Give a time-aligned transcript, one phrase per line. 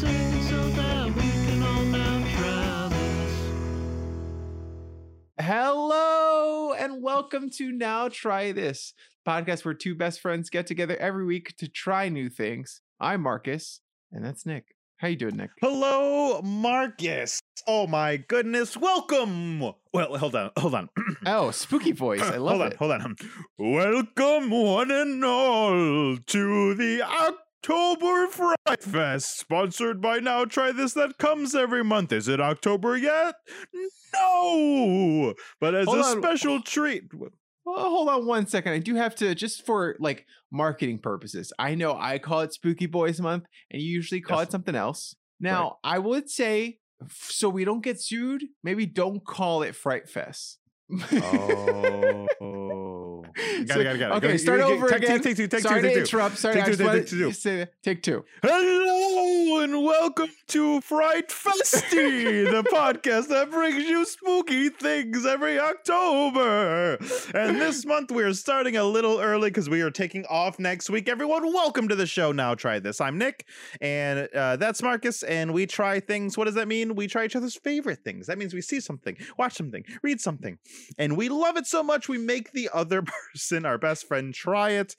[0.00, 3.52] so that we can all now try this.
[5.38, 8.94] Hello and welcome to Now Try This
[9.28, 12.80] podcast where two best friends get together every week to try new things.
[12.98, 13.80] I'm Marcus,
[14.10, 14.76] and that's Nick.
[15.00, 15.50] How you doing, Nick?
[15.62, 17.40] Hello, Marcus.
[17.66, 18.76] Oh my goodness.
[18.76, 19.60] Welcome.
[19.94, 20.50] Well, hold on.
[20.58, 20.88] Hold on.
[21.26, 22.20] Oh, spooky voice.
[22.20, 22.76] I love it.
[22.76, 23.00] hold on.
[23.00, 23.72] Hold on.
[23.72, 31.16] Welcome, one and all, to the October Fright Fest, sponsored by Now Try This that
[31.18, 32.12] comes every month.
[32.12, 33.34] Is it October yet?
[34.14, 35.34] No.
[35.60, 36.22] But as Hold a on.
[36.22, 37.04] special treat.
[37.64, 38.72] Well, hold on one second.
[38.72, 41.52] I do have to just for like marketing purposes.
[41.58, 44.48] I know I call it Spooky Boys Month, and you usually call Yes.
[44.48, 45.14] it something else.
[45.38, 46.78] Now, I would say,
[47.10, 50.58] so we don't get sued, maybe don't call it Fright Fest.
[50.90, 52.26] Oh.
[53.40, 54.14] So- Got it, got it, got it.
[54.16, 55.20] Okay, Go- start you- over take two, again.
[55.22, 56.00] take two, take two, sorry take to two.
[56.00, 56.38] interrupt.
[56.38, 57.72] Sorry, Take two, take two, take to say that.
[57.84, 58.24] Take two.
[58.42, 58.58] Hello
[59.60, 66.94] and welcome to Fright Festy, the podcast that brings you spooky things every October.
[67.34, 70.88] And this month we are starting a little early because we are taking off next
[70.88, 71.10] week.
[71.10, 72.32] Everyone, welcome to the show.
[72.32, 73.02] Now try this.
[73.02, 73.46] I'm Nick,
[73.82, 75.22] and uh, that's Marcus.
[75.24, 76.38] And we try things.
[76.38, 76.94] What does that mean?
[76.94, 78.28] We try each other's favorite things.
[78.28, 80.56] That means we see something, watch something, read something,
[80.96, 83.02] and we love it so much we make the other
[83.34, 84.96] person, our best friend, try it.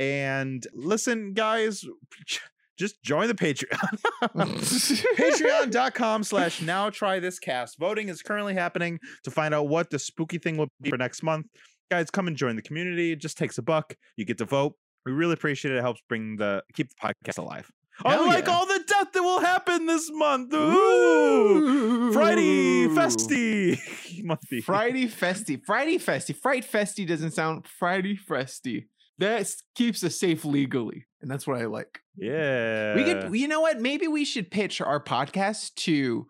[0.00, 1.84] And listen, guys,
[2.80, 4.00] just join the Patreon.
[5.16, 7.78] Patreon.com slash now try this cast.
[7.78, 11.22] Voting is currently happening to find out what the spooky thing will be for next
[11.22, 11.46] month.
[11.90, 13.12] Guys, come and join the community.
[13.12, 13.94] It just takes a buck.
[14.16, 14.76] You get to vote.
[15.04, 15.78] We really appreciate it.
[15.78, 17.70] It helps bring the keep the podcast alive.
[18.02, 18.52] Hell Unlike yeah.
[18.52, 20.54] all the death that will happen this month.
[20.54, 22.12] Ooh!
[22.14, 23.78] Friday Festy.
[24.24, 24.62] Monthy.
[24.62, 25.60] Friday Festy.
[25.66, 26.34] Friday Festy.
[26.34, 28.86] Fright Festy doesn't sound Friday Festy.
[29.18, 31.04] That keeps us safe legally.
[31.22, 32.00] And that's what I like.
[32.16, 32.94] Yeah.
[32.94, 33.80] We could, you know what?
[33.80, 36.26] Maybe we should pitch our podcast to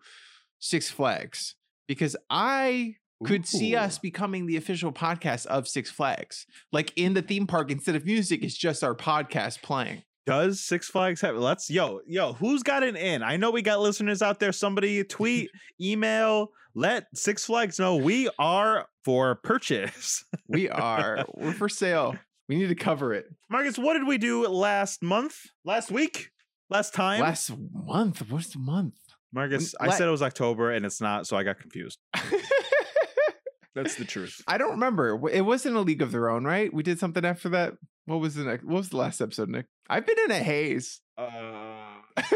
[0.59, 1.55] Six Flags
[1.87, 6.45] because I could see us becoming the official podcast of Six Flags.
[6.71, 10.03] Like in the theme park, instead of music, it's just our podcast playing.
[10.25, 11.35] Does Six Flags have?
[11.35, 12.33] Let's yo yo.
[12.33, 13.23] Who's got an in?
[13.23, 14.51] I know we got listeners out there.
[14.51, 15.49] Somebody tweet,
[15.81, 20.23] email, let Six Flags know we are for purchase.
[20.47, 22.15] We are, we're for sale.
[22.51, 23.27] We need to cover it.
[23.49, 25.37] Marcus, what did we do last month?
[25.63, 26.31] Last week?
[26.69, 27.21] Last time?
[27.21, 28.29] Last month.
[28.29, 28.95] What's the month?
[29.31, 31.97] Marcus, when- I la- said it was October and it's not, so I got confused.
[33.73, 34.41] That's the truth.
[34.49, 35.17] I don't remember.
[35.31, 36.73] It wasn't a League of Their Own, right?
[36.73, 37.75] We did something after that.
[38.03, 38.65] What was the next?
[38.65, 39.67] What was the last episode, Nick?
[39.89, 40.99] I've been in a haze.
[41.17, 42.01] Uh,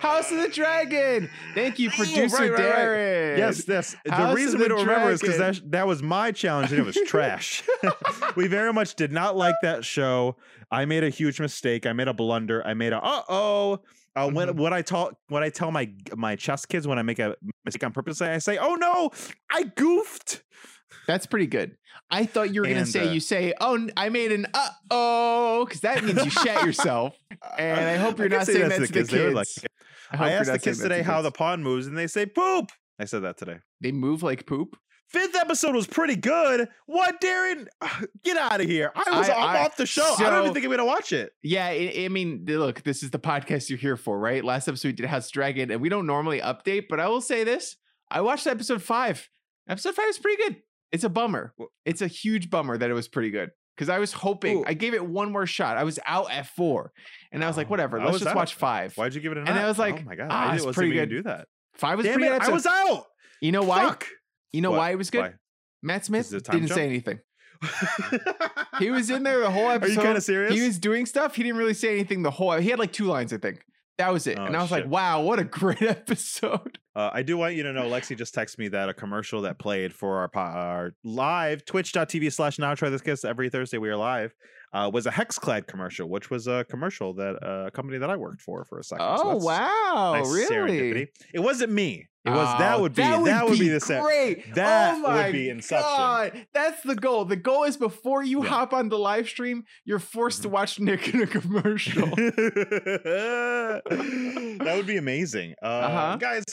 [0.00, 1.28] House of the Dragon.
[1.54, 2.60] Thank you, producer right, right, right.
[2.74, 3.38] Darren.
[3.38, 3.96] Yes, yes.
[4.04, 6.70] The House of reason the we don't remember is because that, that was my challenge
[6.72, 7.62] and it was trash.
[8.36, 10.36] we very much did not like that show.
[10.70, 11.86] I made a huge mistake.
[11.86, 12.64] I made a blunder.
[12.66, 13.80] I made a uh oh.
[14.16, 14.56] Uh, when Mhm.
[14.56, 17.84] what I tell what I tell my my chess kids when I make a mistake
[17.84, 19.10] on purpose, I say, "Oh no,
[19.50, 20.42] I goofed."
[21.06, 21.76] That's pretty good.
[22.10, 25.64] I thought you were gonna say uh, you say, "Oh, I made an uh oh,"
[25.66, 27.14] because that means you shat yourself.
[27.58, 29.58] And I hope you're can not say saying that that to the They were kids.
[29.62, 29.70] like-
[30.12, 32.70] I asked the kids today how the pawn moves, and they say poop.
[32.98, 33.58] I said that today.
[33.80, 34.76] they move like poop.
[35.08, 36.68] Fifth episode was pretty good.
[36.84, 37.66] What, Darren?
[38.24, 38.92] Get out of here!
[38.94, 40.14] I was I- I'm off the show.
[40.18, 41.32] I don't even think I'm gonna watch it.
[41.42, 44.44] Yeah, I, I mean, look, this is the podcast you're here for, right?
[44.44, 47.42] Last episode we did House Dragon, and we don't normally update, but I will say
[47.44, 47.76] this:
[48.10, 49.28] I watched episode five.
[49.68, 50.56] Episode five is pretty good.
[50.92, 51.54] It's a bummer.
[51.86, 54.64] It's a huge bummer that it was pretty good because I was hoping Ooh.
[54.66, 55.76] I gave it one more shot.
[55.76, 56.90] I was out at four,
[57.30, 58.34] and I was like, Oh, whatever, let's just out.
[58.34, 58.94] watch five.
[58.96, 59.46] Why'd you give it an?
[59.46, 61.08] And I was like, oh my god, ah, I didn't pretty good.
[61.08, 61.46] do that.
[61.74, 62.48] Five was Damn pretty it, good.
[62.50, 63.04] I was out.
[63.40, 63.84] You know why?
[63.84, 64.06] Fuck.
[64.52, 64.78] You know What?
[64.78, 65.20] why it was good?
[65.20, 65.34] Why?
[65.82, 67.20] Matt Smith it a time didn't say anything.
[68.78, 69.90] He was in there the whole episode.
[69.90, 70.54] Are you kind of serious?
[70.54, 71.36] He was doing stuff.
[71.36, 72.52] He didn't really say anything the whole.
[72.52, 73.62] He had like two lines, I think.
[73.98, 74.38] That was it.
[74.38, 76.78] Oh, and I was like, wow, what a great episode.
[76.94, 79.58] Uh, I do want you to know, Lexi just texted me that a commercial that
[79.58, 83.88] played for our, po- our live twitch.tv slash now try this kiss every Thursday we
[83.88, 84.34] are live
[84.72, 88.16] uh, was a Hexclad commercial, which was a commercial that uh, a company that I
[88.16, 89.06] worked for for a second.
[89.08, 91.08] Oh that's wow, nice really?
[91.32, 92.06] It wasn't me.
[92.24, 94.02] It was that Oh, would be that would, be, the set.
[94.02, 94.54] great.
[94.54, 95.82] That oh would my be Inception.
[95.86, 96.46] God.
[96.52, 97.24] That's the goal.
[97.24, 98.50] The goal is before you Yeah.
[98.50, 100.52] hop on the live stream, you're forced to Mhm.
[100.52, 102.06] watch Nick in a commercial.
[103.38, 105.54] that would be amazing.
[105.62, 106.16] Uh, Uh-huh.
[106.16, 106.44] Guys,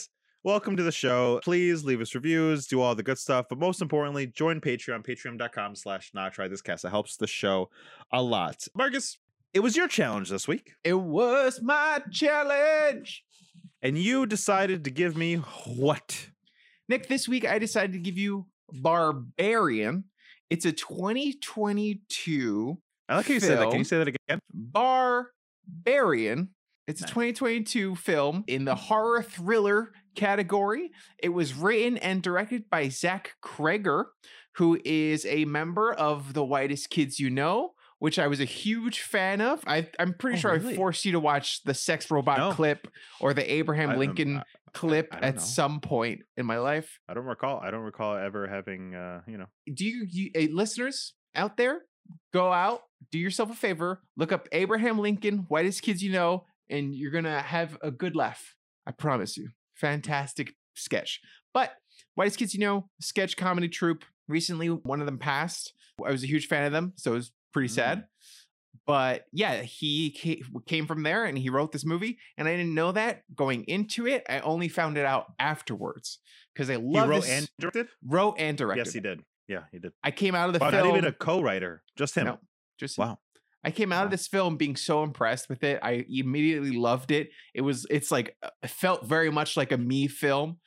[0.46, 1.40] welcome to the show.
[1.42, 5.74] Please leave us reviews, do all the good stuff, but most importantly, join Patreon, patreon.com
[5.74, 6.84] slash not try this cast.
[6.84, 7.68] It helps the show
[8.12, 8.68] a lot.
[8.72, 9.18] Marcus,
[9.52, 13.24] it was your challenge this week, it was my challenge.
[13.82, 16.28] and you decided to give me what?
[16.88, 20.04] Nick, this week I decided to give you Barbarian.
[20.48, 22.78] It's a 2022
[23.08, 23.70] I like how you said that.
[23.70, 24.38] Can you say that again?
[24.52, 26.50] Barbarian.
[26.86, 30.90] It's a 2022 film in the horror thriller category.
[31.18, 34.06] It was written and directed by Zach Cregger,
[34.56, 39.00] who is a member of the Whitest Kids You Know, which I was a huge
[39.02, 39.62] fan of.
[39.66, 40.74] I, I'm pretty Oh, sure really?
[40.74, 42.52] I forced you to watch the Sex Robot No.
[42.52, 42.88] clip
[43.20, 44.42] or the Abraham I don't- Lincoln I-
[44.72, 45.40] clip I don't at know.
[45.40, 46.98] some point in my life.
[47.08, 47.60] I don't recall.
[47.60, 48.94] I don't recall ever having.
[48.94, 49.46] Uh, you know.
[49.72, 51.80] do you, you listeners out there
[52.32, 56.94] go out do yourself a favor look up abraham lincoln whitest kids you know and
[56.94, 58.54] you're gonna have a good laugh
[58.86, 61.20] i promise you fantastic sketch
[61.54, 61.72] but
[62.16, 65.72] whitest kids you know sketch comedy troupe recently one of them passed
[66.04, 68.04] i was a huge fan of them so it was pretty sad mm.
[68.86, 70.10] but yeah he
[70.66, 74.06] came from there and he wrote this movie and i didn't know that going into
[74.06, 76.18] it i only found it out afterwards
[76.54, 77.88] because i He wrote and directed.
[78.04, 79.20] wrote and directed Yes, he did.
[79.48, 79.92] Yeah, he did.
[80.02, 82.26] i came out of the Wow, film not even a co-writer, just him.
[82.26, 82.38] No.
[82.78, 83.18] Just Wow.
[83.66, 85.80] I came out of this film being so impressed with it.
[85.82, 87.30] I immediately loved it.
[87.52, 90.58] It was it's like uh, it felt very much like a me film.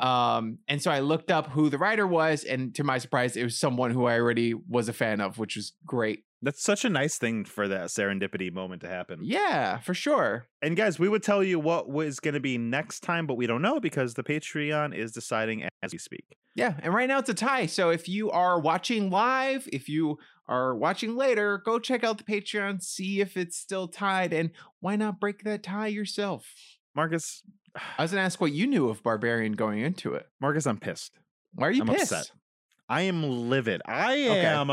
[0.00, 3.44] Um and so I looked up who the writer was and to my surprise it
[3.44, 6.24] was someone who I already was a fan of, which was great.
[6.40, 9.18] That's such a nice thing for that serendipity moment to happen.
[9.22, 10.46] Yeah, for sure.
[10.62, 13.46] And guys, we would tell you what was going to be next time, but we
[13.48, 16.36] don't know because the Patreon is deciding as we speak.
[16.54, 17.66] Yeah, and right now it's a tie.
[17.66, 22.24] So if you are watching live, if you are watching later, go check out the
[22.24, 24.50] Patreon, see if it's still tied and
[24.80, 26.46] why not break that tie yourself?
[26.94, 27.42] Marcus,
[27.96, 30.26] I was going to ask what you knew of Barbarian going into it.
[30.40, 31.12] Marcus, I'm pissed.
[31.54, 32.12] Why are you I'm pissed?
[32.12, 32.30] upset.
[32.88, 33.82] I am livid.
[33.86, 34.46] I Okay.
[34.46, 34.70] am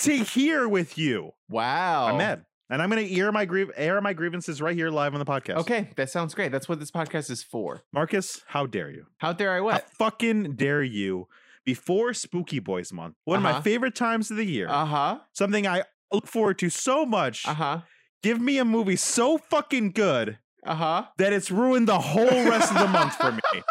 [0.00, 1.32] to here with you.
[1.48, 2.06] Wow.
[2.08, 2.44] I'm mad.
[2.70, 5.26] And I'm going to air my grieve air my grievances right here live on the
[5.26, 5.56] podcast.
[5.58, 6.50] Okay, that sounds great.
[6.50, 7.82] That's what this podcast is for.
[7.92, 9.06] Marcus, how dare you?
[9.18, 9.90] How dare I How what?
[9.98, 11.28] fucking dare you
[11.64, 13.54] before Spooky Boys month, one of Uh-huh.
[13.58, 15.18] my favorite times of the year, Uh huh.
[15.32, 17.46] something I look forward to so much.
[17.46, 17.80] Uh huh.
[18.22, 21.04] Give me a movie so fucking good Uh huh.
[21.18, 23.40] that it's ruined the whole rest of the month for me.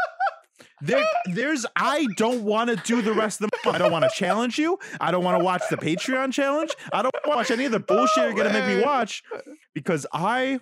[0.83, 3.69] There, there's I don't want to do the rest of the.
[3.69, 4.77] I don't want to challenge you.
[4.99, 6.71] I don't want to watch the Patreon challenge.
[6.91, 9.23] I don't watch any of the bullshit you're gonna make me oh, watch
[9.73, 10.59] because I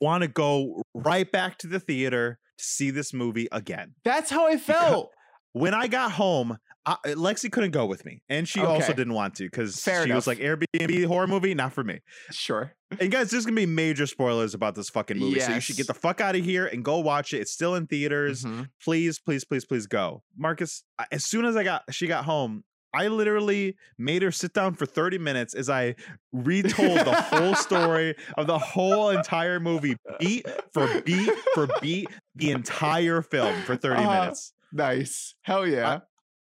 [0.00, 3.94] want to go right back to the theater to see this movie again.
[4.04, 5.12] That's how I felt.
[5.52, 9.34] When I got home, I, Lexi couldn't go with me, and she also didn't want
[9.36, 12.00] to because she Fair was like Airbnb horror movie, not for me.
[12.30, 12.72] Sure.
[12.98, 15.86] And guys, there's gonna be major spoilers about this fucking movie, so you should get
[15.86, 17.38] the fuck out of here and go watch it.
[17.40, 18.44] It's still in theaters.
[18.44, 18.68] Mhm.
[18.82, 20.82] Please, please, please, please go, Marcus.
[21.12, 24.86] As soon as I got she got home, I literally made her sit down for
[24.86, 25.94] 30 minutes as I
[26.32, 32.50] retold the whole story of the whole entire movie, beat for beat for beat, the
[32.50, 34.20] entire film for 30 Uh-huh.
[34.22, 34.52] minutes.
[34.72, 35.34] Nice.
[35.42, 36.00] Hell yeah.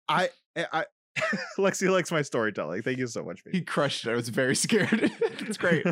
[0.08, 0.84] I, eh, I, I
[1.58, 2.82] Lexi likes my storytelling.
[2.82, 4.10] Thank you so much, he crushed it.
[4.10, 4.90] I was very scared.
[5.20, 5.86] it's great.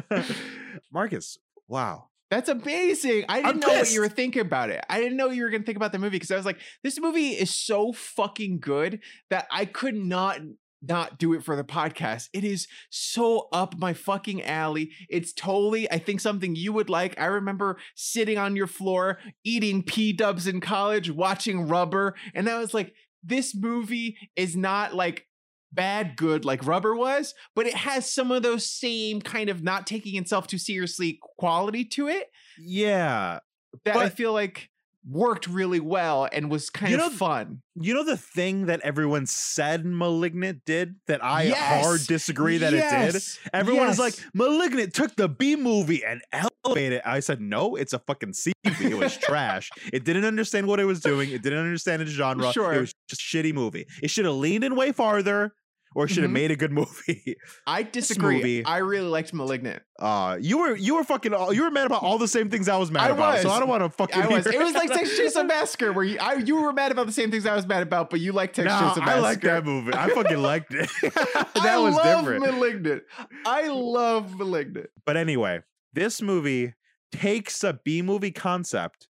[0.93, 1.39] Marcus.
[1.69, 2.09] Wow.
[2.31, 3.27] That's amazing.
[3.29, 4.85] I I'm didn't know what you were thinking about it.
[4.89, 6.59] I didn't know you were going to think about the movie because I was like,
[6.83, 9.01] this movie is so fucking good
[9.31, 10.41] that I could not
[10.89, 12.29] not do it for the podcast.
[12.33, 14.91] It is so up my fucking alley.
[15.09, 17.19] It's totally, I think, something you would like.
[17.19, 22.15] I remember sitting on your floor, eating P dubs in college, watching Rubber.
[22.35, 22.95] And I was like,
[23.25, 25.27] this movie is not like
[25.73, 29.87] bad good like Rubber was, but it has some of those same kind of not
[29.87, 33.41] taking itself too seriously quality to it Yeah.
[33.85, 34.71] that I feel like
[35.07, 37.61] worked really well and was kind You of know, fun.
[37.79, 42.77] You know the thing that everyone said Malignant did that I hard disagree that it
[42.77, 43.15] did?
[43.15, 43.39] Yes!
[43.53, 44.27] Everyone is like, Yes!
[44.33, 46.23] Malignant took the B movie and
[46.67, 48.91] I said, no, it's a fucking C movie.
[48.93, 49.71] It was trash.
[49.93, 51.31] It didn't understand what it was doing.
[51.31, 52.53] It didn't understand its genre.
[52.53, 52.73] Sure.
[52.73, 53.87] It was just a shitty movie.
[54.03, 55.55] It should have leaned in way farther
[55.97, 56.35] or should have Mhm.
[56.35, 57.37] made a good movie.
[57.69, 58.39] I disagree.
[58.39, 59.81] movie- I really liked Malignant.
[60.01, 62.69] Uh, you were you were fucking all, you were mad about all the same things
[62.69, 63.39] I was mad I about.
[63.43, 63.51] So.
[63.51, 64.21] I don't want to fucking.
[64.21, 64.45] I was.
[64.45, 67.31] It was like Texas Chainsaw Massacre, where you, I, you were mad about the same
[67.31, 69.11] things I was mad about, but you liked Texas No, Chainsaw Massacre.
[69.11, 69.93] I like that movie.
[69.95, 70.91] I fucking liked it.
[71.03, 72.45] that I was love different.
[72.45, 73.03] Malignant.
[73.47, 74.89] I love Malignant.
[75.07, 75.61] But anyway,
[75.95, 76.75] this movie
[77.13, 79.09] takes a B movie concept,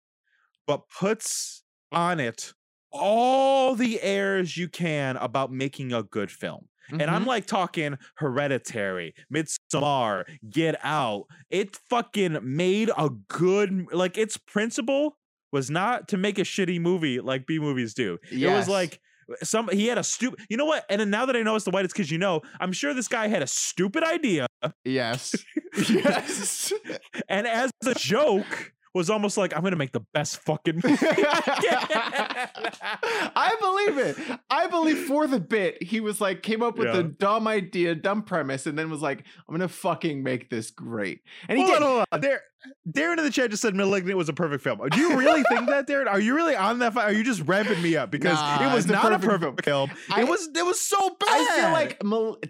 [0.67, 2.53] but puts on it
[2.91, 6.67] all the airs you can about making a good film.
[6.89, 7.27] And I'm Mhm.
[7.27, 11.25] like talking Hereditary, Midsommar, Get Out.
[11.49, 15.17] It fucking made a good like its principle
[15.53, 18.17] was not to make a shitty movie like B movies do.
[18.31, 18.99] It was like
[19.43, 20.85] some he had a stupid you know what?
[20.89, 23.07] And then now that I know it's the whitest because you know, I'm sure this
[23.07, 24.47] guy had a stupid idea
[24.85, 25.35] yes,
[25.89, 26.73] yes.
[27.27, 30.97] and as a joke was almost like I'm gonna make the best fucking movie.
[33.35, 34.39] I believe it.
[34.49, 36.97] I believe for the bit, he was like, came up with Yeah.
[36.97, 41.21] the dumb idea, dumb premise, and then was like, I'm gonna fucking make this great.
[41.47, 41.83] And he hold did.
[41.83, 42.21] on, hold on.
[42.21, 42.41] Dar-
[42.87, 44.79] Darren in the chat just said Malignant was a perfect film.
[44.91, 46.05] Do you really think that, Darren?
[46.07, 46.93] Are you really on that?
[46.93, 49.41] Fi- are you just ramping me up because Nah, it was a not a perfect
[49.41, 49.89] perfect film?
[50.11, 50.47] I- it was.
[50.55, 51.27] It was so bad.
[51.29, 51.97] I feel like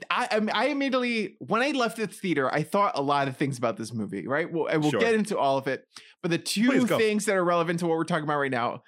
[0.09, 3.57] I, I I immediately when I left the theater, I thought a lot of things
[3.57, 4.27] about this movie.
[4.27, 4.99] Right, well, and we'll Sure.
[4.99, 5.85] get into all of it.
[6.21, 8.83] But the two things that are relevant to what we're talking about right now,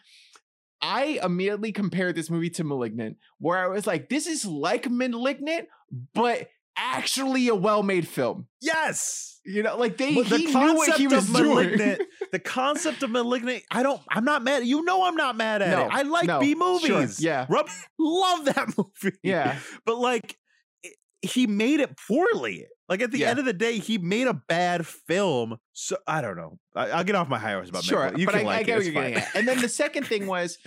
[0.81, 5.67] I immediately compared this movie to *Malignant*, where I was like, "This is like *Malignant*,
[6.13, 9.29] but actually a well-made film." yes.
[9.45, 11.49] You know, like they But he knew what he was of doing.
[11.49, 13.99] Malignant, the concept of Malignant, I don't.
[14.07, 14.65] I'm not mad.
[14.65, 15.89] You know, I'm not mad at No, it.
[15.91, 17.19] I like no, B sure, movies.
[17.19, 17.45] yeah.
[17.49, 17.67] Rob,
[17.99, 19.17] love that movie.
[19.21, 19.59] Yeah.
[19.85, 20.37] but like,
[20.81, 22.67] it- he made it poorly.
[22.93, 23.29] Like at the Yeah.
[23.31, 25.57] end of the day, he made a bad film.
[25.71, 26.59] So I don't know.
[26.75, 28.11] I, I'll get off my high horse about Sure.
[28.15, 28.75] You but can I, like I get it.
[28.75, 29.35] what you're getting at.
[29.35, 30.59] And then the second thing was,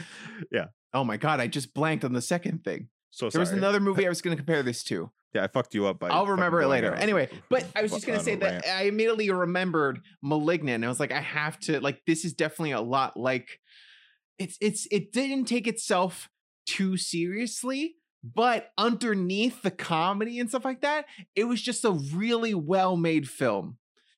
[0.51, 0.67] Yeah.
[0.93, 2.89] Oh my god, I just blanked on the second thing.
[3.13, 5.13] So There was another movie I was going to compare this to.
[5.35, 6.01] Yeah, I fucked you up.
[6.01, 6.93] By I'll remember it later.
[6.93, 8.67] out Anyway, but I was just gonna say that.
[8.67, 10.77] I immediately remembered *Malignant*.
[10.77, 13.61] And I was like, I have to like this is definitely a lot like
[14.39, 16.29] it's it's it didn't take itself
[16.67, 17.97] too seriously,
[18.35, 23.29] but underneath the comedy and stuff like that, it was just a really well made
[23.29, 23.77] film.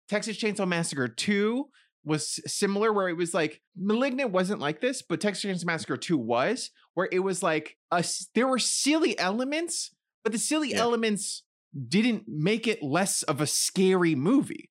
[0.08, 1.68] Texas Chainsaw Massacre 2
[2.04, 6.16] was similar where it was like Malignant wasn't like this, but Texas Chainsaw Massacre 2
[6.16, 10.78] was where it was like a there were silly elements, but the silly Yeah.
[10.78, 11.42] elements
[11.88, 14.70] didn't make it less of a scary movie.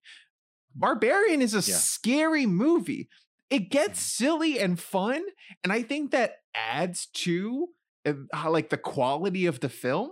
[0.74, 1.76] Barbarian is a Yeah.
[1.76, 3.08] scary movie.
[3.50, 4.24] It gets mm-hmm.
[4.24, 5.24] silly and fun,
[5.62, 7.68] and I think that adds to
[8.46, 10.10] like the quality of the film.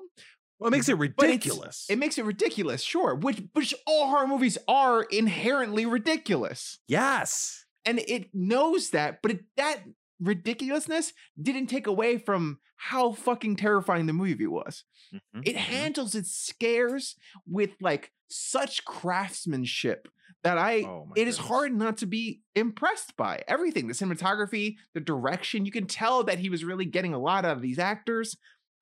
[0.58, 1.86] Well, it makes it ridiculous.
[1.90, 3.14] It makes it ridiculous, sure.
[3.14, 7.64] Which which all horror movies are inherently ridiculous, yes.
[7.84, 9.20] and it knows that.
[9.22, 9.80] But it, that
[10.18, 14.84] ridiculousness didn't take away from how fucking terrifying the movie was.
[15.14, 15.60] Mhm, It mhm.
[15.60, 17.16] handles its scares
[17.46, 20.08] with like such craftsmanship
[20.46, 21.48] that I Oh it is goodness.
[21.48, 26.38] hard not to be impressed by everything the cinematography the direction you can tell that
[26.38, 28.36] he was really getting a lot out of these actors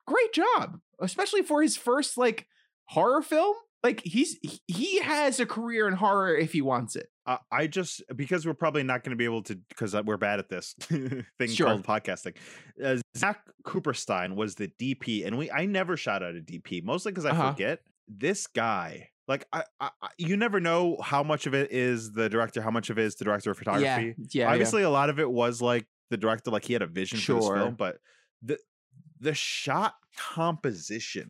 [0.07, 2.47] great job especially for his first like
[2.85, 7.37] horror film like he's he- has a career in horror if he wants it I
[7.51, 10.47] I just because we're probably not going to be able to because we're bad at
[10.49, 11.67] this thing Sure.
[11.67, 12.35] called podcasting.
[12.83, 17.11] Uh, Zach Kuperstein was the DP, and we I never shout out a DP mostly
[17.11, 17.51] because I Uh-huh.
[17.51, 19.09] forget this guy.
[19.27, 22.89] Like I, I, you never know how much of it is the director, how much
[22.89, 24.15] of it is the director of photography.
[24.17, 26.87] yeah yeah Obviously, a lot of it was like the director, like he had a
[26.87, 27.97] vision for this film, but
[28.43, 28.57] the
[29.19, 29.93] the shot
[30.45, 31.29] composition,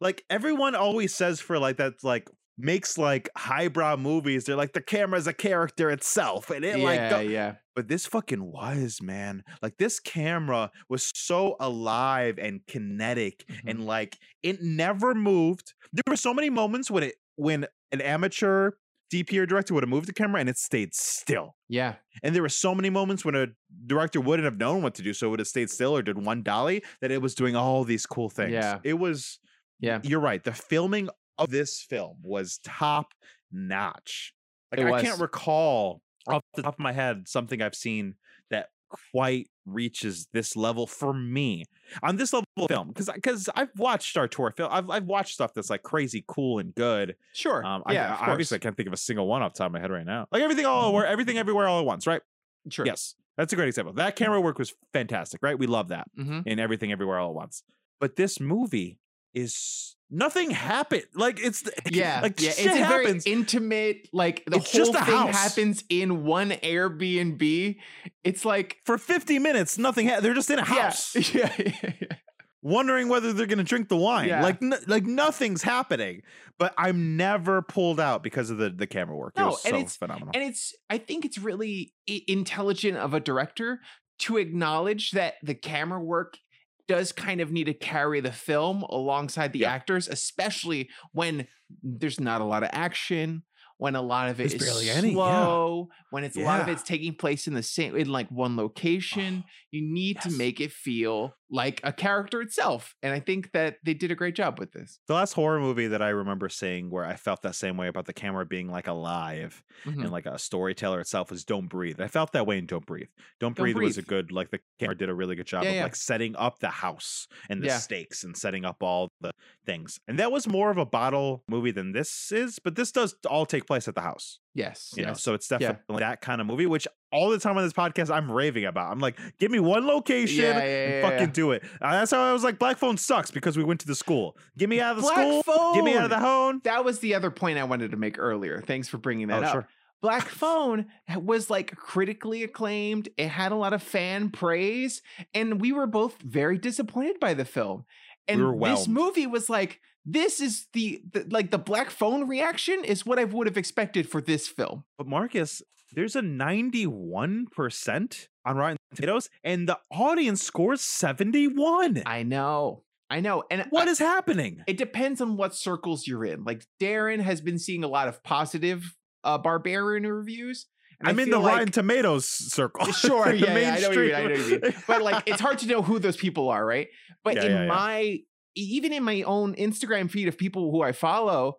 [0.00, 4.44] like everyone always says for like that's like makes like highbrow movies.
[4.44, 8.06] They're like the camera's a character itself, and it yeah like go- yeah but this
[8.06, 13.60] fucking was man like this camera was so alive and kinetic Mhm.
[13.70, 18.72] and like it never moved there were so many moments when it when an amateur
[19.12, 21.56] dp or director would have moved the camera and it stayed still.
[21.68, 21.94] Yeah.
[22.22, 23.46] And there were so many moments when a
[23.86, 26.24] director wouldn't have known what to do so it would have stayed still or did
[26.24, 28.52] one dolly that it was doing all these cool things.
[28.52, 28.78] Yeah.
[28.82, 29.38] it was
[29.78, 30.00] yeah.
[30.02, 33.12] you're right the filming of this film was top
[33.52, 34.32] notch.
[34.72, 38.14] Like i can't recall off the top of my head something i've seen
[38.50, 38.70] that
[39.12, 41.64] quite reaches this level for me
[42.02, 45.52] on this level of film because because i've watched auteur film I've, I've watched stuff
[45.54, 48.92] that's like crazy cool and good sure um yeah I- obviously i can't think of
[48.92, 51.06] a single one off the top of my head right now like everything all where
[51.06, 52.22] everything everywhere all at once right?
[52.70, 52.86] Sure.
[52.86, 55.58] Yes that's a great example that camera work was fantastic right?
[55.58, 57.62] We love that hmm in everything everywhere all at once.
[58.00, 58.98] But this movie
[59.34, 61.04] is nothing happened.
[61.14, 63.26] Like it's yeah like yeah shit it's a very happens.
[63.26, 65.34] intimate like the It's whole thing house.
[65.34, 67.76] happens in one airbnb
[68.24, 70.08] it's like for 50 minutes, nothing.
[70.08, 72.16] Ha- they're just in a house, yeah yeah, yeah, yeah.
[72.62, 74.28] wondering whether they're gonna drink the wine.
[74.28, 76.22] Like, n- like nothing's happening.
[76.58, 79.34] But I'm never pulled out because of the the camera work.
[79.36, 80.30] it No, was and so it's- phenomenal.
[80.34, 81.92] and it's i think it's really
[82.26, 83.80] intelligent of a director
[84.18, 86.38] to acknowledge that the camera work
[86.88, 89.72] does kind of need to carry the film alongside the Yeah.
[89.72, 91.46] actors especially when
[91.82, 93.42] there's not a lot of action
[93.78, 95.14] when a lot of it There's is any, yeah.
[95.14, 98.56] slow when it's a lot of it's taking place in the same in like one
[98.56, 103.76] location you need to make it feel like a character itself and i think that
[103.84, 106.90] they did a great job with this the last horror movie that I remember seeing
[106.90, 110.02] where I felt that same way about the camera being like alive Mhm.
[110.02, 112.00] and like a storyteller itself was Don't Breathe.
[112.00, 113.08] I felt that way in Don't Breathe.
[113.40, 115.70] Don't, Don't Breathe, was a good like the camera did a really good job Yeah,
[115.70, 115.82] of yeah.
[115.84, 117.78] like setting up the house and the Yeah.
[117.78, 119.30] stakes and setting up all the
[119.64, 119.98] things.
[120.08, 123.46] And that was more of a bottle movie than this is, but this does all
[123.46, 124.40] take place at the house.
[124.56, 124.94] Yes.
[124.96, 125.58] You know, so it's Yeah.
[125.58, 128.90] definitely that kind of movie, which all the time on this podcast I'm raving about.
[128.90, 131.32] I'm like, give me one location Yeah, yeah, and fucking yeah.
[131.32, 131.62] do it.
[131.80, 134.36] Uh, that's how I was like, Black Phone sucks because we went to the school.
[134.56, 135.74] Get me out of the Black school.
[135.74, 136.24] Get me out of the Phone!
[136.54, 136.60] home.
[136.64, 138.60] that was the other point I wanted to make earlier.
[138.66, 139.52] Thanks for bringing that Oh, up.
[139.52, 139.68] sure.
[140.02, 140.86] Black Phone
[141.16, 143.08] was like critically acclaimed.
[143.16, 145.02] It had a lot of fan praise,
[145.34, 147.84] and we were both very disappointed by the film.
[148.28, 152.84] And were this movie was like, this is the, the like the Black Phone reaction
[152.84, 154.84] is what I would have expected for this film.
[154.96, 162.02] But Marcus, there's a 91% on Rotten Tomatoes, and the audience scores 71.
[162.06, 164.62] I know, I know, and What I- is happening?
[164.66, 166.44] It depends on what circles you're in.
[166.44, 168.94] Like Darren has been seeing a lot of positive
[169.24, 170.66] uh, Barbarian reviews.
[171.00, 172.86] and I I'm in the like- Rotten Tomatoes circle.
[172.92, 174.74] Sure, yeah, yeah, I know you mean, I know you mean.
[174.86, 176.88] but like it's hard to know who those people are, right?
[177.24, 177.66] But Yeah, in yeah.
[177.66, 178.18] my
[178.56, 181.58] even in my own Instagram feed of people who I follow,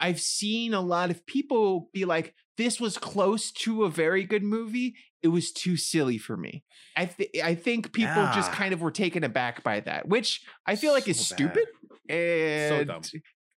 [0.00, 4.42] I've seen a lot of people be like, "This was close to a very good
[4.42, 4.94] movie.
[5.22, 6.64] It was too silly for me."
[6.96, 10.76] I th- I think people just kind of were taken aback by that, which I
[10.76, 11.66] feel like is stupid.
[12.08, 13.02] And so dumb.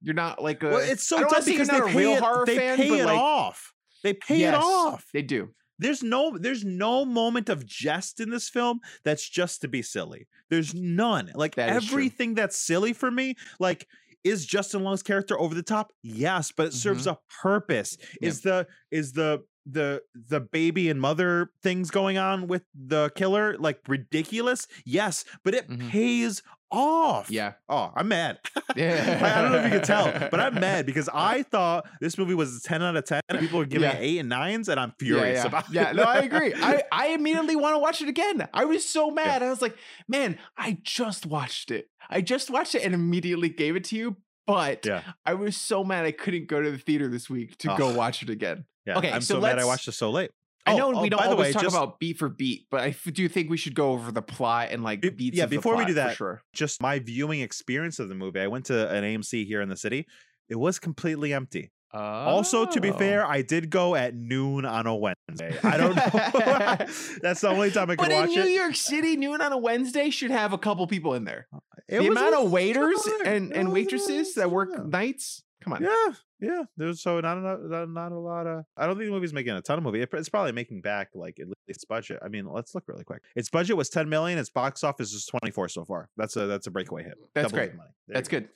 [0.01, 0.69] you're not like a.
[0.69, 2.47] well, it's so dumb wanna say you're because they not a pay real it, horror
[2.47, 3.73] they fan, pay but it like- off.
[4.05, 5.05] They pay yes, it off.
[5.13, 5.49] They do.
[5.79, 10.27] There's no there's no moment of jest in this film that's just to be silly.
[10.51, 11.31] There's none.
[11.35, 13.87] Like That everything that's silly for me, like
[14.25, 15.93] is Justin Long's character over the top?
[16.03, 17.15] Yes, but it serves Mm-hmm.
[17.15, 17.97] a purpose.
[18.21, 23.57] Is the is the the the baby and mother things going on with the killer
[23.59, 24.67] like ridiculous?
[24.85, 25.89] Yes, but it Mhm.
[25.91, 27.31] pays off.
[27.31, 27.53] Yeah.
[27.69, 28.39] Oh, I'm mad.
[28.77, 29.19] Yeah.
[29.39, 32.35] I don't know if you can tell, but I'm mad because I thought this movie
[32.35, 33.97] was a 10 out of 10 people are giving Yeah.
[33.97, 35.47] it 8 and 9s and I'm furious yeah, yeah.
[35.47, 35.97] about yeah it.
[35.97, 39.11] Yeah, no i agree i i immediately want to watch it again i was so
[39.11, 43.49] mad i was like man i just watched it i just watched it and immediately
[43.49, 45.03] gave it to you but Yeah.
[45.27, 48.23] i was so mad i couldn't go to the theater this week to go watch
[48.23, 50.31] it again Yeah, Okay, I'm so so, mad I watched it so late.
[50.69, 52.67] I Oh, know oh, we don't the always way, talk just- about beat for beat
[52.71, 55.37] but i f- do think we should go over the plot and like Be- beats
[55.37, 58.41] yeah, before we do that, sure Just my viewing experience of the movie.
[58.41, 60.07] I went to an AMC here in the city.
[60.49, 61.71] It was completely empty.
[61.93, 62.99] Also, to be Oh.
[62.99, 65.57] fair, I did go at noon on a Wednesday.
[65.63, 66.03] I don't know.
[67.23, 68.35] That's the only time I could watch it.
[68.35, 68.51] but in New.
[68.51, 71.47] York City, noon on a Wednesday should have a couple people in there.
[71.55, 74.83] Uh, it the amount of waiters it was a- and, and waitresses that work yeah.
[74.87, 75.43] nights.
[75.69, 75.83] Come on.
[75.83, 76.63] Yeah, yeah.
[76.77, 78.65] There's so not enough, not, not a lot of.
[78.77, 80.01] I don't think the movie's making a ton of movie.
[80.03, 82.19] It- It's probably making back like at least its budget.
[82.25, 83.23] I mean, let's look really quick.
[83.37, 84.39] Its budget was 10 million.
[84.39, 86.09] Its box office is 24 so far.
[86.17, 87.15] That's a that's a breakaway hit.
[87.35, 87.81] That's Doubles great.
[88.09, 88.41] That's go.
[88.41, 88.49] good.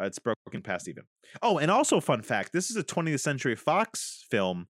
[0.00, 1.04] Uh, it's broken past even.
[1.42, 4.68] Oh, and also fun fact: this is a 20th Century Fox film.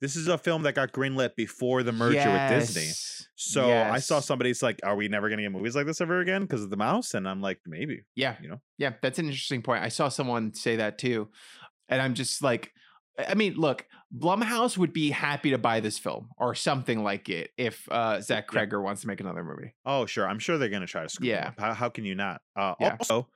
[0.00, 2.82] This is a film that got greenlit before the merger with Disney.
[2.82, 3.26] Yes.
[3.34, 6.20] So I saw somebody's like, "Are we never going to get movies like this ever
[6.20, 8.36] again because of the mouse?" And I'm like, "Maybe." Yeah.
[8.40, 8.60] You know?
[8.78, 8.94] Yeah.
[9.02, 9.82] That's an interesting point.
[9.82, 11.28] I saw someone say that too.
[11.88, 12.72] And I'm just like,
[13.18, 17.50] I mean, look, Blumhouse would be happy to buy this film or something like it
[17.56, 18.66] if uh, Zach Yeah.
[18.76, 19.74] Wants to make another movie.
[19.84, 20.28] Oh, sure.
[20.28, 21.26] I'm sure they're going to try to screw.
[21.28, 21.52] Yeah.
[21.58, 21.64] Yeah.
[21.64, 22.40] How, how can you not?
[22.54, 22.96] Uh, Yeah.
[23.00, 23.28] Also,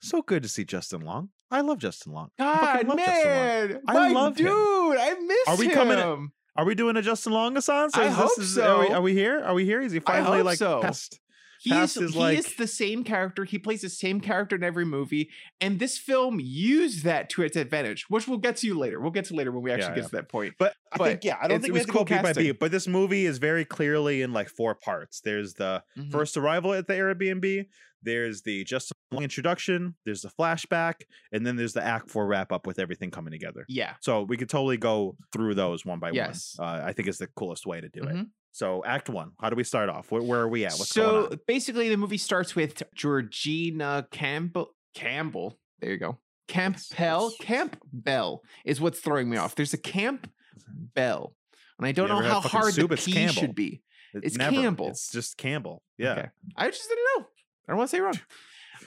[0.00, 1.30] so good to see Justin Long.
[1.50, 2.30] I love Justin Long.
[2.38, 3.34] God, fucking love Justin Long.
[3.34, 3.80] man.
[3.88, 4.46] I love him.
[4.46, 4.96] dude.
[4.98, 5.72] I miss Are we him.
[5.72, 7.96] coming- Are we doing a Justin Long assance?
[7.96, 8.92] I hope this, is, Are we, so.
[8.94, 9.40] are we here?
[9.40, 9.80] Are we here?
[9.80, 10.80] Is he I finally like so.
[10.82, 11.18] past?
[11.62, 13.44] He is, he like- is the same character.
[13.44, 15.28] He plays the same character in every movie.
[15.60, 18.98] And this film used that to its advantage, which we'll get to later.
[18.98, 20.08] We'll get to later when we actually Yeah, get yeah.
[20.08, 20.54] to that point.
[20.58, 22.58] But I think yeah, I don't think it we was cool beat by beat.
[22.58, 25.20] But this movie is very clearly in like four parts.
[25.20, 26.10] There's the Mhm.
[26.10, 27.66] first arrival at the Airbnb.
[28.02, 29.94] There's the Justin Long introduction.
[30.04, 30.94] There's the flashback,
[31.32, 33.64] and then there's the Act Four wrap up with everything coming together.
[33.68, 33.94] Yeah.
[34.00, 36.54] So we could totally go through those one by Yes.
[36.56, 36.68] one.
[36.68, 38.14] Uh, I think is the coolest way to do it.
[38.14, 38.28] Mhm.
[38.52, 40.10] So Act One, how do we start off?
[40.10, 40.72] Where, where are we at?
[40.72, 41.40] What's so going on?
[41.46, 44.74] basically, the movie starts with Georgina Campbell.
[44.94, 45.58] Campbell.
[45.80, 46.18] There you go.
[46.48, 47.32] Campbell.
[47.40, 49.54] Campbell is what's throwing me off.
[49.54, 50.28] There's a Camp
[50.68, 51.34] Bell,
[51.78, 52.90] and I don't know how hard soup?
[52.90, 53.34] the P Campbell.
[53.34, 53.82] should be.
[54.14, 54.36] it's.
[54.36, 54.88] Campbell.
[54.88, 55.82] It's just Campbell.
[55.96, 56.12] Yeah.
[56.12, 56.28] Okay.
[56.56, 57.26] I just didn't know.
[57.70, 58.18] I don't want to say wrong.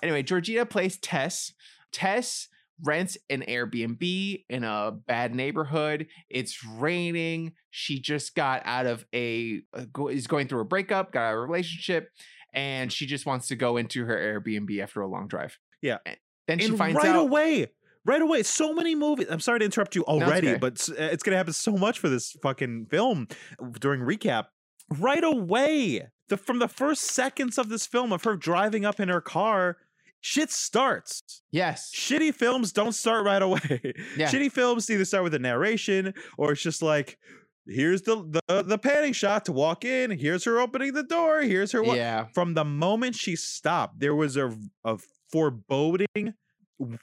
[0.01, 1.53] Anyway, Georgina plays Tess.
[1.93, 2.49] Tess
[2.83, 6.07] rents an Airbnb in a bad neighborhood.
[6.29, 7.53] It's raining.
[7.69, 9.61] She just got out of a
[10.09, 12.09] is going through a breakup, got out of a relationship,
[12.53, 15.57] and she just wants to go into her Airbnb after a long drive.
[15.81, 15.99] Yeah.
[16.05, 16.17] And
[16.47, 17.67] then she and finds right out away
[18.05, 20.57] right away so many movies i'm sorry to interrupt you already okay.
[20.57, 23.25] but uh, it's gonna happen so much for this fucking film
[23.79, 24.47] during recap
[24.99, 29.09] right away the from the first seconds of this film of her driving up in
[29.09, 29.77] her car
[30.21, 31.91] shit starts yes.
[31.93, 33.59] shitty films don't start right away
[34.17, 34.29] Yeah.
[34.29, 37.17] shitty films either start with a narration or it's just like
[37.67, 41.71] here's the the, the panning shot to walk in here's her opening the door here's
[41.73, 42.25] her wa- Yeah.
[42.33, 44.55] from the moment she stopped, there was a,
[44.85, 44.97] a
[45.31, 46.33] foreboding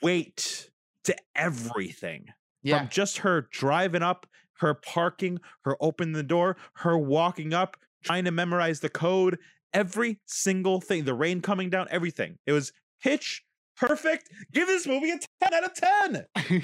[0.02, 0.70] weight
[1.04, 2.26] to everything.
[2.62, 2.78] Yeah.
[2.78, 4.26] From just her driving up,
[4.58, 9.38] her parking, her opening the door, her walking up, trying to memorize the code,
[9.72, 12.36] every single thing, the rain coming down, everything.
[12.46, 13.44] It was pitch
[13.76, 14.28] perfect.
[14.52, 16.26] Give this movie a 10 out of 10.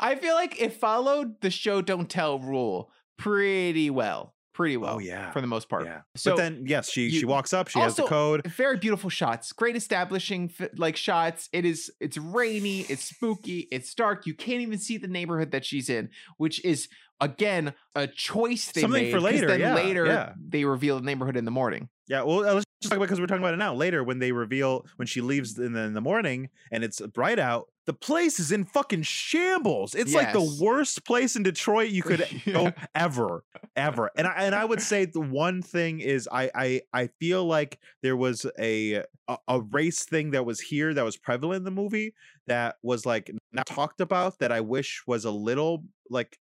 [0.00, 4.34] I feel like it followed the show don't tell rule pretty well.
[4.52, 4.94] Pretty oh, well.
[4.94, 5.32] Oh, yeah.
[5.32, 5.84] For the most part.
[5.84, 6.00] Yeah.
[6.16, 8.46] So but then, yes, she you- she walks up, she has the code.
[8.46, 14.26] very beautiful shots great establishing like shots it is it's rainy it's spooky it's dark
[14.26, 16.88] you can't even see the neighborhood that she's in which is
[17.20, 20.32] again a choice they Something made for later, then yeah, later yeah.
[20.36, 23.20] they reveal the neighborhood in the morning Yeah, well, uh, let's just talk about because
[23.20, 23.74] we're talking about it now.
[23.74, 27.38] Later, when they reveal when she leaves in the, in the morning and it's bright
[27.38, 29.94] out, the place is in fucking shambles.
[29.94, 33.44] It's like the worst place in Detroit you could go ever,
[33.76, 34.10] ever.
[34.16, 37.78] And I and I would say the one thing is I I I feel like
[38.02, 41.70] there was a a, a race thing that was here that was prevalent in the
[41.70, 42.12] movie
[42.46, 46.38] that was like not talked about that I wish was a little like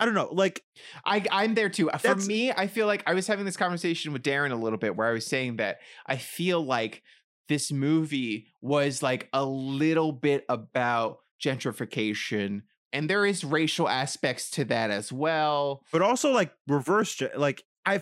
[0.00, 0.62] I don't know like
[1.04, 1.90] I, I'm there too.
[2.00, 4.96] For me, I feel like I was having this conversation with Darren a little bit
[4.96, 7.02] where I was saying that I feel like
[7.48, 14.64] this movie was like a little bit about gentrification, and there is racial aspects to
[14.66, 15.82] that as well.
[15.92, 18.00] but also like reverse like i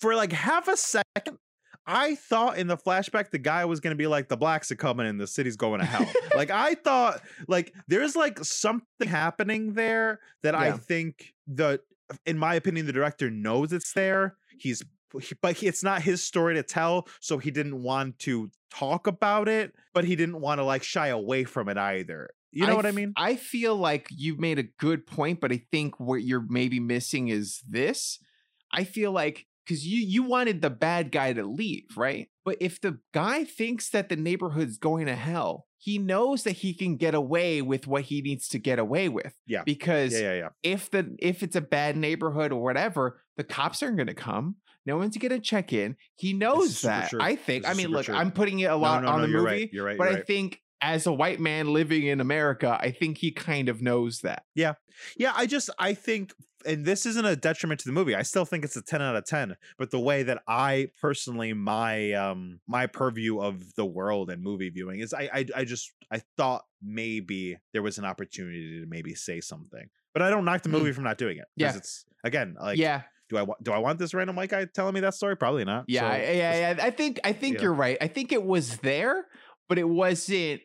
[0.00, 1.38] for like half a second
[1.86, 4.76] i thought in the flashback the guy was going to be like the blacks are
[4.76, 6.06] coming and the city's going to hell.
[6.34, 11.80] Like i thought like there's like something happening there that i think the
[12.26, 14.36] in my opinion the director knows it's there.
[14.58, 14.82] He's
[15.42, 19.74] but it's not his story to tell so he didn't want to talk about it
[19.92, 22.30] but he didn't want to like shy away from it either.
[22.50, 23.14] You know what I mean?
[23.16, 27.28] I feel like you made a good point, but I think what you're maybe missing
[27.28, 28.18] is this.
[28.70, 32.28] I feel like because you you wanted the bad guy to leave, right?
[32.44, 36.74] But if the guy thinks that the neighborhood's going to hell, he knows that he
[36.74, 39.32] can get away with what he needs to get away with.
[39.46, 39.62] Yeah.
[39.64, 43.82] Because yeah yeah yeah if the if it's a bad neighborhood or whatever, the cops
[43.82, 44.56] aren't going to come.
[44.84, 45.96] No one's going to check in.
[46.16, 47.10] He knows that.
[47.10, 47.20] true.
[47.22, 47.68] I think.
[47.68, 48.16] I mean, look, true.
[48.16, 49.98] I'm putting it a No, lot no, on no, the you're movie, right, you're right
[49.98, 50.26] but you're I right.
[50.26, 54.42] think as a white man living in America, I think he kind of knows that.
[54.56, 54.74] Yeah.
[55.16, 56.32] Yeah, I just I think
[56.66, 58.14] and this isn't a detriment to the movie.
[58.14, 61.52] I still think it's a 10 out of 10, but the way that I personally
[61.52, 65.92] my um my purview of the world and movie viewing is I I, I just
[66.10, 69.88] I thought maybe there was an opportunity to maybe say something.
[70.12, 70.72] But I don't knock the Mm.
[70.72, 71.46] movie from not doing it.
[71.56, 71.74] Yeah.
[71.76, 74.94] It's again like yeah, do I want do I want this random white guy telling
[74.94, 75.36] me that story?
[75.36, 75.84] Probably not.
[75.88, 76.84] yeah, So yeah, yeah.
[76.84, 77.62] I think I think yeah.
[77.62, 77.96] you're right.
[78.00, 79.26] I think it was there,
[79.68, 80.60] but it wasn't.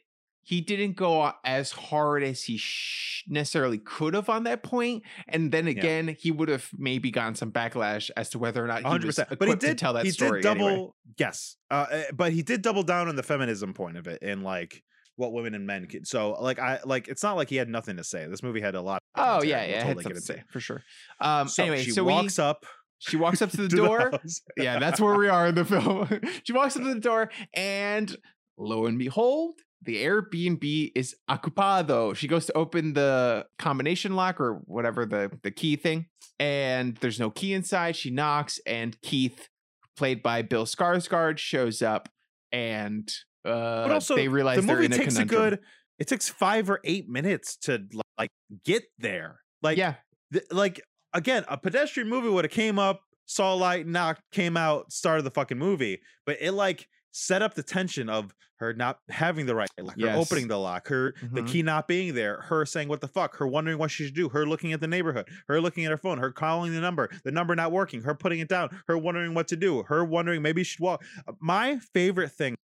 [0.48, 5.52] He didn't go as hard as he sh- necessarily could have on that point, and
[5.52, 8.84] then again, he would have maybe gotten some backlash as to whether or not he
[8.88, 9.34] hundred was percent.
[9.34, 10.42] equipped But he did tell that he story.
[10.42, 10.88] did double anyway.
[11.18, 14.42] yes, uh, uh, but he did double down on the feminism point of it and
[14.42, 14.84] like
[15.18, 16.06] what women and men can.
[16.06, 18.26] So like I like it's not like he had nothing to say.
[18.28, 19.02] This movie had a lot.
[19.16, 20.82] of Oh yeah, yeah, had totally get to say for sure.
[21.20, 22.66] Um, So anyway, she so walks we, up
[23.00, 24.12] she walks up to the to door.
[24.12, 24.40] house.
[24.56, 26.08] yeah, that's where we are in the film.
[26.46, 28.16] she walks up to the door, and
[28.58, 32.16] lo and behold, the Airbnb is ocupado.
[32.16, 36.08] She goes to open the combination lock or whatever the the key thing,
[36.40, 37.96] and there's no key inside.
[37.96, 39.48] She knocks, and Keith,
[39.96, 42.10] played by Bill Skarsgård, shows up,
[42.52, 43.08] and
[43.46, 45.60] uh, But also, they realize the they're movie in a takes a good.
[46.00, 47.84] It takes five or eight minutes to
[48.18, 48.30] like
[48.66, 49.40] get there.
[49.62, 49.96] Like yeah,
[50.32, 50.82] th- like
[51.14, 55.24] again, a pedestrian movie would have came up, saw a light, knocked, came out, started
[55.24, 56.02] the fucking movie.
[56.26, 60.10] But it like set up the tension of her not having the right lock, her
[60.16, 61.48] opening the lock, her the Mhm.
[61.48, 64.30] key not being there, her saying what the fuck, her wondering what she should do,
[64.30, 67.32] her looking at the neighborhood, her looking at her phone, her calling the number, the
[67.32, 70.64] number not working, her putting it down, her wondering what to do, her wondering maybe
[70.64, 71.04] she should walk.
[71.40, 72.56] My favorite thing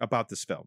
[0.00, 0.66] about this film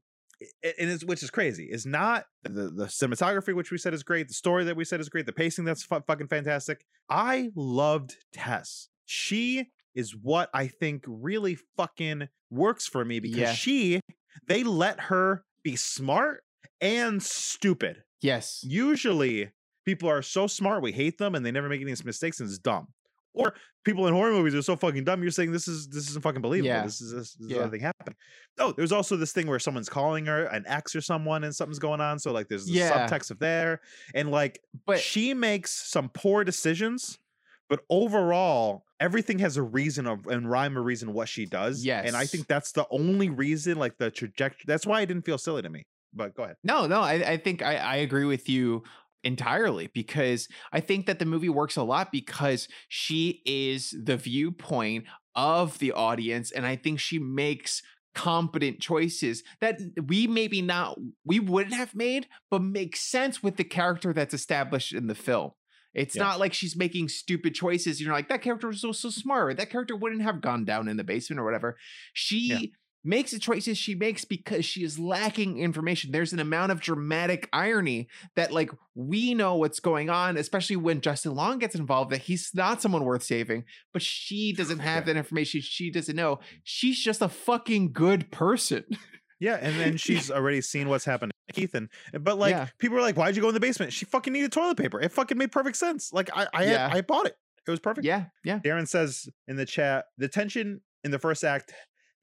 [0.64, 4.28] and it's, which is crazy is not the the cinematography which we said is great
[4.28, 8.18] the story that we said is great the pacing that's fu- fucking fantastic i loved
[8.34, 13.54] tess she is what i think really fucking works for me because Yeah.
[13.54, 14.00] she
[14.48, 16.44] they let her be smart
[16.82, 19.52] and stupid yes, usually
[19.86, 22.58] people are so smart we hate them and they never make any mistakes and it's
[22.60, 22.88] dumb
[23.34, 26.22] or people in horror movies are so fucking dumb you're saying this is this isn't
[26.24, 26.84] fucking believable Yeah.
[26.84, 27.58] this is this, this Yeah.
[27.58, 28.16] is nothing happening
[28.60, 31.80] oh there's also this thing where someone's calling her an ex or someone and something's
[31.80, 33.08] going on so like there's the Yeah.
[33.08, 33.82] subtext of there
[34.16, 37.18] and like but she makes some poor decisions
[37.70, 42.08] but overall everything has a reason of and rhyme or reason what she does Yes.
[42.08, 45.38] and i think that's the only reason like the trajectory that's why it didn't feel
[45.38, 48.48] silly to me but go ahead No, no, I, I think I, I agree with
[48.48, 48.84] you
[49.24, 55.06] entirely because I think that the movie works a lot because she is the viewpoint
[55.34, 56.52] of the audience.
[56.52, 57.82] And I think she makes
[58.14, 63.64] competent choices that we maybe not we wouldn't have made, but make sense with the
[63.64, 65.52] character that's established in the film.
[65.94, 66.24] It's Yeah.
[66.24, 68.02] not like she's making stupid choices.
[68.02, 69.58] You're like, that character was so so smart.
[69.58, 71.78] That character wouldn't have gone down in the basement or whatever.
[72.14, 72.60] She Yeah.
[73.06, 76.12] makes the choices she makes because she is lacking information.
[76.12, 81.02] There's an amount of dramatic irony that like we know what's going on, especially when
[81.02, 85.18] Justin Long gets involved, that he's not someone worth saving, but she doesn't have that
[85.18, 85.60] information.
[85.62, 86.40] She doesn't know.
[86.64, 88.86] She's just a fucking good person.
[89.40, 91.90] Yeah, and then she's already seen what's happened Keith, and
[92.20, 92.68] but like Yeah.
[92.80, 95.00] people were like, "Why'd you go in the basement?" She fucking needed toilet paper.
[95.00, 96.12] It fucking made perfect sense.
[96.12, 96.88] Like I, I, Yeah.
[96.90, 97.38] had, I bought it.
[97.66, 98.06] It was perfect.
[98.06, 98.60] yeah, yeah.
[98.60, 101.74] Darren says in the chat, the tension in the first act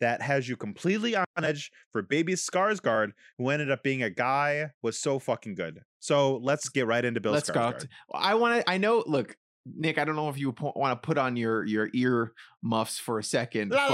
[0.00, 4.70] that has you completely on edge for baby Skarsgård, who ended up being a guy,
[4.82, 5.80] was so fucking good.
[5.98, 7.74] So let's get right into Bill Let's go.
[8.14, 8.70] I want to.
[8.70, 9.04] I know.
[9.06, 9.98] Look, Nick.
[9.98, 13.24] I don't know if you want to put on your your ear muffs for a
[13.24, 13.90] second, but uh,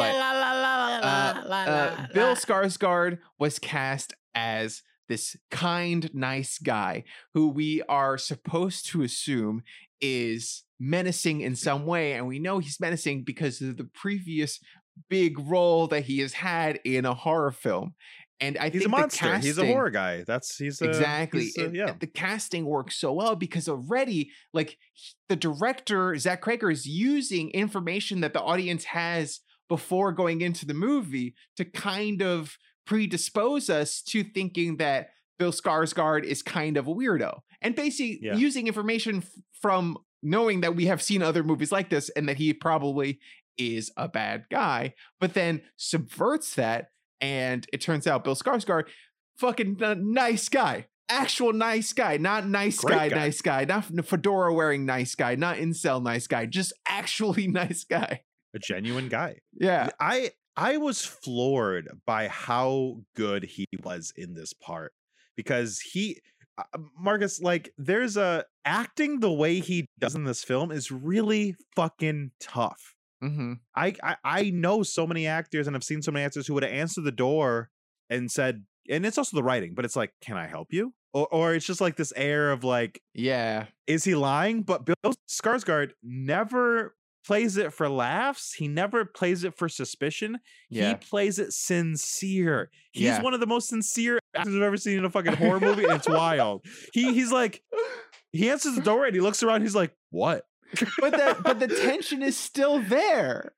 [2.12, 9.62] Bill Skarsgård was cast as this kind, nice guy who we are supposed to assume
[10.01, 14.61] is menacing in some way, and we know he's menacing because of the previous
[15.09, 17.95] big role that he has had in a horror film.
[18.38, 19.38] And I He's think a monster.
[19.38, 20.23] He's a horror guy.
[20.27, 21.95] That's he's a, exactly he's a- yeah.
[21.99, 24.77] the casting works so well because already like
[25.31, 30.75] the director zach Cregger is using information that the audience has before going into the
[30.75, 36.94] movie to kind of predispose us to thinking that bill skarsgård is kind of a
[36.94, 38.37] weirdo and basically Yeah.
[38.37, 42.37] using information f- from knowing that we have seen other movies like this and that
[42.38, 43.18] he probably
[43.59, 46.88] is a bad guy but then subverts that
[47.20, 48.85] and it turns out Bill Skarsgård,
[49.38, 53.16] fucking nice guy, actual nice guy, not nice guy, guy.
[53.16, 58.20] nice guy, not fedora wearing nice guy, not incel nice guy, just actually nice guy.
[58.55, 59.37] a genuine guy.
[59.59, 64.92] Yeah, I I was floored by how good he was in this part
[65.37, 66.21] because he
[66.59, 71.57] uh, Marcus like there's a acting the way he does in this film is really
[71.75, 72.95] fucking tough.
[73.21, 76.55] hmm I, I I know so many actors and I've seen so many actors who
[76.55, 77.71] would have answered the door
[78.09, 81.27] and said and it's also the writing but it's like can I help you or
[81.29, 84.62] or it's just like this air of like yeah, is he lying?
[84.62, 86.95] But Bill Skarsgård never
[87.27, 88.53] plays it for laughs.
[88.55, 90.39] He never plays it for suspicion.
[90.71, 92.71] He plays it sincere.
[92.93, 93.23] He's Yeah.
[93.23, 95.93] one of the most sincere actors I've ever seen in a fucking horror movie, and
[95.95, 96.65] it's wild.
[96.93, 97.62] He he's like
[98.33, 99.62] he answers the door and he looks around.
[99.62, 100.45] He's like, "What?"
[101.01, 103.53] but the but the tension is still there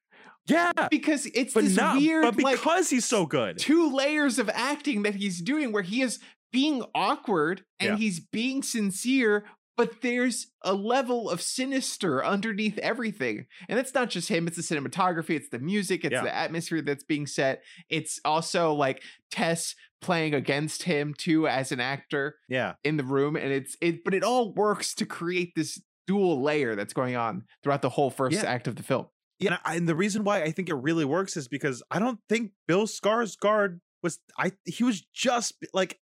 [0.47, 1.97] Yeah, because it's but this not.
[1.97, 3.59] weird but like because he's so good.
[3.59, 6.19] two layers of acting that he's doing where he is
[6.53, 7.97] being awkward and Yeah.
[7.97, 9.45] he's being sincere
[9.79, 14.63] but there's a level of sinister underneath everything and it's not just him it's the
[14.63, 16.23] cinematography it's the music it's Yeah.
[16.25, 21.81] the atmosphere that's being set it's also like tess playing against him too as an
[21.81, 25.81] actor Yeah, in the room and it's it but it all works to create this
[26.07, 28.51] dual layer that's going on throughout the whole first Yeah.
[28.51, 29.07] act of the film
[29.39, 29.59] yeah.
[29.65, 32.53] and And the reason why I think it really works is because I don't think
[32.67, 34.19] Bill Skarsgård was.
[34.39, 35.99] I he was just like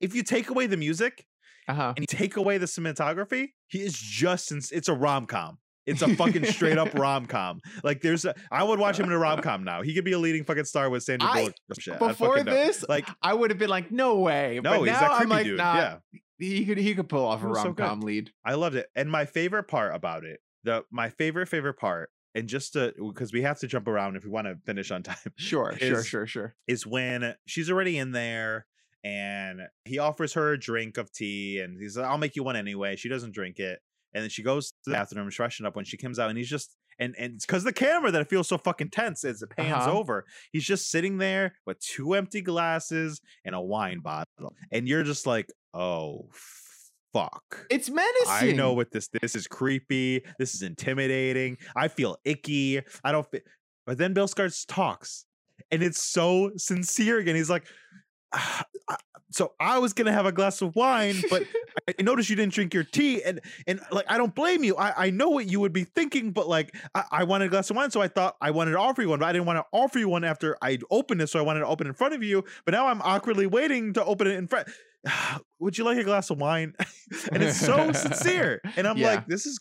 [0.00, 1.26] if you take away the music
[1.68, 5.58] uh-huh and you take away the cinematography, he is just ins- it's a rom com.
[5.86, 7.60] It's a fucking straight up rom com.
[7.82, 9.82] Like there's a I would watch him in a rom com now.
[9.82, 11.54] He could be a leading fucking star with Sandra Bullock.
[11.70, 12.52] I'd before fucking know.
[12.52, 15.16] this like i would have been like no way no, but he's now that i'm
[15.18, 15.56] creepy like dude.
[15.58, 15.96] nah, Yeah,
[16.38, 18.30] he could he could pull off a so rom com lead.
[18.44, 18.86] I loved it.
[18.94, 23.32] And my favorite part about it, the my favorite favorite part, and just to because
[23.32, 26.26] we have to jump around if we want to finish on time, Sure, sure, sure,
[26.26, 26.54] sure.
[26.68, 28.66] is when she's already in there
[29.04, 32.56] and he offers her a drink of tea and he's like, I'll make you one
[32.56, 32.96] anyway.
[32.96, 33.78] She doesn't drink it.
[34.12, 36.48] And then she goes to the bathroom, freshen up when she comes out, and he's
[36.48, 39.50] just and and it's because the camera that it feels so fucking tense as it
[39.50, 39.98] pans Uh-huh.
[39.98, 40.24] over.
[40.52, 44.54] He's just sitting there with two empty glasses and a wine bottle.
[44.72, 46.28] And you're just like, oh
[47.12, 47.66] fuck.
[47.70, 48.28] It's menacing.
[48.28, 50.24] I know what this this is creepy.
[50.38, 51.56] This is intimidating.
[51.76, 52.80] I feel icky.
[53.04, 53.44] I don't fit.
[53.86, 55.24] But then Bill Skarsgård talks,
[55.70, 57.34] and it's so sincere again.
[57.34, 58.00] He's like, "Ah, ah,
[58.32, 58.64] Ah,
[59.30, 61.44] "So I was gonna have a glass of wine, but
[61.98, 64.76] I noticed you didn't drink your tea, and and like I don't blame you.
[64.76, 67.70] I I know what you would be thinking, but like I, I wanted a glass
[67.70, 69.58] of wine, so I thought I wanted to offer you one, but I didn't want
[69.58, 71.94] to offer you one after I opened it, so I wanted to open it in
[71.94, 72.44] front of you.
[72.64, 74.68] But now I'm awkwardly waiting to open it in front.
[75.08, 76.74] Ah, would you like a glass of wine?
[77.32, 78.60] and it's so sincere.
[78.76, 79.06] And I'm Yeah.
[79.14, 79.58] like, this is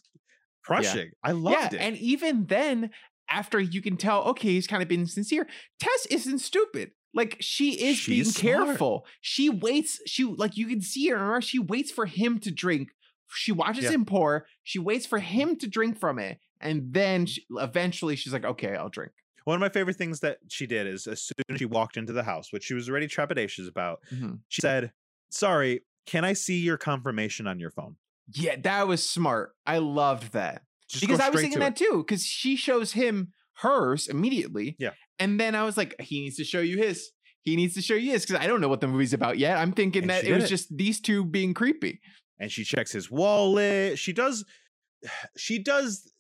[0.65, 1.11] crushing.
[1.23, 1.81] I loved yeah, it.
[1.81, 2.89] and even then,
[3.29, 5.47] after you can tell, okay, he's kind of been sincere.
[5.79, 6.91] Tess isn't stupid.
[7.13, 8.67] Like she is being She's smart.
[8.67, 9.05] careful.
[9.21, 9.99] She waits.
[10.05, 11.41] She like you can see her.
[11.41, 12.89] She waits for him to drink.
[13.33, 13.91] She watches Yeah.
[13.91, 14.45] him pour.
[14.63, 18.75] She waits for him to drink from it, and then she, eventually she's like, "Okay,
[18.75, 19.11] I'll drink."
[19.45, 22.13] One of my favorite things that she did is as soon as she walked into
[22.13, 24.39] the house, which she was already trepidatious about, Mhm.
[24.47, 24.91] she said,
[25.31, 27.95] Sorry, can I see your confirmation on your phone?
[28.33, 29.55] Yeah, that was smart.
[29.65, 30.63] I loved that.
[30.87, 32.03] Just because I was thinking that too.
[32.05, 34.75] Because she shows him hers immediately.
[34.79, 34.91] Yeah.
[35.19, 37.09] And then I was like, he needs to show you his.
[37.41, 39.57] He needs to show you his because I don't know what the movie's about yet.
[39.57, 40.47] I'm thinking And that it was it.
[40.47, 41.99] just these two being creepy.
[42.39, 43.97] and she checks his wallet.
[43.99, 44.45] She does
[45.37, 46.11] she does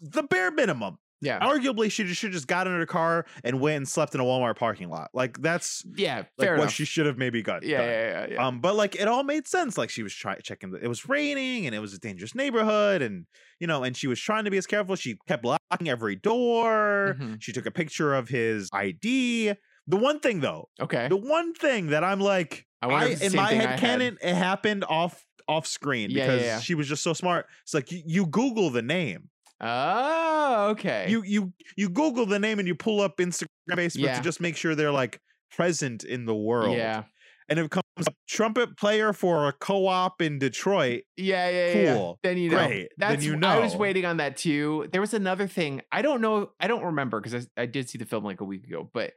[0.00, 0.98] the bare minimum.
[1.22, 1.38] Yeah.
[1.40, 4.56] Arguably, she should just got in her car and went and slept in a Walmart
[4.56, 5.10] parking lot.
[5.14, 6.24] Like that's Yeah.
[6.38, 6.72] like what enough.
[6.72, 7.62] she should have maybe got.
[7.62, 7.86] yeah, yeah,
[8.26, 8.46] yeah, yeah.
[8.46, 9.78] Um, but like it all made sense.
[9.78, 10.72] Like she was trying checking.
[10.72, 13.26] The, it was raining and it was a dangerous neighborhood, and
[13.60, 14.94] you know, and she was trying to be as careful.
[14.96, 17.16] She kept locking every door.
[17.18, 17.42] Mhm.
[17.42, 19.54] She took a picture of his ID.
[19.88, 21.08] The one thing though, Okay.
[21.08, 23.78] the one thing that I'm like, I I, wonder if it's the in my head
[23.78, 26.60] canon, it happened off off screen yeah, because yeah.
[26.60, 27.46] she was just so smart.
[27.62, 29.30] It's like you, you Google the name.
[29.60, 31.06] Oh, okay.
[31.08, 34.16] You you you Google the name and you pull up Instagram, Facebook Yeah.
[34.16, 36.76] to just make sure they're like present in the world.
[36.76, 37.04] Yeah.
[37.48, 41.02] And it comes up trumpet player for a co-op in Detroit.
[41.16, 41.80] Yeah, yeah, yeah.
[41.82, 41.94] yeah.
[41.94, 42.18] Cool.
[42.22, 42.66] Then you know.
[42.66, 42.88] Great.
[42.98, 44.88] Then That's you I was waiting on that too.
[44.92, 45.82] There was another thing.
[45.92, 46.50] I don't know.
[46.58, 48.90] I don't remember because I, I did see the film like a week ago.
[48.92, 49.12] But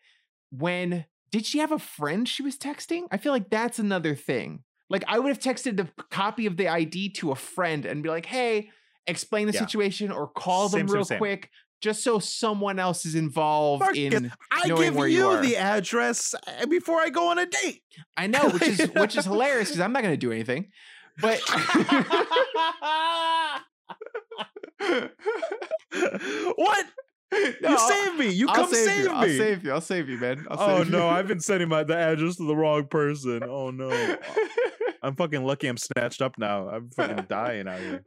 [0.52, 3.04] when did she have a friend she was texting?
[3.12, 4.64] I feel like that's another thing.
[4.92, 8.10] Like I would have texted the copy of the ID to a friend and be
[8.10, 8.70] like, "Hey,
[9.10, 9.60] explain the Yeah.
[9.60, 11.18] situation or call them Same, same, real same.
[11.18, 11.50] quick."
[11.82, 15.56] Just so someone else is involved Marcus, in, I knowing give where you, you the
[15.56, 17.84] address uh, before I go on a date.
[18.18, 20.72] I know, which is which is hilarious because I'm not going to do anything.
[21.22, 21.40] But
[26.56, 26.86] what?
[27.62, 28.30] No, you saved me.
[28.32, 29.10] You I'll come save, save you.
[29.10, 29.14] me.
[29.14, 29.72] I'll save you.
[29.72, 30.48] I'll save you, man.
[30.50, 31.06] I'll oh save no, you.
[31.06, 33.44] I've been sending my the address to the wrong person.
[33.44, 33.92] Oh no.
[35.04, 36.68] I'm fucking lucky I'm snatched up now.
[36.70, 38.02] I'm fucking dying out here.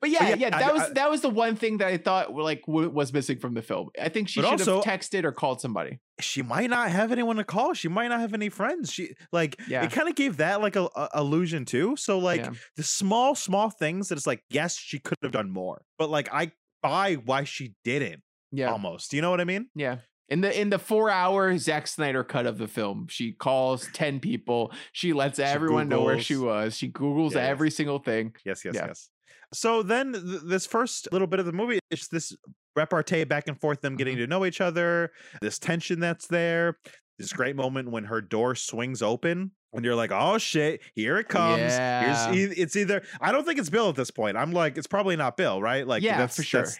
[0.00, 1.96] But yeah, yeah, yeah, I- that was I- that was the one thing that I
[1.96, 3.88] thought like w- was missing from the film.
[4.00, 6.00] I think she should also- have texted or called somebody.
[6.20, 7.72] She might not have anyone to call.
[7.74, 8.92] She might not have any friends.
[8.92, 9.84] She like Yeah.
[9.84, 11.96] it kind of gave that like a, a illusion too.
[11.96, 12.50] So like Yeah.
[12.76, 16.28] the small small things that it's like yes she could have done more, but like
[16.32, 19.10] I buy why she didn't Yeah, almost.
[19.10, 19.68] Do you know what I mean?
[19.74, 19.98] yeah.
[20.28, 24.18] In the in the four hour Zack Snyder cut of the film, she calls ten
[24.20, 24.72] people.
[24.92, 26.76] She lets everyone know where she was.
[26.76, 27.48] She googles yes.
[27.48, 28.34] every single thing.
[28.44, 28.86] Yes, yes, Yeah.
[28.88, 29.08] yes.
[29.52, 32.36] So then th- this first little bit of the movie is this
[32.74, 33.98] repartee back and forth, them Mm-hmm.
[33.98, 36.78] getting to know each other, this tension that's there,
[37.18, 39.52] this great moment when her door swings open.
[39.72, 41.58] And you're like, oh shit, here it comes.
[41.60, 42.32] Yeah.
[42.32, 44.36] Here's it's either I don't think it's Bill at this point.
[44.36, 45.86] I'm like, it's probably not Bill, right?
[45.86, 46.60] Like Yeah, that's for sure.
[46.62, 46.78] that's-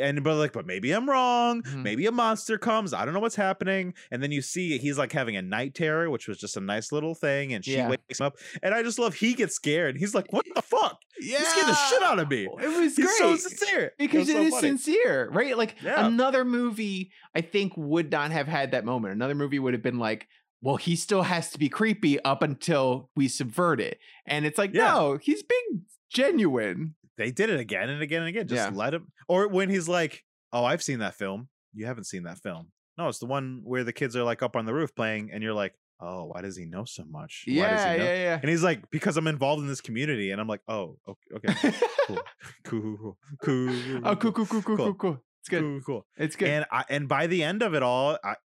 [0.00, 1.62] and but like, but maybe I'm wrong.
[1.62, 1.82] Mhm.
[1.82, 2.92] Maybe a monster comes.
[2.92, 3.94] I don't know what's happening.
[4.10, 6.92] And then you see he's like having a night terror, which was just a nice
[6.92, 7.52] little thing.
[7.54, 7.88] And she Yeah.
[7.88, 8.36] wakes him up.
[8.62, 9.96] And I just love he gets scared.
[9.98, 10.98] He's like, what the fuck?
[11.20, 12.44] Yeah, He scared the shit out of me.
[12.44, 13.16] It was He's great.
[13.18, 13.92] so sincere.
[13.98, 14.68] because it it was is so funny.
[14.78, 15.56] sincere, right?
[15.56, 16.06] Like Yeah.
[16.06, 19.14] another movie, I think would not have had that moment.
[19.14, 20.26] Another movie would have been like,
[20.60, 24.72] well, he still has to be creepy up until we subvert it, and it's like,
[24.72, 24.86] Yeah.
[24.94, 26.94] no, he's being genuine.
[27.16, 28.46] They did it again and again and again.
[28.48, 28.76] Just Yeah.
[28.76, 29.12] let him.
[29.28, 31.48] Or when he's like, "Oh, I've seen that film.
[31.72, 32.72] You haven't seen that film.
[32.98, 35.42] No, it's the one where the kids are like up on the roof playing, and
[35.42, 37.44] you're like, oh, why does he know so much?
[37.46, 38.04] Why does Yeah, he know?
[38.04, 38.38] yeah, yeah.
[38.40, 41.72] And he's like, because I'm involved in this community, and I'm like, oh, okay, okay,
[42.06, 42.18] cool,
[42.64, 42.82] cool,
[43.42, 44.76] cool, cool, oh, cool, cool, cool, cool, Cool.
[44.76, 45.24] cool, cool.
[45.40, 45.60] It's good.
[45.62, 46.06] cool, cool.
[46.16, 46.48] It's good.
[46.48, 48.36] And I, and by the end of it all, I,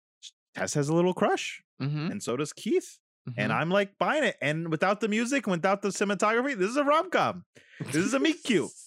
[0.55, 2.99] Tess has a little crush, Mhm, and so does Keith.
[3.37, 3.57] And mhm.
[3.57, 4.37] I'm like buying it.
[4.41, 7.45] And without the music, without the cinematography, this is a rom com.
[7.81, 8.71] This is a meet cute.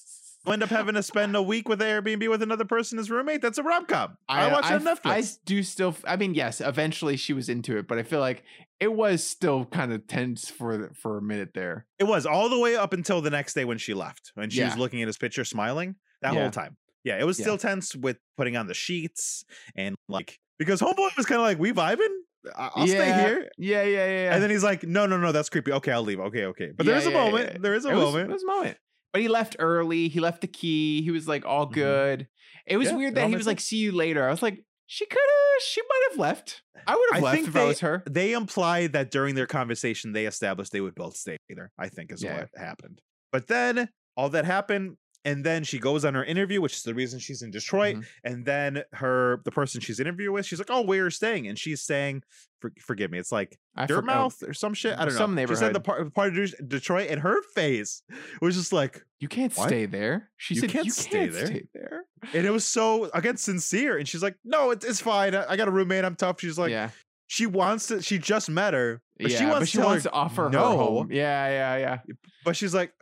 [0.43, 3.43] You end up having to spend a week with Airbnb with another person as roommate.
[3.43, 4.17] That's a rom com.
[4.27, 5.36] I, watch it on I- Netflix.
[5.36, 5.95] I do still.
[6.04, 8.43] I mean, yes, eventually she was into it, but I feel like
[8.80, 11.86] it was still kind of tense for for a minute there.
[11.99, 14.63] it was all the way up until the next day when she left, and she
[14.63, 16.41] was looking at his picture, smiling that Yeah.
[16.41, 16.75] whole time.
[17.04, 17.43] Yeah, it was Yeah.
[17.43, 21.60] still tense with putting on the sheets and like because homeboy was kind of like,
[21.60, 22.15] "We vibing?
[22.56, 24.23] I'll stay here." Yeah, yeah, yeah.
[24.25, 24.34] yeah.
[24.34, 25.71] And then he's like, "No, no, no, that's creepy.
[25.73, 26.19] Okay, I'll leave.
[26.19, 27.49] Okay, okay." But Yeah, there is a yeah, yeah, moment.
[27.54, 27.58] yeah.
[27.62, 28.30] There is a it moment.
[28.32, 28.77] Was a moment.
[29.13, 30.08] But he left early.
[30.10, 31.01] He left the key.
[31.04, 31.73] He was like all Mhm.
[31.73, 32.27] good.
[32.65, 35.06] It was Yeah, weird that he was like, "See you later." I was like, she
[35.06, 35.63] could have.
[35.63, 36.63] She might have left.
[36.88, 38.04] I would I have left think if I was her.
[38.10, 41.71] they imply that during their conversation they established they would both stay together.
[41.77, 42.39] I think is Yeah.
[42.39, 43.01] what happened.
[43.32, 46.93] But then all that happened, and then she goes on her interview, which is the
[46.93, 47.97] reason she's in Detroit.
[47.97, 48.05] Mhm.
[48.24, 51.47] And then her, the person she's interviewing with, she's like, "Oh, where are you staying?"
[51.47, 52.24] And she's saying,
[52.59, 54.93] for, "Forgive me, it's like I forgot- Dirtmouth or some shit.
[54.97, 55.57] I don't know." Some neighborhood.
[55.59, 58.03] She said the part, part of Detroit, and her face
[58.41, 59.67] was just like, You can't What?
[59.67, 60.32] stay there.
[60.38, 62.03] She You said can't you stay can't there." stay there.
[62.34, 63.97] and it was so again sincere.
[63.97, 65.36] And she's like, "No, it's, it's fine.
[65.36, 66.03] I, I got a roommate.
[66.05, 66.89] I'm tough." She's like, yeah,
[67.28, 68.01] she wants to.
[68.01, 69.38] She just met her, but yeah.
[69.38, 70.78] she wants but she to wants her to offer her no.
[70.78, 71.11] home.
[71.11, 72.13] Yeah, yeah, yeah.
[72.43, 72.93] but she's like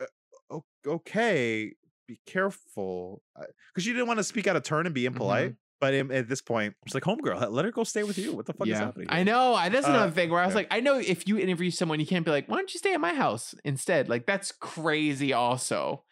[0.50, 1.72] "Uh, okay
[2.10, 5.94] be careful because she didn't want to speak out of turn and be impolite But
[5.94, 8.34] im- at this point, it's like, homegirl, let- her go stay with you.
[8.34, 9.06] What the fuck is happening?
[9.10, 9.54] I know.
[9.54, 10.58] I, that's Uh, another thing where I was yeah.
[10.58, 12.92] like, I know if you interview someone, you can't be like, why don't you stay
[12.92, 14.08] at my house instead?
[14.08, 15.32] Like that's crazy.
[15.32, 16.04] Also,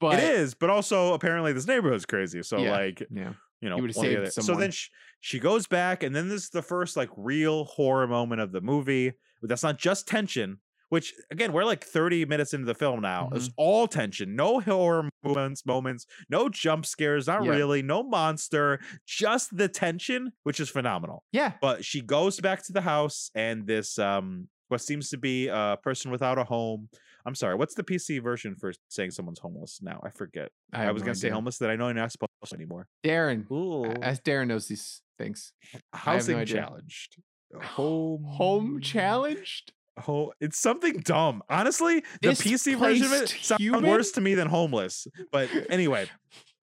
[0.00, 2.42] but it is, but also apparently this neighborhood's crazy.
[2.42, 2.72] So Yeah.
[2.72, 3.32] like, Yeah.
[3.62, 4.44] you know, You would've one or the saved.
[4.46, 4.88] So then she,
[5.20, 8.60] she goes back, and then this is the first like real horror moment of the
[8.60, 9.12] movie.
[9.40, 10.58] But that's not just tension.
[10.90, 13.24] Which again, we're like 30 minutes into the film now.
[13.26, 13.36] Mm-hmm.
[13.36, 17.52] It's all tension, no horror moments, moments, no jump scares, not Yeah.
[17.52, 21.24] really, no monster, just the tension, which is phenomenal.
[21.32, 21.52] Yeah.
[21.60, 25.78] But she goes back to the house, and this um, what seems to be a
[25.82, 26.88] person without a home.
[27.26, 30.00] I'm sorry, what's the PC version for saying someone's homeless now?
[30.02, 30.50] I forget.
[30.72, 32.88] I, have was no gonna say homeless that I know you're not supposed to anymore.
[33.04, 35.52] Darren, Ooh, as Darren knows these things.
[35.92, 36.62] housing idea.
[36.62, 37.16] challenged.
[37.62, 39.72] Home Home challenged.
[39.98, 40.30] Home.
[40.40, 41.42] It's something dumb.
[41.50, 43.84] Honestly, the PC version of it sounds human?
[43.86, 45.06] worse to me than homeless.
[45.30, 46.06] But anyway,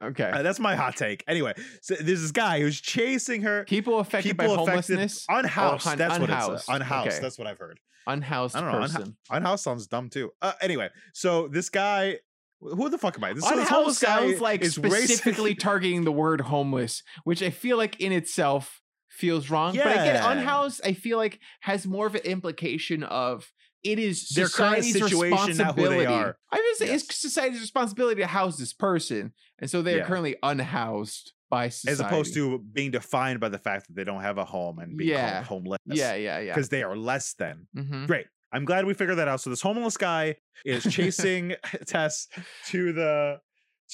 [0.04, 0.30] Okay.
[0.32, 1.24] uh, that's my hot take.
[1.28, 3.64] Anyway, so there's this guy who's chasing her.
[3.66, 5.26] people affected by People affected, homelessness.
[5.30, 5.84] unhoused.
[5.84, 7.08] hun- that's what it's uh, unhoused.
[7.10, 7.20] Okay.
[7.22, 7.80] That's what I've heard.
[8.08, 8.88] unhoused I don't know.
[8.88, 10.32] Unha- unhoused sounds dumb too.
[10.42, 12.18] Uh, anyway, so this guy,
[12.62, 13.34] who the fuck am I?
[13.34, 17.50] This, this Unhoused homeless guy sounds like is specifically targeting the word homeless, which I
[17.52, 18.82] feel like in itself
[19.18, 19.76] feels wrong.
[19.76, 20.32] But again, Yeah.
[20.32, 23.52] unhoused, I feel like has more of an implication of
[23.84, 26.06] it is Their current society's situation, not who they responsibility.
[26.08, 26.38] are.
[26.52, 27.04] I would say Yes.
[27.04, 30.06] it's society's responsibility to house this person, and so they are Yeah.
[30.08, 31.94] currently unhoused by society.
[31.94, 34.98] as opposed to being defined by the fact that they don't have a home and
[34.98, 35.36] being Yeah.
[35.44, 35.80] called homeless.
[35.86, 36.54] yeah, yeah, yeah.
[36.54, 37.68] because they are less than.
[37.76, 38.06] Mhm.
[38.08, 38.28] Great.
[38.52, 39.42] I'm glad we figured that out.
[39.42, 41.56] So this homeless guy is chasing
[41.86, 42.28] Tess
[42.68, 43.40] to the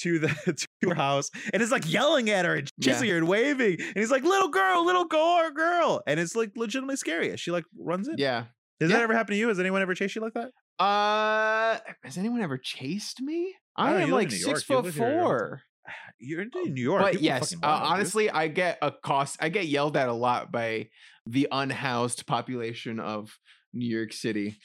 [0.00, 0.28] to the
[0.82, 3.76] to her house and is like yelling at her and chasing her and waving.
[3.80, 6.02] And he's like, little girl, little girl, girl.
[6.06, 8.16] And it's like legitimately scary as she like runs in.
[8.18, 8.44] Yeah.
[8.80, 8.96] Has Yeah.
[8.96, 9.48] that ever happened to you?
[9.48, 10.50] Has anyone ever chased you like that?
[10.84, 13.54] Uh, has anyone ever chased me?
[13.76, 14.56] I I, am like in New York.
[14.56, 15.24] six foot live here all the time.
[15.24, 15.62] four.
[16.18, 17.02] You're in New York.
[17.02, 19.36] But people yes, uh, honestly, I get a cost.
[19.40, 20.88] I get yelled at a lot by
[21.26, 23.38] the unhoused population of
[23.72, 24.56] New York City.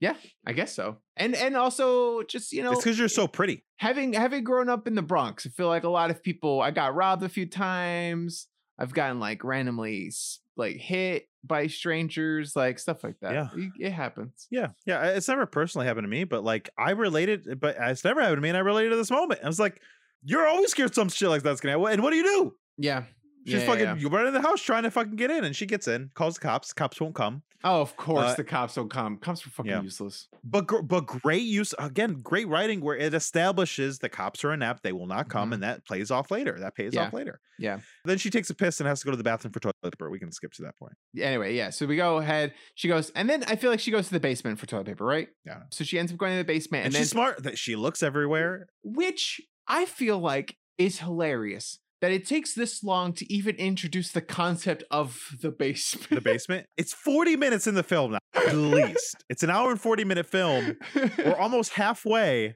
[0.00, 0.14] Yeah,
[0.46, 0.98] I guess so.
[1.16, 3.64] And and also just you know it's because you're eh, so pretty.
[3.76, 6.60] having having grown up in the Bronx, I feel like a lot of people.
[6.60, 8.48] I got robbed a few times.
[8.78, 10.12] I've gotten like randomly
[10.56, 13.32] like hit by strangers, like stuff like that.
[13.32, 13.48] Yeah.
[13.54, 14.46] it, it happens.
[14.50, 15.04] Yeah, yeah.
[15.04, 18.38] It's never personally happened to me, but like I related, eh, but it's never happened
[18.38, 19.40] to me, and I related to this moment.
[19.42, 19.80] I was like,
[20.22, 22.54] "You're always scared some shit like that's gonna happen." And what do you do?
[22.76, 23.04] Yeah.
[23.46, 23.96] She's Yeah, fucking yeah.
[23.96, 26.34] you run in the house trying to fucking get in, and she gets in, calls
[26.34, 26.72] the cops.
[26.72, 27.42] Cops won't come.
[27.64, 29.16] Oh, of course Uh, the cops don't come.
[29.18, 29.80] Cops are fucking yeah.
[29.82, 30.28] useless.
[30.44, 34.92] But but great use again, great writing where it establishes the cops are inept, they
[34.92, 35.54] will not come, Mhm.
[35.54, 36.58] and that plays off later.
[36.60, 37.40] That pays off later.
[37.58, 37.78] Yeah.
[38.04, 40.10] Then she takes a piss and has to go to the bathroom for toilet paper.
[40.10, 40.92] We can skip to that point.
[41.18, 41.70] Anyway, yeah.
[41.70, 42.52] So we go ahead.
[42.74, 45.04] She goes, and then I feel like she goes to the basement for toilet paper,
[45.04, 45.28] right?
[45.46, 45.62] Yeah.
[45.70, 47.74] So she ends up going to the basement, And, and, then she's smart that she
[47.76, 48.66] looks everywhere.
[48.82, 54.20] which I feel like is hilarious that it takes this long to even introduce the
[54.20, 56.08] concept of the basement.
[56.08, 56.66] The basement.
[56.76, 59.24] it's 40 minutes in the film now, at least.
[59.28, 60.76] It's an hour and 40 minute film.
[60.94, 62.54] We're almost halfway,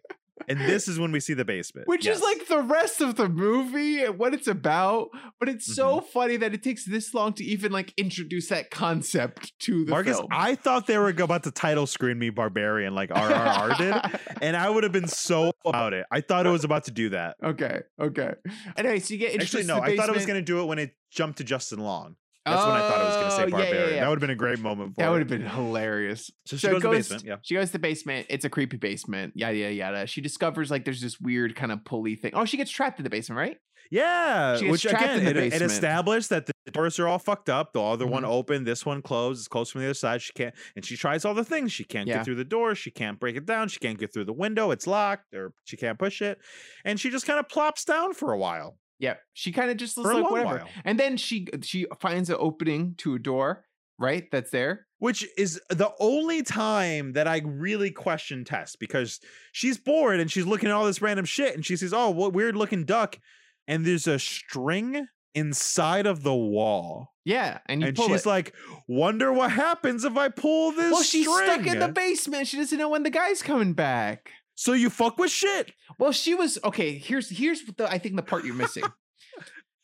[0.49, 1.89] and this is when we see the basement.
[1.89, 5.75] Which is like the rest of the movie and what it's about, but it's Mm-hmm.
[5.75, 9.91] so funny that it takes this long to even like introduce that concept to the
[9.91, 10.29] Marcus, film.
[10.31, 14.69] I thought they were about to title screen me Barbarian like RRR did, and I
[14.71, 16.07] would have been so about it.
[16.11, 17.37] I thought it was about to do that.
[17.45, 18.33] okay, okay.
[18.77, 20.45] Anyway, so you get introduced Actually, no, to the I thought it was going to
[20.45, 22.17] do it when it jumped to Justin Long.
[22.47, 23.95] That's when I thought it was going to Oh, say yeah, yeah, Barbarian.
[23.95, 24.01] yeah.
[24.01, 26.31] That would have been a great moment for That would have been hilarious.
[26.47, 27.37] So she it goes to the basement, yeah.
[27.43, 28.27] She goes to the basement.
[28.31, 29.33] It's a creepy basement.
[29.37, 30.07] Yada yada yada.
[30.07, 32.33] She discovers like there's this weird kind of pulley thing.
[32.35, 33.57] Oh, she gets trapped in the basement, right?
[33.91, 37.09] Yeah, She gets which trapped again, in the it, it established that the doors are
[37.09, 37.73] all fucked up.
[37.73, 38.29] The other one Mhm.
[38.29, 39.41] open, this one closed.
[39.41, 40.23] It's closed from the other side.
[40.23, 41.73] She can't, and she tries all the things.
[41.73, 42.75] She can't get through the door.
[42.77, 43.69] She can't break it down.
[43.69, 44.71] She can't get through the window.
[44.71, 46.39] It's locked, or she can't push it,
[46.85, 48.79] and she just kind of plops down for a while.
[49.01, 49.15] Yeah.
[49.33, 50.59] She kind of just looks like whatever.
[50.59, 50.69] while.
[50.85, 53.65] And then she uh, she finds an opening to a door,
[53.99, 54.31] right?
[54.31, 54.87] That's there.
[54.99, 59.19] Which is the only time that I really question Tess because
[59.53, 62.35] she's bored and she's looking at all this random shit and she says, "Oh, what
[62.35, 63.19] weird looking duck,"
[63.67, 67.15] and there's a string inside of the wall.
[67.25, 68.29] Yeah, and you and she's it.
[68.29, 68.55] like,
[68.87, 72.49] "Wonder what happens if I pull this well, she's stuck in the basement.
[72.49, 74.31] She doesn't know when the guy's coming back.
[74.61, 75.73] So you fuck with shit.
[75.99, 76.99] Well, she was okay.
[76.99, 78.85] Here's here's the I think the part you're missing.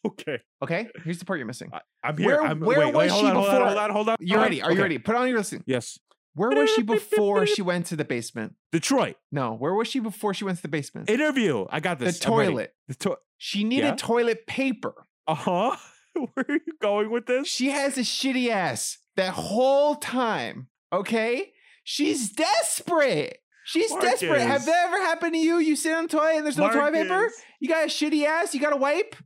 [0.04, 1.72] Okay, Okay, here's the part you're missing.
[2.04, 2.26] I'm here.
[2.28, 4.08] Where- I'm, where wait, wait, was hold she on, hold on, before- hold on, hold
[4.10, 4.16] on.
[4.20, 4.42] You hold on.
[4.44, 4.62] ready?
[4.62, 4.98] Are you ready?
[4.98, 5.64] Put on your listening.
[5.66, 5.98] Yes.
[6.34, 8.54] Where was she before she went to the basement?
[8.72, 11.10] Detroit No, where was she before she went to the basement?
[11.10, 11.64] interview.
[11.70, 12.24] I got this.
[12.24, 12.72] I'm toilet.
[12.86, 13.94] The to- She needed Yeah?
[13.96, 14.94] toilet paper.
[15.26, 15.76] uh huh.
[16.14, 17.48] Where are you going with this?
[17.48, 20.68] She has a shitty ass that whole time.
[20.92, 21.52] Okay?
[21.82, 23.38] She's desperate.
[23.66, 24.40] She's desperate.
[24.40, 25.58] Have that ever happened to you?
[25.58, 27.28] You sit on the toilet and there's no toilet paper?
[27.60, 28.54] You got a shitty ass?
[28.54, 29.16] You got to wipe?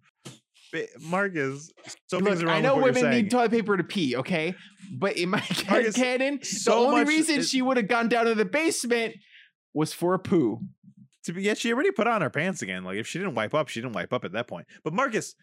[1.01, 1.71] Marcus,
[2.07, 4.55] so Look, wrong I know women need toilet paper to pee, okay?
[4.93, 5.39] But in my
[5.69, 9.15] Marcus, canon, the only reason is- she would have gone down to the basement
[9.75, 10.61] was for a poo.
[11.25, 12.85] to be, yeah, she already put on her pants again.
[12.85, 14.67] Like if she didn't wipe up, she didn't wipe up at that point.
[14.85, 15.35] But Marcus,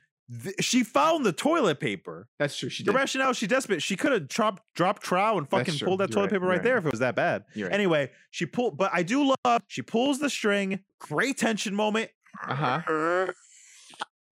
[0.44, 2.28] th- she found the toilet paper.
[2.40, 2.70] That's true.
[2.70, 2.98] She The did.
[2.98, 3.82] rationale, she desperate.
[3.82, 6.32] She could have dropped dropped trow and fucking pulled that You're toilet right.
[6.32, 6.64] paper You're right right.
[6.64, 7.46] there if it was that bad.
[7.54, 7.74] You're right.
[7.74, 10.80] Anyway, she pulled, but I do love she pulls the string.
[11.00, 12.10] Great tension moment.
[12.48, 13.32] Uh huh.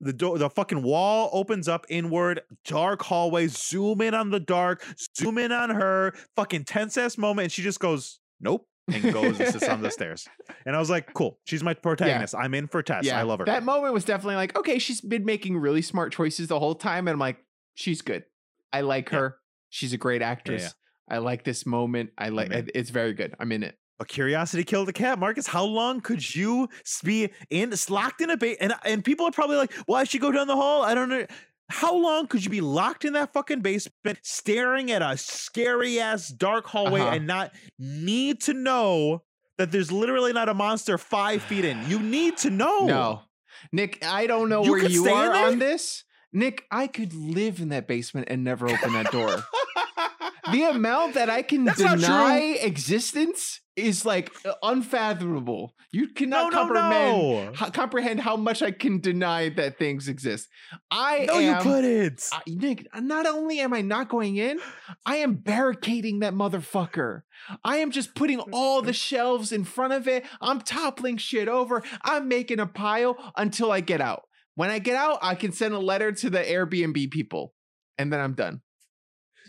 [0.02, 2.42] The door, the fucking wall opens up inward.
[2.66, 3.48] Dark hallway.
[3.48, 4.84] Zoom in on the dark.
[5.18, 6.14] Zoom in on her.
[6.36, 9.92] Fucking tense ass moment, and she just goes, "Nope," and goes and sits on the
[9.92, 10.28] stairs.
[10.66, 12.36] And I was like, "Cool, she's my protagonist.
[12.36, 13.10] I'm in for Tess.
[13.10, 16.48] I love her." That moment was definitely like, okay, she's been making really smart choices
[16.48, 17.38] the whole time, and I'm like,
[17.74, 18.24] she's good.
[18.72, 19.20] I like Yeah.
[19.20, 19.38] her.
[19.70, 20.74] She's a great actress.
[21.10, 22.12] I like this moment.
[22.18, 22.52] I like.
[22.52, 23.36] It's very good.
[23.40, 23.78] I'm in it.
[23.98, 25.48] But curiosity killed the cat, Marcus.
[25.48, 26.68] How long could you
[27.04, 28.58] be in locked in a base?
[28.60, 31.26] And and people are probably like, "Why should go down the hall?" I don't know.
[31.70, 36.28] How long could you be locked in that fucking basement, staring at a scary ass
[36.28, 37.16] dark hallway, Uh-huh.
[37.16, 39.24] and not need to know
[39.58, 41.84] that there's literally not a monster five feet in?
[41.90, 42.86] You need to know.
[42.86, 43.22] No,
[43.72, 46.04] Nick, I don't know You where you are on this.
[46.32, 49.44] Nick, I could live in that basement and never open that door.
[50.52, 54.34] the amount that I can That's deny existence is like
[54.64, 55.74] unfathomable.
[55.92, 57.52] You cannot no, comprehend no.
[57.56, 60.48] ho- comprehend how much I can deny that things exist.
[60.92, 62.24] I No, you couldn't.
[62.32, 64.60] I, Nick, not only am I not going in,
[65.06, 67.22] I am barricading that motherfucker.
[67.64, 68.86] I am just putting mm, all mm.
[68.86, 70.26] the shelves in front of it.
[70.42, 71.84] I'm toppling shit over.
[72.02, 74.24] I'm making a pile until I get out.
[74.56, 77.54] When I get out, I can send a letter to the Airbnb people,
[77.98, 78.62] and then I'm done.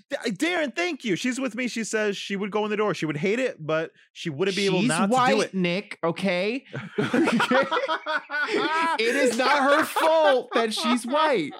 [0.08, 1.16] D- uh, Darren, thank you.
[1.16, 1.68] She's with me.
[1.68, 2.94] She says she would go in the door.
[2.94, 5.54] She would hate it, but she wouldn't be able not white, to do it.
[5.54, 5.98] Nick.
[6.04, 6.64] Okay,
[6.98, 11.52] it is not her fault that she's white,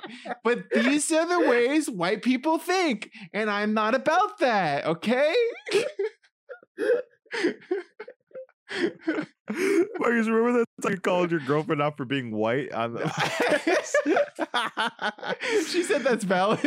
[0.45, 4.87] but these are the ways white people think, and I'm not about that.
[4.87, 5.35] Okay.
[9.99, 13.09] Marcus, remember that time you called your girlfriend out for being white on the
[15.69, 16.61] she said that's valid.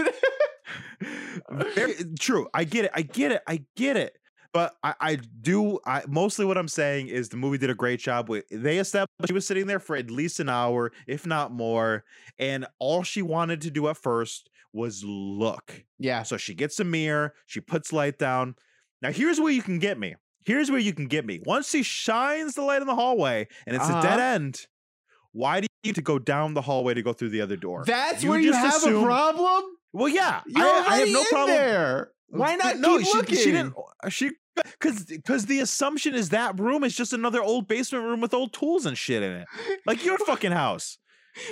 [1.49, 2.47] Very true.
[2.53, 2.91] I get it.
[2.93, 3.41] I get it.
[3.47, 4.13] I get it.
[4.51, 5.79] But I, I do.
[5.85, 8.45] I mostly what I'm saying is the movie did a great job with.
[8.49, 12.03] They established she was sitting there for at least an hour, if not more,
[12.39, 15.83] and all she wanted to do at first was look.
[15.99, 16.23] yeah.
[16.23, 17.33] So she gets a mirror.
[17.45, 18.55] She puts light down.
[19.03, 20.15] Now here's where you can get me.
[20.45, 21.41] Here's where you can get me.
[21.45, 24.19] Once she shines the light in the hallway and it's a dead Uh-huh.
[24.21, 24.65] end,
[25.31, 27.83] why do you need to go down the hallway to go through the other door?
[27.85, 29.63] That's You where you have assume- a problem.
[29.93, 31.57] Well, yeah, You're I, I have no in problem.
[31.57, 32.11] there.
[32.29, 33.35] Why not no, keep she, looking?
[33.37, 33.73] she didn't.
[34.09, 38.33] She because because the assumption is that room is just another old basement room with
[38.33, 39.47] old tools and shit in it,
[39.85, 40.97] like your fucking house.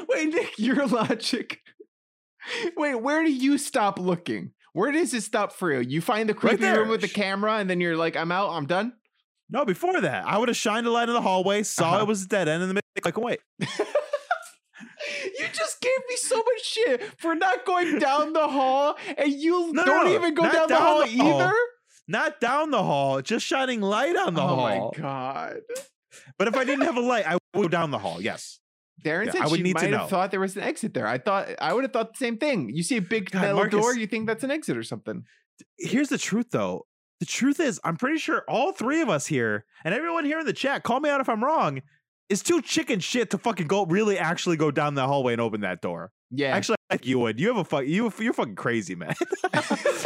[0.08, 1.62] Wait, Nick, your logic.
[2.78, 4.52] Wait, where do you stop looking?
[4.74, 5.80] Where does it stop for you?
[5.80, 6.80] You find the creepy there.
[6.82, 8.52] room with the camera, and then you're like, "I'm out.
[8.52, 8.94] I'm done."
[9.50, 12.02] No, before that, I would have shined a light in the hallway, saw Uh-huh.
[12.04, 13.40] it was a dead end, and then like, wait,
[15.40, 19.72] you just gave me so much shit for not going down the hall, and you
[19.74, 21.42] No, don't no, even go not down, the hall the hall.
[21.42, 21.54] either.
[22.08, 24.92] not down the hall, just shining light on the oh hall.
[24.96, 25.58] Oh my god.
[26.38, 28.22] But if I didn't have a light, I would go down the hall.
[28.22, 28.60] Yes.
[29.06, 29.98] Darren Yeah, said I would she need to might know.
[30.00, 31.06] have thought there was an exit there.
[31.08, 32.70] I thought I would have thought the same thing.
[32.74, 35.24] You see a big God, metal door, you think that's an exit or something.
[35.78, 36.86] Here's the truth, though.
[37.20, 40.46] The truth is, I'm pretty sure all three of us here and everyone here in
[40.46, 41.82] the chat, call me out if I'm wrong,
[42.30, 45.62] is too chicken shit to fucking go really actually go down the hallway and open
[45.62, 46.12] that door.
[46.30, 46.54] Yeah.
[46.54, 47.40] Actually, I think you would.
[47.40, 47.86] You have a fuck.
[47.86, 49.14] You you're fucking crazy, man.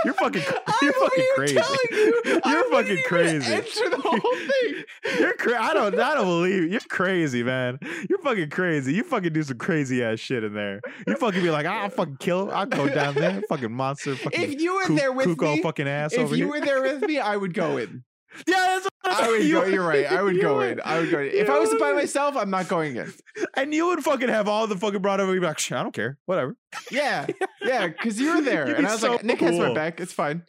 [0.06, 0.44] you're fucking.
[0.68, 1.56] I'm You're fucking crazy.
[1.56, 3.54] telling you, I You're wouldn't fucking crazy.
[3.54, 5.20] Enter the whole thing.
[5.20, 6.00] You're cra- I don't.
[6.00, 6.70] I don't believe you.
[6.70, 7.80] You're crazy, man.
[8.08, 8.94] You're fucking crazy.
[8.94, 10.80] You fucking do some crazy ass shit in there.
[11.08, 12.50] You fucking be like, I'll fucking kill.
[12.50, 12.56] Him.
[12.56, 13.42] I'll go down there.
[13.50, 14.16] Fucking monster.
[14.16, 16.48] Fucking If you were there with me, fucking ass if you here.
[16.50, 18.04] were there with me, I would go in.
[18.48, 19.52] Yeah, that's what I'm I would saying.
[19.52, 19.66] go.
[19.66, 20.06] You You're right.
[20.06, 20.72] I would go would.
[20.74, 20.82] in.
[20.84, 21.28] I would go in.
[21.32, 21.96] If I was by would.
[21.96, 23.14] myself, I'm not going in.
[23.56, 25.34] And you would fucking have all the fucking brought over.
[25.34, 26.18] You'd be like, I don't care.
[26.26, 26.56] Whatever.
[26.92, 27.28] Yeah,
[27.62, 30.00] yeah, because you were there, and I was so like, Nick has my back.
[30.00, 30.44] It's fine.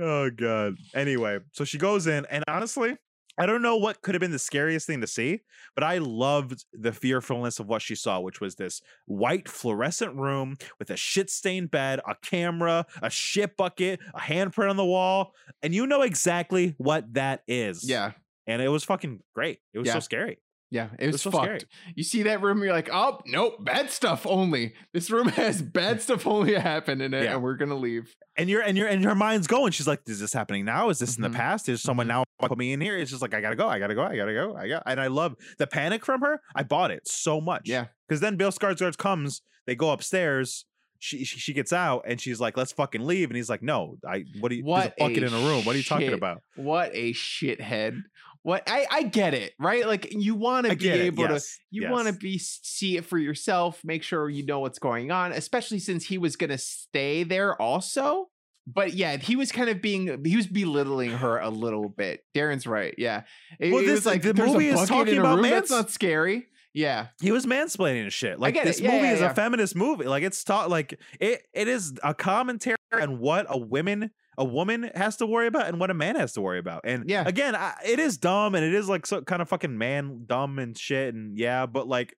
[0.00, 0.74] Oh god.
[0.94, 2.96] Anyway, so she goes in, and honestly,
[3.38, 5.40] I don't know what could have been the scariest thing to see,
[5.74, 10.56] but I loved the fearfulness of what she saw, which was this white fluorescent room
[10.78, 15.74] with a shit-stained bed, a camera, a shit bucket, a handprint on the wall, and
[15.74, 17.88] you know exactly what that is.
[17.88, 18.12] Yeah,
[18.46, 19.58] and it was fucking great.
[19.74, 19.94] It was Yeah.
[19.94, 20.38] so scary.
[20.68, 21.36] Yeah, it was, fucked.
[21.36, 21.60] scary.
[21.94, 24.74] You see that room, you're like, oh nope, bad stuff only.
[24.92, 27.34] This room has bad stuff only happen in it, Yeah.
[27.34, 28.14] and we're gonna leave.
[28.36, 29.70] and you're and you're and her mind's going.
[29.72, 30.88] She's like, "Is this happening now?
[30.90, 31.30] Is this in Mhm.
[31.32, 31.68] the past?
[31.68, 33.68] Is someone now put me in here?" It's just like I gotta go.
[33.68, 34.02] I gotta go.
[34.02, 34.56] I gotta go.
[34.56, 34.82] I got.
[34.86, 36.40] And I love the panic from her.
[36.54, 37.68] I bought it so much.
[37.68, 37.86] Yeah.
[38.08, 39.42] Because then Bill Skarsgård comes.
[39.66, 40.64] They go upstairs.
[40.98, 43.98] She, she she gets out and she's like, "Let's fucking leave." And he's like, "No,
[44.04, 44.64] I what do you?
[44.64, 45.64] What a bucket a in a room.
[45.64, 48.00] What are you talking about?" What a shithead.
[48.46, 49.84] What I I get it, right?
[49.84, 51.00] Like you want to be it.
[51.00, 51.40] able to
[51.72, 51.90] you yes.
[51.90, 55.80] want to be see it for yourself, make sure you know what's going on, especially
[55.80, 58.28] since he was going to stay there also.
[58.64, 62.20] But yeah, he was kind of being he was belittling her a little bit.
[62.36, 62.94] Darren's right.
[62.96, 63.22] Yeah.
[63.58, 65.50] It, Well, it this- like the movie is talking about room.
[65.50, 66.46] That's not scary.
[66.72, 67.08] Yeah.
[67.20, 68.38] He was mansplaining shit.
[68.38, 69.32] Like this Yeah, movie yeah, is yeah.
[69.32, 70.04] a feminist movie.
[70.04, 74.90] Like it's taught like it it is a commentary on what a woman a woman
[74.94, 76.82] has to worry about and what a man has to worry about.
[76.84, 77.24] And Yeah.
[77.26, 80.58] again, I, it is dumb and it is like so kind of fucking man dumb
[80.58, 82.14] and shit and yeah, but like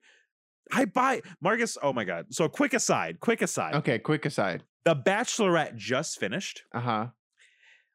[0.73, 1.79] I buy Marcus.
[1.83, 2.27] Oh my god!
[2.31, 3.75] So quick aside, quick aside.
[3.77, 4.65] Okay, quick aside.
[4.85, 6.63] The Bachelorette just finished.
[6.75, 7.07] Uh-huh.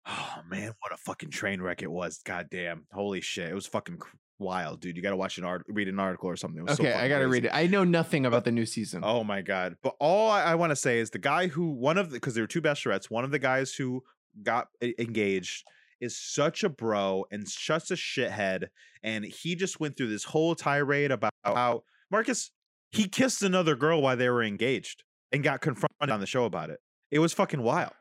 [0.07, 2.19] Oh man, what a fucking train wreck it was!
[2.25, 3.99] God damn, holy shit, it was fucking
[4.39, 4.95] wild, dude.
[4.95, 6.59] You got to watch an art, read an article or something.
[6.59, 7.51] It was so Okay, I got to read it.
[7.53, 9.01] I know nothing about the new season.
[9.03, 9.77] Oh my god!
[9.81, 12.35] But all I, I want to say is the guy who one of the because
[12.35, 13.09] there were two bachelorettes.
[13.09, 14.03] One of the guys who
[14.41, 15.63] got engaged
[16.01, 18.67] is such a bro and such a shithead,
[19.03, 22.51] and he just went through this whole tirade about how Marcus
[22.91, 26.69] he kissed another girl while they were engaged and got confronted on the show about
[26.69, 26.79] it.
[27.09, 27.93] It was fucking wild.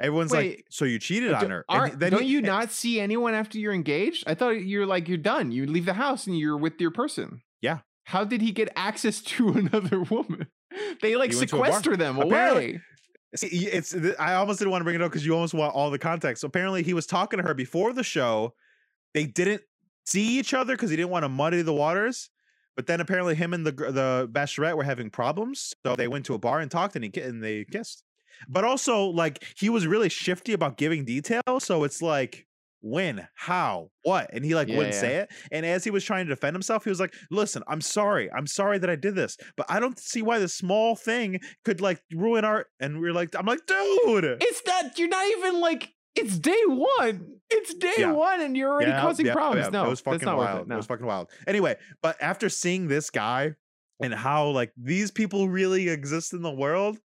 [0.00, 2.98] Everyone's like, "So you cheated uh, on her?" Aren't- then don't he- you not see
[3.00, 4.24] anyone after you're engaged?
[4.26, 5.52] I thought you're like you're done.
[5.52, 7.42] You leave the house and you're with your person.
[7.60, 7.78] Yeah.
[8.04, 10.46] How did he get access to another woman?
[11.02, 11.66] They like He went to a bar.
[11.68, 12.80] sequester them Apparently- away.
[13.36, 15.90] See, it's I almost didn't want to bring it up because you almost want all
[15.90, 16.40] the context.
[16.40, 18.54] So apparently he was talking to her before the show.
[19.14, 19.62] They didn't
[20.04, 22.28] see each other because he didn't want to muddy the waters.
[22.74, 26.34] But then apparently him and the the bachelorette were having problems, so they went to
[26.34, 28.02] a bar and talked and he and they kissed.
[28.48, 32.46] But also like he was really shifty about giving details, so it's like
[32.82, 35.00] when, how, what, and he like Yeah, wouldn't yeah.
[35.00, 35.30] say it.
[35.52, 38.46] And as he was trying to defend himself, he was like, "Listen, I'm sorry, I'm
[38.46, 42.00] sorry that I did this, but I don't see why this small thing could like
[42.12, 44.98] ruin our." And we are like, "I'm like, dude, It's not.
[44.98, 45.92] You're not even like.
[46.16, 47.36] It's day one.
[47.50, 48.12] It's day Yeah.
[48.12, 49.70] one, and you're already causing yeah, oh, problems.
[49.70, 50.60] No, it was fucking that's not wild.
[50.62, 50.68] it.
[50.68, 50.74] No.
[50.74, 51.30] It was fucking wild.
[51.46, 53.54] Anyway, but after seeing this guy
[54.02, 56.98] and how like these people really exist in the world,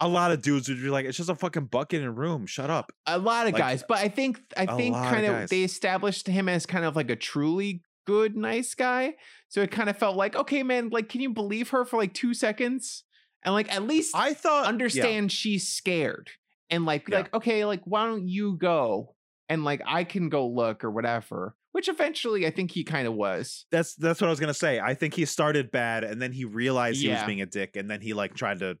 [0.00, 2.46] a lot of dudes would be like, "It's just a fucking bucket in a room.
[2.46, 5.26] Shut up." a lot of Like, guys, but I think I think lot of kind
[5.26, 9.14] of they established him as kind of like a truly good, nice guy.
[9.48, 12.14] So it kind of felt like, okay, man, like, can you believe her for like
[12.14, 13.04] two seconds?
[13.44, 14.68] And like at least I thought yeah.
[14.68, 16.30] understand she's scared.
[16.70, 17.18] And like, Yeah.
[17.18, 19.14] like, okay, like, why don't you go?
[19.48, 21.56] And like I can go look or whatever.
[21.72, 23.66] Which eventually I think he kind of was.
[23.70, 24.80] That's that's what I was gonna say.
[24.80, 27.88] I think he started bad, and then he realized he was being a dick, and
[27.88, 28.76] then he like tried to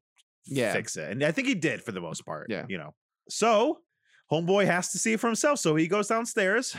[0.46, 0.72] Yeah.
[0.72, 2.46] fix it, and I think he did for the most part.
[2.48, 2.64] Yeah.
[2.68, 2.94] you know.
[3.28, 3.78] So
[4.30, 5.58] homeboy has to see for himself.
[5.58, 6.76] So he goes downstairs.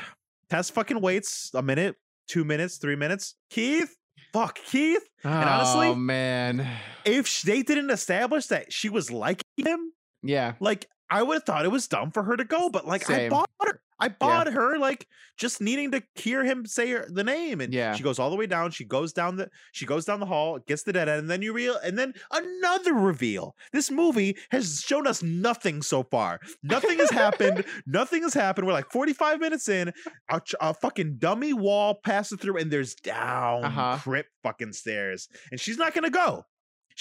[0.50, 1.96] Tess fucking waits a minute,
[2.28, 3.36] two minutes, three minutes.
[3.50, 3.96] Keith,
[4.34, 5.04] fuck Keith.
[5.24, 6.68] And honestly, oh man.
[7.06, 9.94] If they didn't establish that she was liking him,
[10.24, 10.54] Yeah.
[10.60, 12.70] like I would have thought it was dumb for her to go.
[12.70, 13.82] But like I bought her.
[14.02, 17.94] I bought her like just needing to hear him say her, the name, and Yeah.
[17.96, 18.72] she goes all the way down.
[18.72, 21.42] She goes down the she goes down the hall, gets the dead end, and then
[21.42, 23.56] you real and then another reveal.
[23.72, 26.40] This movie has shown us nothing so far.
[26.64, 27.64] Nothing has happened.
[27.86, 28.68] Nothing has happened.
[28.68, 29.94] We're like forty five minutes in.
[30.30, 33.98] A, a fucking dummy wall passes through, and there's down Uh-huh.
[34.02, 36.46] crypt fucking stairs, and she's not gonna go.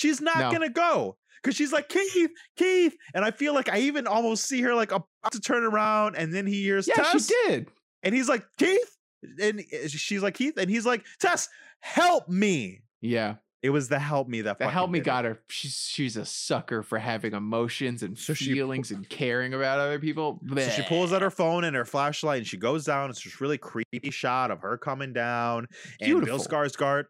[0.01, 0.51] She's not No.
[0.51, 4.63] gonna go because she's like Keith, Keith, and I feel like I even almost see
[4.63, 7.69] her like about to turn around, and then he hears Yeah, Tess, she did.
[8.03, 8.97] and he's like Keith,
[9.39, 12.81] and uh, she's like Keith, and he's like Tess, help me.
[13.03, 13.35] Yeah.
[13.63, 15.07] It was the help me that The help me did it.
[15.07, 15.39] got her.
[15.49, 19.99] She's she's a sucker for having emotions and So she feelings and caring about other
[19.99, 20.41] people.
[20.57, 23.11] So she pulls out her phone and her flashlight, and she goes down.
[23.11, 25.67] It's this really creepy shot of her coming down,
[26.01, 26.39] and Bill Beautiful.
[26.39, 27.05] Skarsgård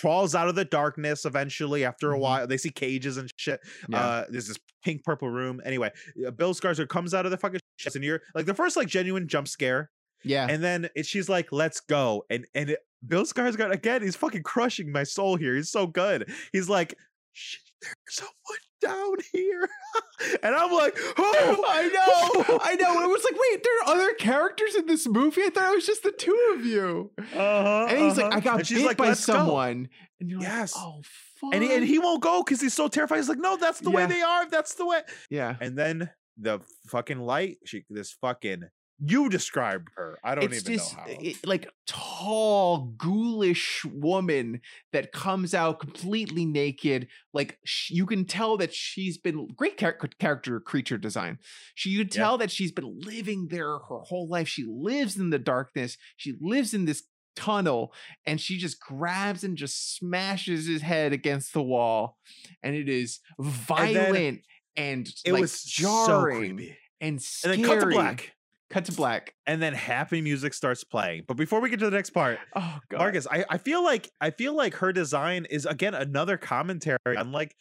[0.00, 1.84] crawls out of the darkness eventually.
[1.84, 2.20] After a Mhm.
[2.20, 3.60] while, they see cages and shit.
[3.88, 3.98] Yeah.
[4.04, 5.60] Uh, there's this pink purple room.
[5.64, 5.90] Anyway,
[6.26, 8.88] uh, Bill Skarsgård comes out of the fucking shit, and you're like the first like
[8.88, 9.90] genuine jump scare,
[10.24, 10.46] yeah.
[10.48, 14.42] and then it, she's like, "Let's go," and and it, Bill Skarsgård again, he's fucking
[14.42, 15.54] crushing my soul here.
[15.56, 16.30] He's so good.
[16.52, 16.94] He's like,
[17.32, 18.32] "Shit, "There's someone
[18.80, 19.68] down here,"
[20.42, 22.58] and I'm like, "Oh, I know.
[22.62, 23.02] I know.
[23.02, 25.42] I was like, wait, there are other characters in this movie?
[25.42, 27.10] I thought it was just the two of you.
[27.18, 28.36] Uh-huh, And he's like, uh-huh.
[28.36, 29.88] I got And bit like, by "Let's go." someone.
[30.20, 30.76] And you're Yes.
[30.76, 31.00] like, oh
[31.40, 31.54] fuck.
[31.54, 33.16] and he, and he won't go because he's so terrified.
[33.16, 34.48] He's like, "No, that's the way they are.
[34.48, 35.00] That's the way."
[35.30, 35.56] Yeah.
[35.60, 38.62] And then the fucking light, she this fucking
[38.98, 40.18] you describe her.
[40.22, 41.06] I don't it's even this know how.
[41.08, 44.60] it- like tall, ghoulish woman
[44.92, 47.08] that comes out completely naked.
[47.32, 51.38] Like sh- you can tell that she's been great char- character creature design.
[51.74, 52.22] She you can Yeah.
[52.24, 54.48] tell that she's been living there her whole life.
[54.48, 55.96] She lives in the darkness.
[56.16, 57.02] She lives in this
[57.34, 57.92] tunnel
[58.26, 62.18] and she just grabs and just smashes his head against the wall
[62.62, 64.42] and it is violent
[64.76, 66.76] and, it like, was so jarring creepy.
[67.00, 67.56] and And scary.
[67.56, 68.32] then cut to black.
[68.72, 71.24] Cut to black And then happy music starts playing.
[71.28, 74.10] But before we get to the next part, oh god Marcus, I, I feel like
[74.20, 77.54] I feel like her design is again another commentary on like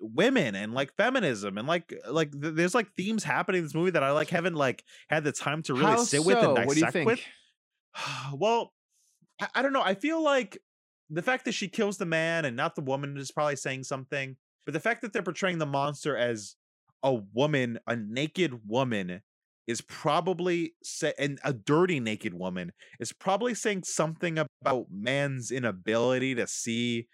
[0.00, 3.90] women and like feminism and like like th- there's like themes happening in this movie
[3.90, 6.54] that I like haven't like had the time to really How sit with and so?
[6.54, 7.06] dissect What do you think?
[7.06, 7.20] with.
[8.34, 8.72] well,
[9.40, 9.82] I, I don't know.
[9.82, 10.58] I feel like
[11.10, 14.36] the fact that she kills the man and not the woman is probably saying something.
[14.66, 16.56] But the fact that they're portraying the monster as
[17.02, 19.22] a woman, a naked woman,
[19.68, 26.34] is probably sa- and a dirty naked woman is probably saying something about man's inability
[26.34, 27.06] to see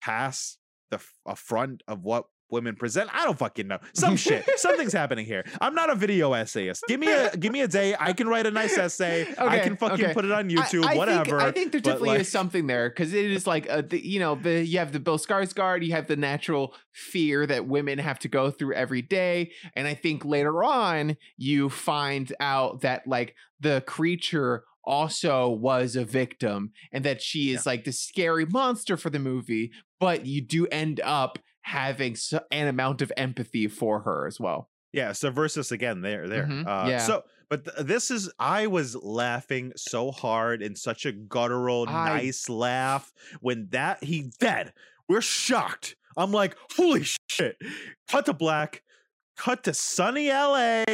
[0.00, 0.58] past
[0.90, 1.00] the
[1.34, 3.10] front of what women present.
[3.12, 3.78] I don't fucking know.
[3.94, 4.48] Some shit.
[4.56, 5.44] Something's happening here.
[5.60, 6.84] I'm not a video essayist.
[6.86, 7.96] Give me a give me a day.
[7.98, 9.26] I can write a nice essay.
[9.38, 10.14] I can fucking okay.
[10.14, 10.84] put it on YouTube.
[10.84, 11.38] I, whatever.
[11.38, 14.06] Think, I think there definitely like- is something there because it is like a, the,
[14.06, 17.98] you know the you have the Bill Skarsgård, you have the natural fear that women
[17.98, 23.06] have to go through every day, and I think later on you find out that
[23.06, 28.96] like the creature also was a victim and that she is like the scary monster
[28.96, 32.16] for the movie but you do end up having
[32.50, 36.44] an amount of empathy for her as well Yeah, so versus again there there.
[36.46, 36.98] Mhm, Uh yeah.
[36.98, 42.08] so but th- this is I was laughing so hard in such a guttural I-
[42.22, 44.72] nice laugh when that he dead.
[45.08, 45.96] We're shocked.
[46.16, 47.56] I'm like, "Holy shit."
[48.08, 48.82] Cut to black.
[49.36, 50.84] Cut to sunny LA.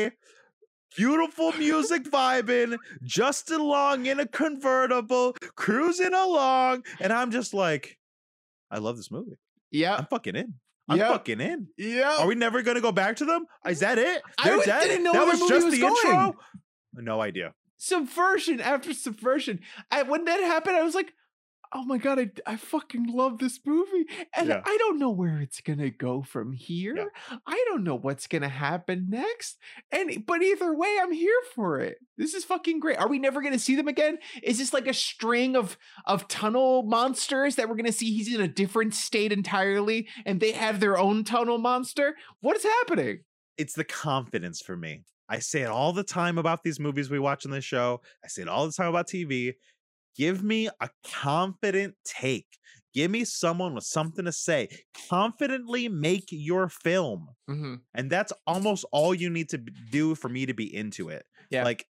[0.96, 7.98] Beautiful music vibing, Justin Long in a convertible, cruising along, and I'm just like,
[8.70, 9.36] I love this movie.
[9.70, 10.54] Yeah I'm fucking in.
[10.88, 11.08] I'm Yep.
[11.10, 11.66] fucking in.
[11.76, 13.44] yeah Are we never gonna go back to them?
[13.66, 14.22] Is that it?
[14.38, 14.82] I They're was- dead?
[14.84, 15.94] didn't know that was just was the going.
[16.04, 16.34] intro.
[16.94, 17.54] No idea.
[17.76, 19.60] subversion after subversion.
[19.90, 21.12] I, when that happened, I was like,
[21.72, 24.62] "Oh my god, I, I fucking love this movie," and Yeah.
[24.64, 27.10] I don't know where it's gonna go from here.
[27.46, 29.58] I don't know what's gonna happen next.
[29.90, 31.98] And but either way, I'm here for it.
[32.16, 32.98] This is fucking great.
[32.98, 34.18] Are we never gonna see them again?
[34.42, 38.14] Is this like a string of of tunnel monsters that we're gonna see?
[38.16, 42.16] He's in a different state entirely, and they have their own tunnel monster.
[42.40, 43.20] What is happening?
[43.56, 45.02] It's the confidence for me.
[45.28, 48.00] I say it all the time about these movies we watch on this show.
[48.24, 49.54] I say it all the time about TV.
[50.16, 52.46] Give me a confident take.
[52.94, 54.68] Give me someone with something to say.
[55.08, 57.28] Confidently make your film.
[57.48, 57.74] Mm-hmm.
[57.94, 61.24] And that's almost all you need to do for me to be into it.
[61.50, 61.64] Yeah.
[61.64, 61.86] Like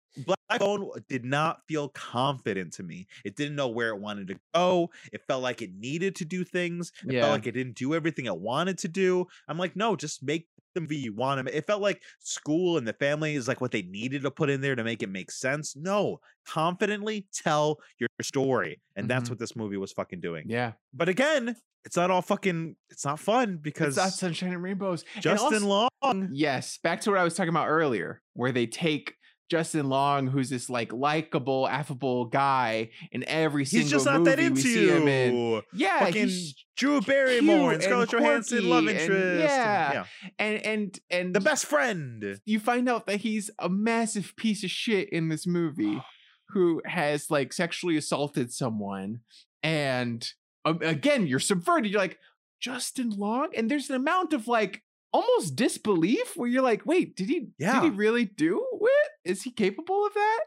[0.61, 3.07] Bone did not feel confident to me.
[3.25, 4.91] It didn't know where it wanted to go.
[5.13, 6.93] It felt like it needed to do things.
[7.07, 7.21] It Yeah.
[7.23, 9.27] felt like it didn't do everything it wanted to do.
[9.49, 11.55] I'm like, no, just make the movie you want to.
[11.57, 14.63] It felt like school and the family is like what they needed to put in
[14.63, 15.77] there to make it make sense.
[15.77, 18.81] No, confidently tell your story.
[18.97, 19.33] And that's Mhm.
[19.33, 20.45] what this movie was fucking doing.
[20.49, 24.63] Yeah, But again, it's not all fucking, it's not fun because it's not sunshine and
[24.63, 25.05] rainbows.
[25.15, 26.29] And Justin also- Long.
[26.33, 29.17] Yes, back to what I was talking about earlier, where they take
[29.53, 34.39] Justin Long, who's this like likable, affable guy, in every single He's just not that
[34.39, 35.35] movie we into see him in.
[35.37, 35.63] you.
[35.75, 39.11] Yeah, Fucking he's Drew Barrymore and Scarlett Johansson, love and- interest.
[39.23, 39.93] and- yeah.
[39.93, 40.05] yeah.
[40.39, 42.41] and and and The best friend.
[42.47, 46.03] you find out that he's a massive piece of shit in this movie
[46.49, 49.21] who has like sexually assaulted someone
[49.63, 50.33] and
[50.65, 52.19] um, again you're subverted you're like
[52.61, 54.83] justin long and there's an amount of like
[55.13, 59.51] almost disbelief where you're like wait did he did he really do it is he
[59.51, 60.41] capable of that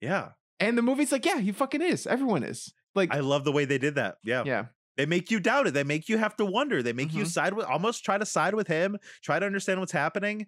[0.00, 0.28] Yeah.
[0.60, 3.64] and the movie's like yeah he fucking is everyone is like I love the way
[3.64, 4.16] they did that.
[4.24, 4.42] Yeah.
[4.46, 4.64] yeah
[4.96, 5.74] They make you doubt it.
[5.74, 6.82] They make you have to wonder.
[6.82, 7.28] They make you Mhm.
[7.28, 10.46] side with almost try to side with him, try to understand what's happening.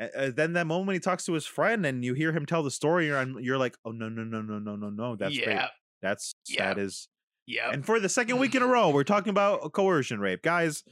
[0.00, 2.64] Uh, then that moment when he talks to his friend and you hear him tell
[2.64, 5.14] the story, you're, on- you're like, oh no, no, no, no, no, no, no.
[5.14, 5.48] That's great.
[5.54, 5.68] yeah
[6.02, 6.74] That's Yeah.
[6.74, 7.06] that is
[7.46, 10.42] yeah And for the second week in a row, we're talking about coercion rape.
[10.42, 10.82] Guys,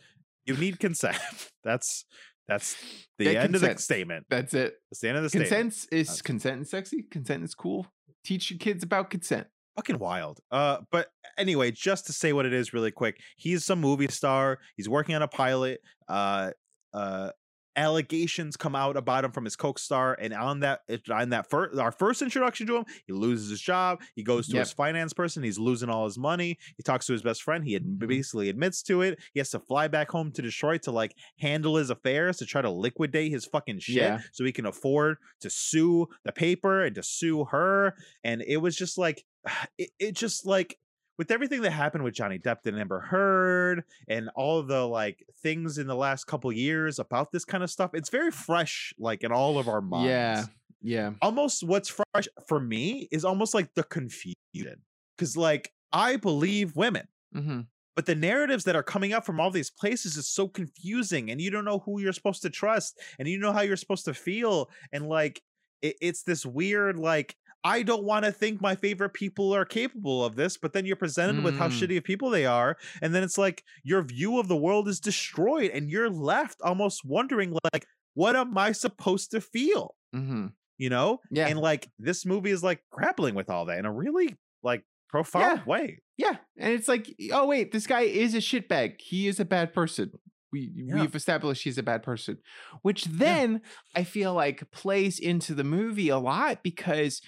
[0.46, 1.18] you need consent.
[1.64, 2.04] That's
[2.48, 2.76] that's
[3.18, 4.26] the Get end of the statement.
[4.28, 5.50] that's it That's the end of the statement.
[5.50, 7.86] consent is That's- consent is sexy consent is cool
[8.24, 10.38] teach your kids about consent Fucking wild.
[10.50, 11.06] Uh, but
[11.38, 14.58] anyway, just to say what it is really quick, he's some movie star.
[14.76, 15.80] He's working on a pilot.
[16.06, 16.50] Uh,
[16.92, 17.30] uh,
[17.76, 21.92] allegations come out about him from his co-star and on that on that first our
[21.92, 24.60] first introduction to him he loses his job he goes to Yep.
[24.62, 27.74] his finance person he's losing all his money he talks to his best friend he
[27.76, 28.06] ad- Mhm.
[28.06, 31.76] basically admits to it he has to fly back home to detroit to like handle
[31.76, 34.20] his affairs to try to liquidate his fucking shit Yeah.
[34.32, 38.76] so he can afford to sue the paper and to sue her and it was
[38.76, 39.24] just like
[39.78, 40.78] it, it just like
[41.18, 45.78] with everything that happened with Johnny Depp and Amber Heard and all the like things
[45.78, 49.32] in the last couple years about this kind of stuff, it's very fresh, like in
[49.32, 50.08] all of our minds.
[50.08, 50.44] Yeah.
[50.84, 51.10] Yeah.
[51.22, 54.82] Almost what's fresh for me is almost like the confusion.
[55.18, 57.60] Cause like I believe women, Mm-hmm.
[57.96, 61.40] but the narratives that are coming up from all these places is so confusing and
[61.40, 64.12] you don't know who you're supposed to trust and you know how you're supposed to
[64.14, 65.40] feel and like
[65.80, 70.24] it, it's this weird like i don't want to think my favorite people are capable
[70.24, 71.72] of this but then you're presented with how Mm.
[71.80, 75.00] shitty of people they are and then it's like your view of the world is
[75.00, 80.48] destroyed and you're left almost wondering like what am i supposed to feel Mm-hmm.
[80.78, 81.46] you know Yeah.
[81.48, 85.58] and like this movie is like grappling with all that in a really like profound
[85.58, 85.64] Yeah.
[85.64, 89.00] way Yeah, and it's like, oh wait, this guy is a shitbag.
[89.00, 90.12] He is a bad person.
[90.52, 91.00] We Yeah.
[91.00, 92.38] we've established he's a bad person,
[92.82, 93.62] which then
[93.96, 97.20] I feel like plays into the movie a lot because,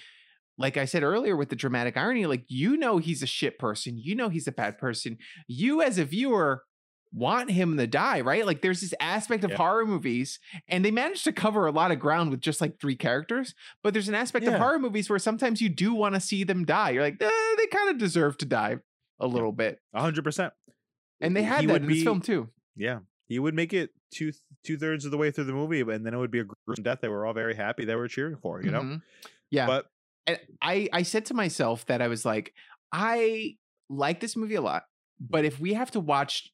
[0.57, 3.97] like I said earlier, with the dramatic irony, like you know he's a shit person,
[3.97, 5.17] you know he's a bad person.
[5.47, 6.63] You as a viewer
[7.13, 8.45] want him to die, right?
[8.45, 9.57] Like there's this aspect of Yeah.
[9.57, 12.95] horror movies, and they manage to cover a lot of ground with just like three
[12.95, 13.53] characters.
[13.83, 16.65] But there's an aspect of horror movies where sometimes you do want to see them
[16.65, 16.89] die.
[16.91, 18.77] You're like, eh, they kind of deserve to die
[19.19, 20.53] a little bit, A hundred percent.
[21.21, 22.49] and they had He that in this film too.
[22.75, 24.33] Yeah, he would make it two
[24.63, 26.83] two thirds of the way through the movie, and then it would be a gruesome
[26.83, 28.61] death that we're all very happy that we're cheering for.
[28.61, 29.01] You know, Mhm.
[29.51, 29.67] yeah.
[29.67, 29.85] but
[30.27, 32.53] and I I said to myself that I was like,
[32.91, 33.55] I
[33.89, 34.83] like this movie a lot,
[35.19, 36.51] but if we have to watch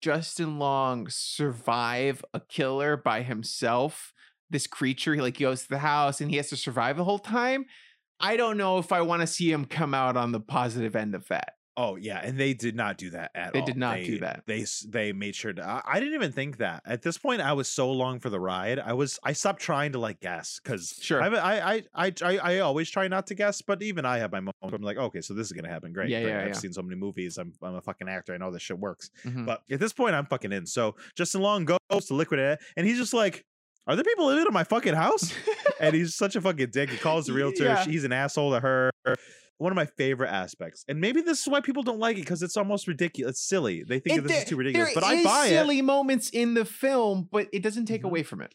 [0.00, 4.12] Justin Long survive a killer by himself,
[4.48, 7.18] this creature, he like goes to the house and he has to survive the whole
[7.18, 7.66] time.
[8.18, 11.14] I don't know if I want to see him come out on the positive end
[11.14, 11.54] of that.
[11.76, 13.66] Oh yeah, and they did not do that at They all.
[13.66, 14.42] They did not do that.
[14.46, 15.62] They they made sure to.
[15.64, 17.40] I, I didn't even think that at this point.
[17.40, 18.78] I was so long for the ride.
[18.78, 21.22] I was I stopped trying to like guess because Sure.
[21.22, 24.32] I, I I I I I always try not to guess, but even I have
[24.32, 24.56] my moment.
[24.60, 25.92] where I'm like, okay, so this is gonna happen.
[25.92, 26.08] Great.
[26.10, 26.30] Yeah, great.
[26.32, 26.52] yeah, I've yeah.
[26.54, 27.38] seen so many movies.
[27.38, 28.34] I'm I'm a fucking actor.
[28.34, 29.10] I know this shit works.
[29.24, 29.46] Mhm.
[29.46, 30.66] But at this point, I'm fucking in.
[30.66, 33.44] So Justin Long goes to liquidate it, and he's just like,
[33.86, 35.32] "Are there people living in my fucking house?"
[35.80, 36.90] and he's such a fucking dick.
[36.90, 37.64] He calls the realtor.
[37.64, 37.84] Yeah.
[37.84, 38.90] He's an asshole to her.
[39.60, 42.42] One of my favorite aspects, and maybe this is why people don't like it because
[42.42, 43.32] it's almost ridiculous.
[43.32, 43.82] It's silly.
[43.86, 45.50] They think It- this is too ridiculous, there but I buy it.
[45.50, 48.06] silly moments in the film, but it doesn't take Mhm.
[48.06, 48.54] away from it.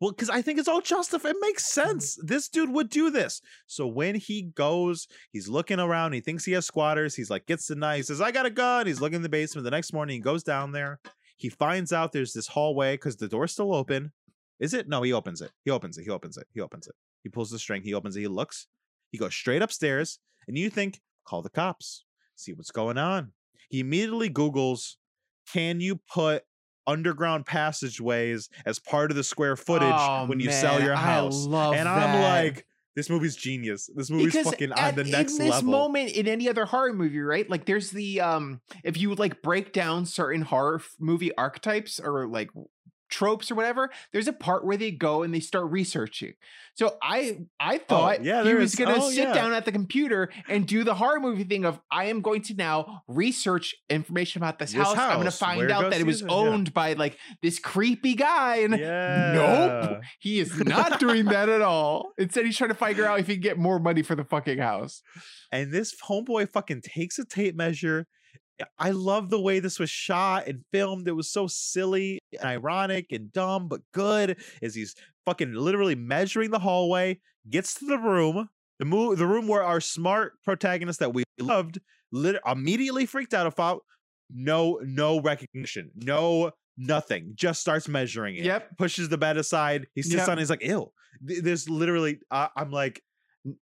[0.00, 1.32] Well, because I think it's all justified.
[1.32, 1.88] It makes Mm-hmm.
[1.90, 2.18] sense.
[2.22, 3.42] This dude would do this.
[3.66, 6.12] So when he goes, he's looking around.
[6.14, 7.14] He thinks he has squatters.
[7.14, 7.98] He's like, gets the knife.
[7.98, 8.86] He says, I got a gun.
[8.86, 9.64] He's looking in the basement.
[9.64, 11.00] The next morning, he goes down there.
[11.36, 14.12] He finds out there's this hallway because the door's still open.
[14.58, 14.88] Is it?
[14.88, 15.50] No, he opens it.
[15.66, 16.04] He opens it.
[16.04, 16.46] He opens it.
[16.54, 16.94] He opens it.
[17.22, 17.82] He pulls the string.
[17.82, 18.20] He opens it.
[18.20, 18.68] He looks.
[19.12, 20.18] He goes straight upstairs.
[20.48, 22.04] And you think, call the cops,
[22.36, 23.32] see what's going on.
[23.68, 24.94] He immediately Googles,
[25.52, 26.44] can you put
[26.86, 30.98] underground passageways as part of the square footage Oh, when you sell man, your I
[30.98, 31.46] house?
[31.46, 33.90] and I'm like, this movie's genius.
[33.94, 35.40] This movie's because fucking on at- the next level.
[35.40, 35.70] in this level.
[35.70, 39.72] moment in any other horror movie right like there's the um if you like break
[39.72, 42.48] down certain horror f- movie archetypes or like
[43.08, 46.32] tropes or whatever there's a part where they go and they start researching
[46.74, 49.32] so i i oh, thought Oh, yeah, he was gonna Oh, sit yeah.
[49.34, 52.54] down at the computer and do the horror movie thing of i am going to
[52.54, 54.96] now research information about this, This house.
[54.98, 56.34] i'm gonna find where out that it was Caesar- yeah.
[56.36, 59.32] owned by like this creepy guy and yeah.
[59.34, 60.00] Nope.
[60.18, 62.12] He is not doing that at all.
[62.18, 64.58] Instead, he's trying to figure out if he can get more money for the fucking
[64.58, 65.02] house.
[65.52, 68.06] And this homeboy fucking takes a tape measure.
[68.78, 71.06] I love the way this was shot and filmed.
[71.08, 74.38] It was so silly and ironic and dumb, but good.
[74.62, 74.94] As he's
[75.26, 78.48] fucking literally measuring the hallway, gets to the room,
[78.78, 81.78] the mo- the room where our smart protagonist that we loved
[82.12, 83.82] lit- immediately freaked out about.
[84.30, 87.32] No, no recognition, no nothing.
[87.36, 88.44] Just starts measuring it.
[88.44, 88.76] Yep.
[88.78, 89.86] Pushes the bed aside.
[89.94, 90.28] He sits Yep.
[90.28, 90.38] on.
[90.38, 90.92] it, He's like, "Ew."
[91.26, 92.18] Th- There's literally.
[92.30, 93.00] I I'm like,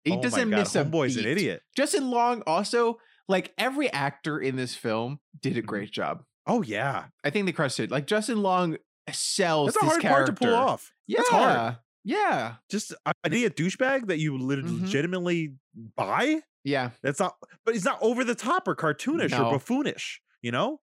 [0.04, 1.24] He oh doesn't God, miss a Homeboy's beat.
[1.24, 1.62] an idiot.
[1.76, 2.98] Justin Long also,
[3.28, 5.66] like every actor in this film, did a Mhm.
[5.66, 6.24] great job.
[6.46, 7.06] Oh yeah.
[7.24, 7.90] I think they crushed it.
[7.90, 8.76] Like Justin Long
[9.12, 10.32] sells That's a hard character.
[10.32, 10.92] part to pull off.
[11.06, 11.18] Yeah.
[11.18, 11.76] That's hard.
[12.04, 12.54] Yeah.
[12.70, 14.82] Just an idiot douchebag that you lit- Mhm.
[14.82, 15.54] legitimately
[15.96, 16.40] buy.
[16.64, 16.90] Yeah.
[17.02, 19.46] That's not, but he's not over the top or cartoonish No.
[19.50, 20.18] or buffoonish.
[20.42, 20.80] You know,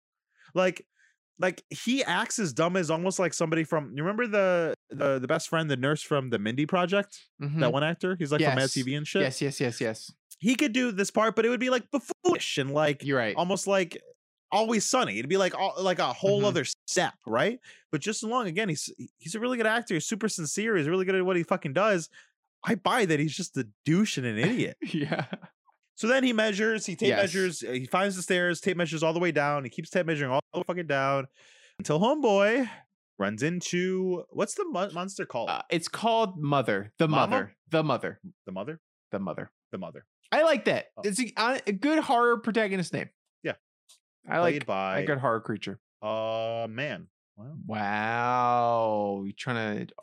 [0.53, 0.85] like,
[1.39, 3.91] like he acts as dumb as almost like somebody from.
[3.95, 7.59] You remember the the the best friend, the nurse from the Mindy Project, Mhm.
[7.59, 8.15] that one actor.
[8.17, 9.21] He's like from Mad TV and shit.
[9.21, 10.11] Yes, yes, yes, yes.
[10.39, 13.35] He could do this part, but it would be like buffoonish and like You're right.
[13.35, 13.99] almost like
[14.51, 15.17] always sunny.
[15.19, 16.47] It'd be like all, like a whole Mhm.
[16.47, 17.59] other step, right?
[17.91, 19.93] But Justin Long, again, he's he's a really good actor.
[19.95, 20.77] He's super sincere.
[20.77, 22.09] He's really good at what he fucking does.
[22.63, 24.77] I buy that he's just a douche and an idiot.
[24.93, 25.25] yeah.
[25.95, 27.23] So then he measures, he tape Yes.
[27.23, 29.63] measures, uh, he finds the stairs, tape measures all the way down.
[29.63, 31.27] He keeps tape measuring all the way fucking down
[31.79, 32.69] until homeboy
[33.17, 35.49] runs into what's the mon- monster called?
[35.49, 36.93] Uh, it's called Mother.
[36.99, 37.27] The Mama?
[37.31, 37.55] Mother.
[37.71, 38.19] The Mother.
[38.45, 38.79] the mother?
[39.11, 39.51] The Mother.
[39.71, 40.05] The mother.
[40.31, 40.87] I like that.
[40.97, 41.01] Oh.
[41.05, 43.09] It's a, uh, a good horror protagonist name.
[43.43, 43.53] Yeah.
[44.27, 45.79] I Played like by a good horror creature.
[46.01, 47.07] uh man.
[47.37, 47.53] Wow.
[47.65, 49.23] Wow.
[49.25, 49.93] You trying to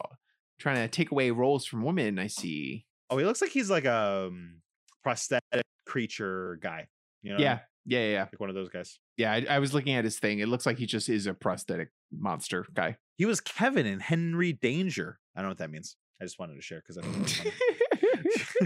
[0.59, 2.87] trying to take away roles from women, I see.
[3.11, 4.63] Oh, he looks like he's like a um,
[5.03, 6.89] prosthetic creature guy.
[7.23, 7.39] You know?
[7.39, 7.61] Yeah.
[7.87, 8.23] Yeah, yeah, yeah.
[8.23, 8.99] Like one of those guys.
[9.19, 10.39] Yeah, I, I was looking at his thing.
[10.39, 12.97] It looks like he just is a prosthetic monster guy.
[13.19, 15.19] He was Kevin in Henry Danger.
[15.37, 15.97] I don't know what that means.
[16.21, 17.51] I just wanted to share because I don't know.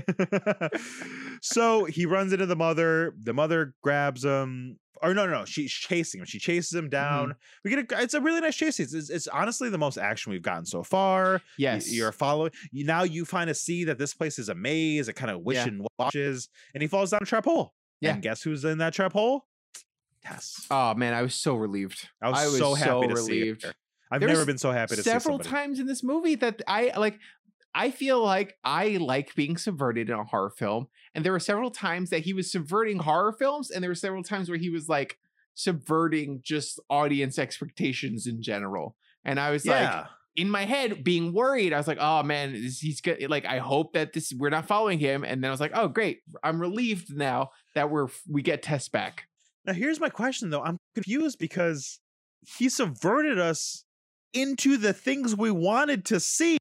[0.06, 1.38] what it means.
[1.42, 3.14] so he runs into the mother.
[3.22, 4.78] The mother grabs him.
[5.00, 5.44] Or no, no, no.
[5.44, 6.26] She's chasing him.
[6.26, 6.90] She chases him mm-hmm.
[6.90, 7.34] down.
[7.64, 8.02] We get a.
[8.02, 8.80] It's a really nice chase.
[8.80, 11.40] It's, it's, it's honestly the most action we've gotten so far.
[11.56, 11.92] Yes.
[11.92, 12.50] You're following.
[12.72, 15.08] You, now you kind of see that this place is a maze.
[15.08, 15.68] It kind of wish Yeah.
[15.68, 17.74] and watches, and he falls down a trap hole.
[18.00, 18.14] Yeah.
[18.14, 19.46] And guess who's in that trap hole?
[20.24, 20.66] Tess.
[20.70, 22.08] Oh man, I was so relieved.
[22.20, 23.62] I was, I was so happy so to see relieved.
[23.64, 23.74] her.
[24.10, 26.92] I've There never been so happy to see several times in this movie that I
[26.96, 27.18] like
[27.74, 30.88] I feel like I like being subverted in a horror film.
[31.14, 34.22] And there were several times that he was subverting horror films, and there were several
[34.22, 35.18] times where he was like
[35.54, 38.96] subverting just audience expectations in general.
[39.24, 40.06] And I was like
[40.36, 41.72] in my head being worried.
[41.72, 43.28] I was like, oh man, is he's good.
[43.28, 45.24] Like, I hope that this we're not following him.
[45.24, 46.20] And then I was like, oh great.
[46.44, 49.26] I'm relieved now that we're we get tests back.
[49.66, 50.62] Now here's my question though.
[50.62, 51.98] I'm confused because
[52.58, 53.84] he subverted us
[54.32, 56.58] into the things we wanted to see.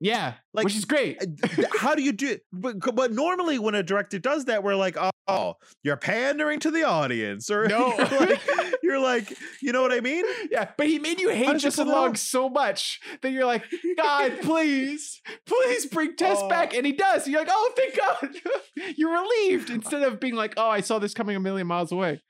[0.00, 0.34] Yeah.
[0.52, 1.18] Like, which is great.
[1.22, 2.42] Uh, How do you do it?
[2.52, 6.82] But, but normally when a director does that, we're like, oh, you're pandering to the
[6.84, 7.94] audience, or No.
[7.96, 8.40] you're, like,
[8.82, 9.32] you're like,
[9.62, 10.24] you know what I mean?
[10.50, 13.64] Yeah, but he made you hate Justin Long so much that you're like,
[13.96, 16.48] God, please, please bring Tess Oh.
[16.48, 16.74] back.
[16.74, 17.26] And he does.
[17.26, 18.36] You're like, oh, thank God.
[18.96, 22.20] you're relieved instead of being like, oh, I saw this coming a million miles away.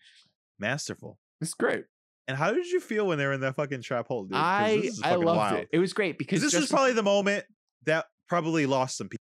[0.58, 1.18] Masterful.
[1.40, 1.84] It's great.
[2.26, 4.32] And how did you feel when they were in that fucking trap hole, dude?
[4.34, 5.58] I I loved wild.
[5.60, 5.68] it.
[5.72, 7.44] It was great because this is probably the moment
[7.84, 9.20] that probably lost some people.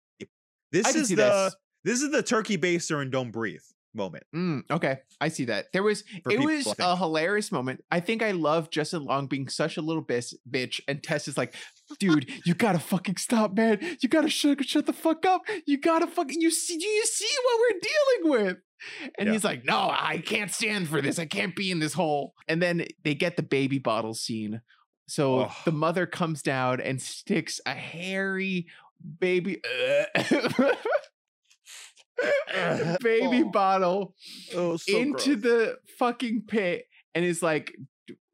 [0.71, 1.57] This is the this.
[1.85, 3.61] this is the turkey baster and don't breathe
[3.95, 4.25] moment.
[4.35, 5.67] Mm, okay, I see that.
[5.73, 7.85] There was it was a hilarious moment.
[7.91, 11.37] I think I love Justin Long being such a little bis- bitch, and Tess is
[11.37, 11.55] like,
[11.99, 13.79] "Dude, you gotta fucking stop, man.
[14.01, 15.43] You gotta shut shut the fuck up.
[15.67, 18.57] You gotta fucking you see do you see what we're dealing with?"
[19.19, 19.33] And Yeah.
[19.33, 21.19] he's like, "No, I can't stand for this.
[21.19, 24.61] I can't be in this hole." And then they get the baby bottle scene.
[25.07, 25.53] So Ugh.
[25.65, 28.67] the mother comes down and sticks a hairy
[29.21, 29.61] baby
[33.03, 33.51] baby Oh.
[33.51, 34.15] bottle
[34.55, 35.43] Oh, so into gross.
[35.43, 37.75] the fucking pit and is like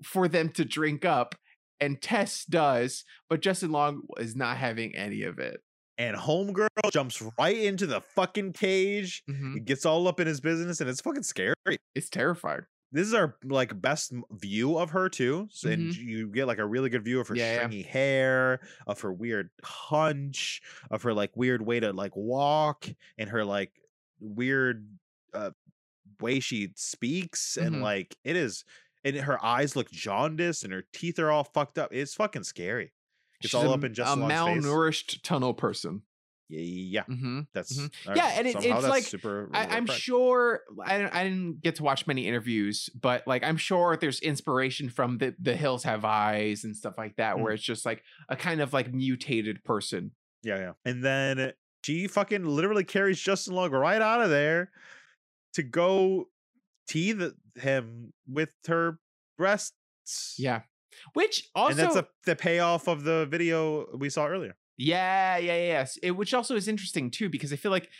[0.05, 1.35] for them to drink up.
[1.81, 5.61] And Tess does, but Justin Long is not having any of it.
[5.97, 9.23] and homegirl jumps right into the fucking cage.
[9.29, 11.55] It gets all up in his business, and it's fucking scary.
[11.95, 12.63] It's terrifying.
[12.91, 15.97] This is our like best view of her too, so, and Mhm.
[15.99, 17.87] you get like a really good view of her Yeah, yeah.
[17.87, 23.45] hair, of her weird hunch, of her like weird way to like walk, and her
[23.45, 23.73] like
[24.21, 24.99] weird
[25.35, 25.51] uh
[26.21, 27.83] way she speaks, and Mhm.
[27.83, 28.65] like it is,
[29.05, 31.93] and her eyes look jaundiced, and her teeth are all fucked up.
[31.93, 32.93] It's fucking scary.
[33.41, 34.65] It's She's all a, up in Justin Long's face.
[34.67, 36.03] malnourished tunnel person.
[36.51, 37.93] Yeah, yeah, hmm that's Mhm.
[38.09, 39.51] uh, Yeah, and it- it's like, super.
[39.53, 43.97] I, I'm sure I, I didn't get to watch many interviews, but like I'm sure
[43.99, 47.43] there's inspiration from the the Hills Have Eyes and stuff like that, Mm.
[47.43, 50.13] where it's just like a kind of like mutated person.
[50.43, 50.73] Yeah, yeah.
[50.87, 51.53] And then
[51.85, 54.71] she fucking literally carries Justin Long right out of there
[55.55, 56.31] to go
[56.89, 57.23] teeth
[57.57, 58.99] him with her
[59.37, 60.35] breasts.
[60.39, 60.63] Yeah,
[61.13, 64.57] which also and that's a, the payoff of the video we saw earlier.
[64.79, 65.99] Yeah, yeah, yeah, yes.
[66.03, 67.91] It, which also is interesting too, because I feel like,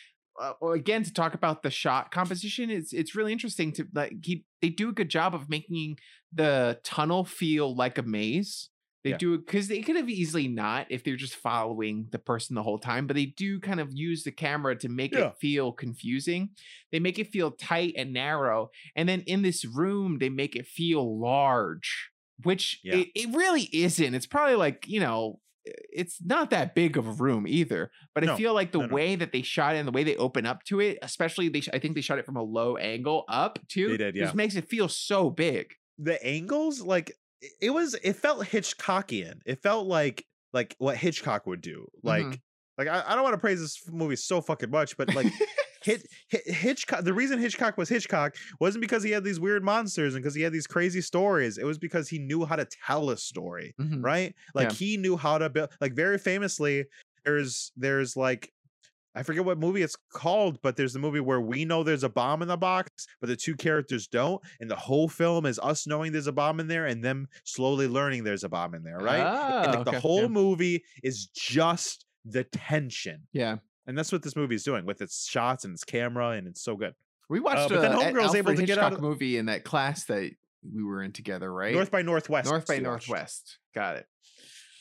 [0.41, 4.47] uh, again, to talk about the shot composition, it's it's really interesting to like he
[4.63, 5.99] they do a good job of making
[6.33, 8.71] the tunnel feel like a maze.
[9.05, 9.19] They Yeah.
[9.19, 12.63] do it because they could have easily not if they're just following the person the
[12.63, 15.19] whole time, but they do kind of use the camera to make Yeah.
[15.19, 16.51] it feel confusing.
[16.93, 20.67] They make it feel tight and narrow, and then in this room, they make it
[20.67, 22.11] feel large,
[22.45, 23.01] which Yeah.
[23.01, 24.15] it, it really isn't.
[24.15, 25.41] It's probably like you know
[25.93, 27.91] it's not that big of a room either.
[28.15, 28.95] But I feel like the no, no.
[28.95, 31.61] way that they shot it and the way they open up to it, especially they,
[31.61, 33.89] sh- I think they shot it from a low angle up too.
[33.91, 34.25] They did, yeah.
[34.25, 35.67] Just makes it feel so big.
[35.99, 37.13] The angles, like
[37.61, 39.41] it- was, it felt Hitchcockian.
[39.47, 41.87] It felt like like what Hitchcock would do.
[42.03, 42.41] Like, Mhm.
[42.79, 45.27] like I, I don't want to praise this movie so fucking much, but like
[45.89, 47.05] Hit, Hit, Hitchcock.
[47.05, 50.43] The reason Hitchcock was Hitchcock wasn't because he had these weird monsters and because he
[50.43, 51.59] had these crazy stories.
[51.59, 54.05] It was because he knew how to tell a story, Mhm.
[54.05, 54.35] right?
[54.55, 54.75] Like Yeah.
[54.75, 55.71] he knew how to build.
[55.81, 56.87] Like very famously,
[57.25, 58.53] there's there's like.
[59.15, 62.09] I forget what movie it's called, but there's the movie where we know there's a
[62.09, 65.89] bomb in the box, but the two characters don't, and the whole film is us
[65.89, 68.99] knowing there's a bomb in there and them slowly learning there's a bomb in there,
[68.99, 69.19] right?
[69.19, 70.29] and Ah, like the whole yeah.
[70.29, 73.57] movie is just the tension Yeah.
[73.89, 76.63] And that's what this movie is doing with its shots and its camera and it's
[76.63, 76.95] so good
[77.29, 79.37] We uh, watched but then a, a Homegirl's able to get out Hitchcock of- movie
[79.39, 80.31] in that class that
[80.75, 81.75] we were in together, right?
[81.75, 83.09] north by northwest North by we watched.
[83.09, 83.59] Northwest.
[83.75, 84.07] Got it.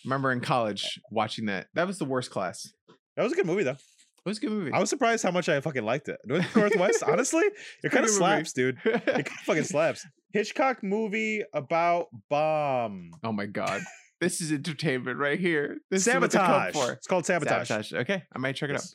[0.05, 1.67] Remember in college watching that.
[1.73, 2.71] That was the worst class.
[3.15, 4.71] that was a good movie though It was a good movie.
[4.73, 7.43] i was surprised how much i fucking liked it north by northwest honestly
[7.83, 13.31] it kind of slaps dude it kind of fucking slaps hitchcock movie about bomb oh
[13.31, 13.81] my god.
[14.19, 15.77] This is entertainment right here.
[15.91, 16.91] This is what they sabotage for.
[16.93, 17.93] it's called sabotage, Sabotage.
[17.93, 18.85] Okay, I might check it out.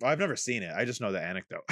[0.00, 1.62] Well, i've never seen it i just know the anecdote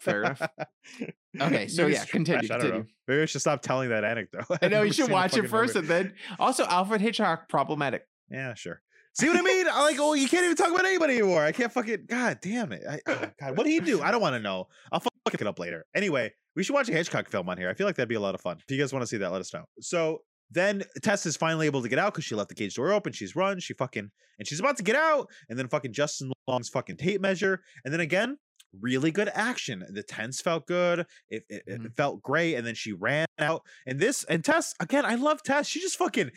[0.00, 0.42] Fair enough.
[1.40, 2.76] Okay, so Maybe yeah, continue, trash, I don't know.
[2.80, 2.94] continue.
[3.08, 5.74] maybe i should stop telling that anecdote I I've know you should watch it first,
[5.76, 5.92] movie.
[5.94, 8.02] and then also Alfred Hitchcock problematic.
[8.28, 8.82] Yeah, sure.
[9.14, 9.66] See what I mean?
[9.70, 11.44] I like, oh, you can't even talk about anybody anymore.
[11.44, 12.06] I can't fucking.
[12.08, 12.82] God damn it!
[12.88, 14.02] I, oh, God, what did he do?
[14.02, 14.68] I don't want to know.
[14.90, 15.84] I'll fuck it up later.
[15.94, 17.70] Anyway, we should watch a Hitchcock film on here.
[17.70, 18.56] I feel like that'd be a lot of fun.
[18.58, 19.64] If you guys want to see that, let us know.
[19.80, 22.92] So then Tess is finally able to get out because she left the cage door
[22.92, 23.12] open.
[23.12, 23.58] She's run.
[23.60, 27.20] She fucking and she's about to get out, and then fucking Justin Long's fucking tape
[27.20, 28.38] measure, and then again.
[28.80, 29.84] Really good action.
[29.90, 31.00] The tense felt good.
[31.28, 31.94] It, it, it Mhm.
[31.94, 32.54] felt great.
[32.54, 33.60] And then she ran out.
[33.86, 35.04] And this and Tess again.
[35.04, 35.66] I love Tess.
[35.68, 36.30] She just fucking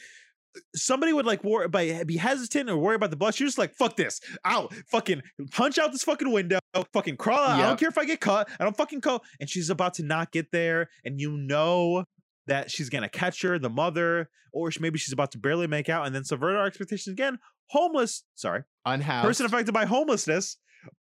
[0.76, 3.36] somebody would like war by be hesitant or worry about the blood.
[3.36, 4.20] She was like, fuck this.
[4.44, 4.74] Out.
[4.92, 6.60] Fucking punch out this fucking window.
[6.94, 7.60] Fucking crawl out.
[7.60, 8.50] I don't care if I get cut.
[8.60, 9.22] I don't fucking go.
[9.40, 10.90] And she's about to not get there.
[11.06, 12.04] And you know
[12.48, 16.06] that she's gonna catch her, the mother, or maybe she's about to barely make out
[16.06, 17.40] and then subvert our expectations again.
[17.70, 19.26] Homeless, sorry, Unhoused.
[19.28, 20.58] person affected by homelessness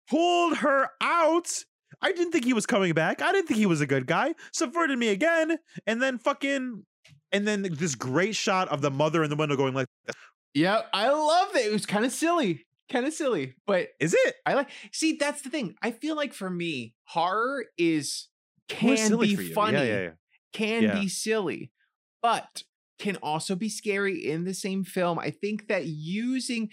[0.10, 1.48] pulled her out.
[2.02, 3.22] I didn't think he was coming back.
[3.22, 4.34] I didn't think he was a good guy.
[4.52, 6.86] Subverted me again, and then fucking,
[7.32, 9.88] and then this great shot of the mother in the window going like,
[10.54, 11.66] "Yeah, I love it.
[11.68, 14.70] It was kind of silly, kind of silly, but "Is it?" I like.
[14.92, 15.76] See, that's the thing.
[15.82, 18.28] I feel like for me, horror is
[18.70, 20.10] can be funny, Yeah, yeah, yeah.
[20.54, 21.00] Can Yeah.
[21.00, 21.72] be silly,
[22.22, 22.64] but
[23.00, 25.18] can also be scary in the same film.
[25.20, 26.70] I think that using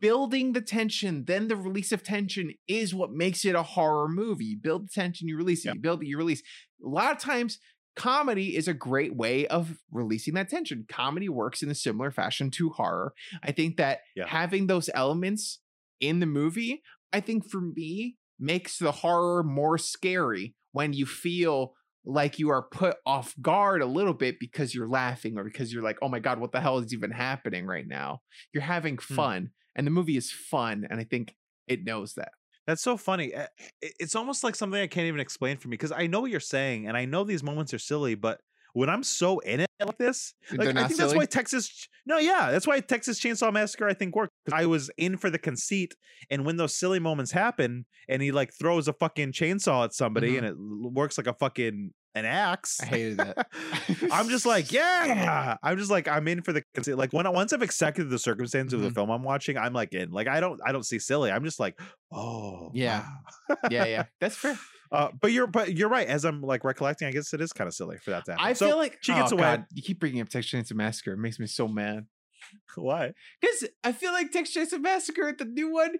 [0.00, 4.44] building the tension, then the release of tension is what makes it a horror movie.
[4.46, 5.68] You build the tension, you release it.
[5.68, 5.74] Yeah.
[5.74, 6.42] You build it, you release.
[6.84, 7.58] A lot of times,
[7.96, 10.84] comedy is a great way of releasing that tension.
[10.88, 13.12] Comedy works in a similar fashion to horror.
[13.42, 14.26] I think that Yeah.
[14.28, 15.60] having those elements
[16.00, 21.74] in the movie, I think for me, makes the horror more scary when you feel
[22.06, 25.82] like you are put off guard a little bit because you're laughing or because you're
[25.82, 28.20] like, oh my God, what the hell is even happening right now?
[28.54, 29.14] You're having Hmm.
[29.14, 29.50] fun.
[29.74, 30.86] And the movie is fun.
[30.88, 31.34] And I think
[31.66, 32.30] it knows that.
[32.66, 33.34] That's so funny.
[33.34, 33.46] Uh,
[33.80, 36.40] It's almost like something I can't even explain for me because I know what you're
[36.40, 38.40] saying, and I know these moments are silly, but
[38.76, 41.88] when I'm so in it like this, like I think that's why Texas.
[42.04, 44.32] No, yeah, that's why Texas Chainsaw Massacre I think worked.
[44.52, 45.94] I was in for the conceit,
[46.30, 50.32] and when those silly moments happen, and he like throws a fucking chainsaw at somebody,
[50.34, 50.38] Mhm.
[50.38, 50.56] and it
[50.92, 52.80] works like a fucking an axe.
[52.82, 53.46] I hated that.
[54.12, 55.56] I'm just like, yeah.
[55.62, 56.96] I'm just like, I'm in for the conceit.
[56.96, 58.94] Like when once I've accepted the circumstance of the Mhm.
[58.94, 60.10] film I'm watching, I'm like in.
[60.10, 61.30] Like I don't, I don't see silly.
[61.30, 61.78] I'm just like,
[62.12, 63.04] oh, Yeah.
[63.48, 63.56] wow.
[63.70, 64.04] yeah, yeah.
[64.20, 64.58] That's fair.
[64.92, 66.06] Uh, but you're, but you're right.
[66.06, 68.46] As I'm like recollecting, I guess it is kind of silly for that to happen.
[68.46, 69.42] I So, feel like she gets oh, away.
[69.42, 71.12] God, you keep bringing up Texas Chainsaw Massacre.
[71.12, 72.06] It makes me so mad.
[72.76, 73.12] Why?
[73.40, 75.94] Because I feel like Texas Chainsaw Massacre, the new one,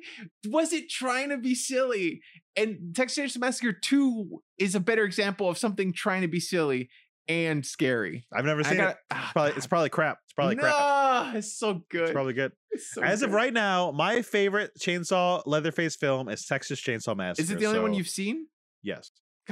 [0.47, 2.20] wasn't trying to be silly.
[2.57, 6.89] And Texas Chainsaw Massacre 2 is a better example of something trying to be silly
[7.28, 8.24] and scary.
[8.32, 8.97] I've never seen got it.
[9.11, 10.18] It's probably, it's probably crap.
[10.24, 11.34] It's probably no, crap.
[11.34, 12.03] it's so good.
[12.03, 12.53] It's probably good.
[12.70, 17.43] It's so As of right now, my favorite Chainsaw Leatherface film is Texas Chainsaw Massacre.
[17.43, 18.47] Is it the only one you've seen?
[18.87, 19.11] Yes.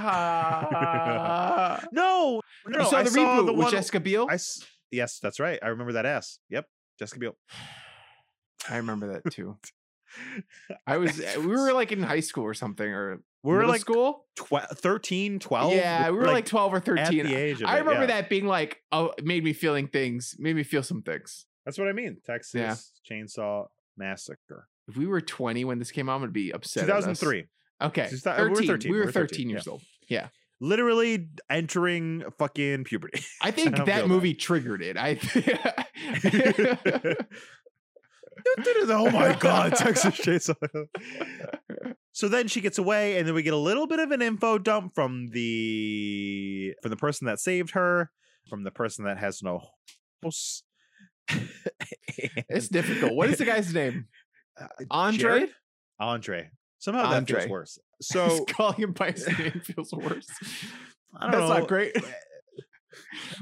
[1.92, 2.78] No, no.
[2.78, 3.70] you saw I the saw reboot the with one.
[3.72, 4.26] Jessica Biel?
[4.30, 5.58] I s- yes, that's right.
[5.62, 6.38] I remember that ass.
[6.50, 6.66] Yep,
[6.98, 7.36] Jessica Biel.
[8.68, 9.58] I remember that too.
[10.86, 13.80] I was eh, we were like in high school or something or We were like
[13.80, 14.26] school.
[14.36, 15.72] tw- 13, 12.
[15.74, 17.26] yeah, we were like, 12 or at 13.
[17.26, 18.06] the age I it, remember yeah.
[18.20, 21.46] that being like, oh, made me feeling things, made me feel some things.
[21.64, 22.18] That's what I mean.
[22.24, 23.66] Texas Chainsaw
[23.96, 24.68] Massacre.
[24.88, 26.84] If we were 20 when this came out, I'm gonna be upset.
[26.84, 27.46] 2003.
[27.82, 28.06] Okay.
[28.08, 28.66] Two thou- we were 13.
[28.66, 29.82] 13, We we were were 13, 13, years old.
[30.08, 30.28] Yeah.
[30.60, 33.22] Literally entering fucking puberty.
[33.42, 34.96] I think don't that movie triggered it.
[34.96, 35.14] I
[38.88, 40.54] oh my god, Texas Chainsaw.
[42.12, 44.58] so then she gets away, and then we get a little bit of an info
[44.58, 48.10] dump from the from the person that saved her,
[48.48, 49.60] from the person that has no
[50.22, 50.62] house.
[52.48, 53.14] it's difficult.
[53.14, 54.06] What is the guy's name?
[54.60, 55.18] Uh, Andre?
[55.18, 55.50] Jared?
[55.98, 56.50] Andre.
[56.84, 57.40] Somehow that Andre.
[57.40, 57.78] feels worse.
[58.02, 60.28] so calling him by his name feels worse.
[61.16, 61.38] I don't know.
[61.38, 61.58] That's know.
[61.60, 61.96] not great.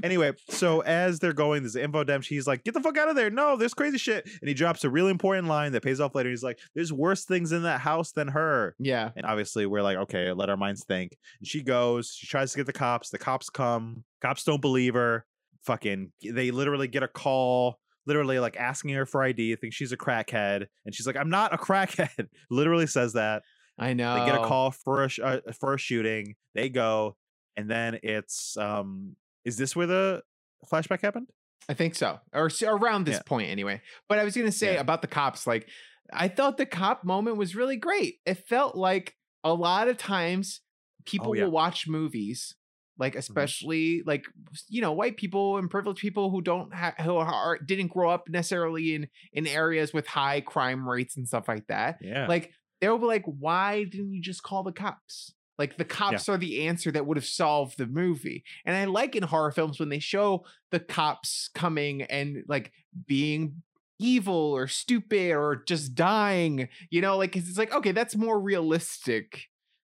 [0.02, 2.24] Anyway, so as they're going, there's an info dump.
[2.24, 3.28] He's like, "Get the fuck out of there!
[3.28, 6.31] No, there's crazy shit." And he drops a really important line that pays off later.
[6.31, 9.10] He's like, "There's worse things in that house than her." Yeah.
[9.14, 12.16] And obviously, we're like, "Okay, let our minds think." And she goes.
[12.19, 13.10] She tries to get the cops.
[13.10, 14.05] The cops come.
[14.23, 15.27] Cops don't believe her.
[15.64, 17.78] Fucking, they literally get a call.
[18.07, 19.57] Literally, like asking her for ID.
[19.57, 23.43] Think she's a crackhead, and she's like, "I'm not a crackhead." literally says that.
[23.79, 24.19] I know.
[24.20, 26.35] They get a call for a sh- uh, for a shooting.
[26.55, 27.16] They go,
[27.57, 29.16] and then it's um.
[29.45, 30.23] Is this where the
[30.70, 31.29] flashback happened?
[31.69, 33.23] I think so, or around this Yeah.
[33.27, 33.81] point anyway.
[34.09, 34.81] But I was gonna say Yeah.
[34.81, 35.69] about the cops, like
[36.12, 38.16] I thought the cop moment was really great.
[38.27, 39.15] It felt like
[39.45, 40.61] a lot of times
[41.07, 41.45] people Oh, yeah.
[41.45, 42.55] Will watch movies,
[42.98, 43.19] like mm-hmm.
[43.19, 44.24] especially like
[44.69, 48.28] you know white people and privileged people who don't have who are didn't grow up
[48.28, 51.98] necessarily in in areas with high crime rates and stuff like that.
[52.01, 52.27] Yeah.
[52.27, 55.35] Like they'll be like, why didn't you just call the cops?
[55.59, 58.43] Like the cops are the answer that would have solved the movie.
[58.64, 62.73] And I like in horror films when they show the cops coming and like
[63.06, 63.62] being
[64.01, 69.48] evil or stupid or just dying, you know, like it's like, okay, that's more realistic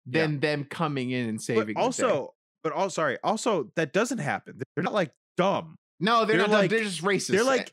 [0.06, 0.22] Yeah.
[0.22, 1.74] than them coming in and but saving.
[1.74, 3.18] the also, but also, sorry.
[3.24, 4.60] Also, that doesn't happen.
[4.74, 5.76] They're not like dumb.
[6.00, 7.28] no, they're, they're not dumb, they're just racist.
[7.28, 7.72] They're like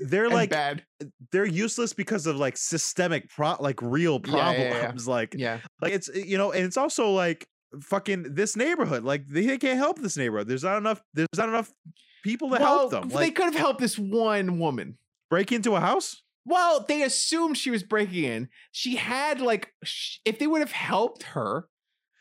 [0.00, 0.84] they're like bad.
[1.02, 4.78] Uh, they're useless because of like systemic pro like real Yeah, yeah, yeah.
[4.78, 5.08] problems.
[5.08, 5.58] Like Yeah.
[5.82, 7.46] like it's eh, you know, and it's also like
[7.82, 9.02] fucking this neighborhood.
[9.04, 10.48] Like they, they can't help this neighborhood.
[10.48, 11.02] There's not enough.
[11.14, 11.72] There's not enough
[12.22, 13.08] people to help them.
[13.08, 14.98] they could have helped this one woman.
[15.30, 16.22] break into a house.
[16.44, 18.48] Well, they assumed she was breaking in.
[18.70, 21.66] She had like, sh- if they would have helped her,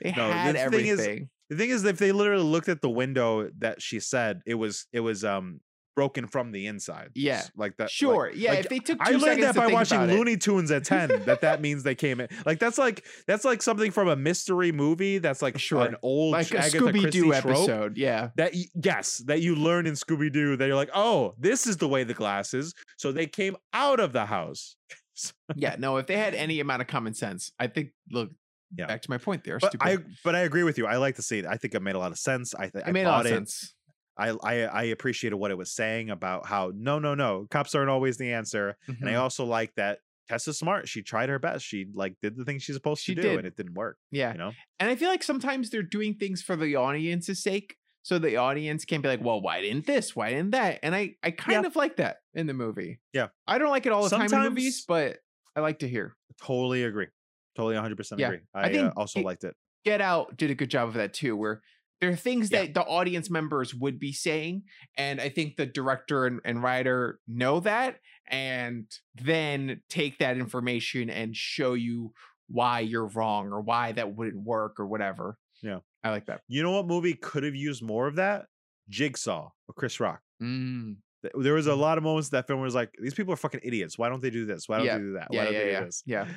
[0.02, 1.30] they No, had the thing is- everything.
[1.50, 4.88] The thing is, if they literally looked at the window that she said it was,
[4.92, 5.62] it was um
[5.96, 7.10] broken from the inside.
[7.16, 7.42] Yeah.
[7.56, 7.84] Like that.
[7.86, 8.50] like- sure, yeah.
[8.52, 11.62] like, if they took, I learned that by watching Looney Tunes at 10 that that
[11.62, 12.28] means they came in.
[12.46, 15.86] Like that's like that's like something from a mystery movie that's like Sure.
[15.86, 17.98] an old like a Agatha Scooby Doo episode.
[17.98, 18.54] Yeah, that
[18.84, 22.04] yes, that you learn in Scooby Doo that you're like, "Oh, this is the way
[22.04, 24.76] the glass is." So they came out of the house.
[25.56, 25.78] yeah.
[25.80, 27.92] No, if they had any amount of common sense, I think.
[28.12, 28.32] Look,
[28.76, 28.86] Yeah.
[28.88, 29.44] back to my point.
[29.44, 29.88] They are But stupid.
[29.88, 30.86] I but I agree with you.
[30.88, 31.46] I like to see it.
[31.46, 32.54] I think it made a lot of sense.
[32.56, 33.36] I think I made a lot of it.
[33.36, 33.74] sense.
[34.18, 37.90] I, I I appreciated what it was saying about how no no no cops aren't
[37.90, 39.20] always the answer, and I Mhm.
[39.20, 40.88] also like that Tessa's smart.
[40.88, 41.66] She tried her best.
[41.66, 43.38] She like did the thing she's supposed She to do, did.
[43.40, 43.98] and it didn't work.
[44.12, 47.76] Yeah, You know, and I feel like sometimes they're doing things for the audience's sake,
[48.04, 50.16] so the audience can be like, "Well, why didn't this?
[50.16, 51.68] Why didn't that?" And I I kind Yeah.
[51.68, 53.02] of like that in the movie.
[53.14, 53.28] Yeah.
[53.48, 55.20] I don't like it all the time in movies, but
[55.56, 56.16] I like to hear.
[56.42, 57.08] totally agree.
[57.56, 58.40] Totally 100 percent Yeah, agree.
[58.54, 59.56] I I, think uh, also it- liked it.
[59.84, 61.62] Get Out did a good job of that too, where
[62.02, 62.62] there are things Yeah.
[62.64, 64.64] that the audience members would be saying,
[64.98, 71.10] and I think the director and, and writer know that, and then take that information
[71.10, 72.14] and show you
[72.48, 75.38] why you're wrong or why that wouldn't work or whatever.
[75.62, 75.80] Yeah.
[76.04, 76.42] I like that.
[76.48, 78.48] You know what movie could have used more of that?
[78.90, 80.22] Jigsaw with Chris Rock.
[80.42, 80.98] Mm,
[81.34, 81.80] There was a Mhm.
[81.80, 83.98] lot of moments that film was like, these people are fucking idiots.
[83.98, 84.70] Why don't they do this?
[84.70, 84.98] Why don't Yeah.
[84.98, 85.28] they do that?
[85.32, 86.04] Why Yeah, don't yeah, they do this?
[86.06, 86.28] yeah.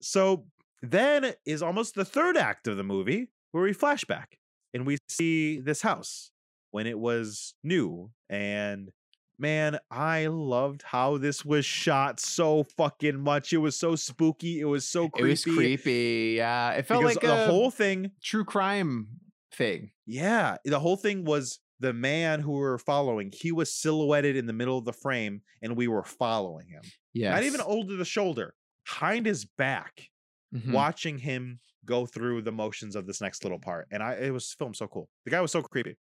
[0.00, 0.46] So
[0.82, 4.34] then is almost the third act of the movie where we flashback
[4.74, 6.30] and we see this house
[6.70, 8.10] when it was new.
[8.28, 8.90] And
[9.38, 13.52] man, I loved how this was shot so fucking much.
[13.52, 14.60] It was so spooky.
[14.60, 15.28] It was so creepy.
[15.28, 16.34] It was creepy.
[16.36, 16.72] Yeah.
[16.72, 19.08] It felt because like the a whole thing, true crime
[19.54, 19.90] thing.
[20.06, 23.32] yeah, the whole thing was the man who we were following.
[23.32, 26.82] He was silhouetted in the middle of the frame, and we were following him.
[27.12, 27.32] Yeah.
[27.32, 28.54] Not even over the shoulder,
[28.86, 30.08] behind his back,
[30.54, 30.72] Mm-hmm.
[30.72, 33.88] watching him go through the motions of this next little part.
[33.90, 35.08] And I, it was filmed so cool.
[35.24, 35.96] The guy was so creepy.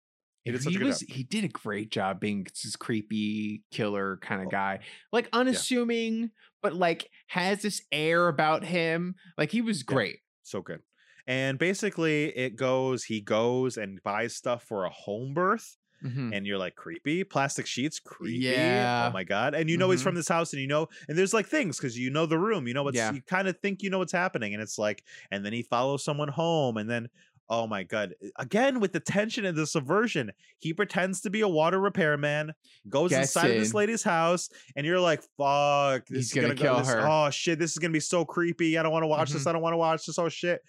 [0.45, 1.09] He did such a good was job.
[1.09, 4.51] he did a great job being this creepy killer kind of Oh.
[4.51, 4.81] guy
[5.12, 6.31] like unassuming
[6.62, 10.81] but like has this air about him like he was great So good.
[11.27, 13.05] And basically, it goes.
[13.05, 15.79] He goes and buys stuff for a home birth.
[16.03, 16.35] Mhm.
[16.35, 19.09] and you're like creepy plastic sheets creepy Yeah.
[19.09, 20.05] oh my god and you know he's Mhm.
[20.05, 22.66] from this house and you know and there's like things because you know the room
[22.66, 23.12] you know what's Yeah.
[23.12, 26.05] you kind of think you know what's happening and it's like and then he follows
[26.05, 27.09] someone home and then
[27.51, 31.49] oh my god again with the tension and the subversion he pretends to be a
[31.49, 32.53] water repairman
[32.89, 36.49] goes Gets inside of this lady's house and you're like fuck this He's is gonna
[36.49, 37.07] gonna, kill go this, her.
[37.07, 39.49] oh shit this is gonna be so creepy i don't want to watch this Mhm.
[39.49, 40.62] i don't want to watch this oh shit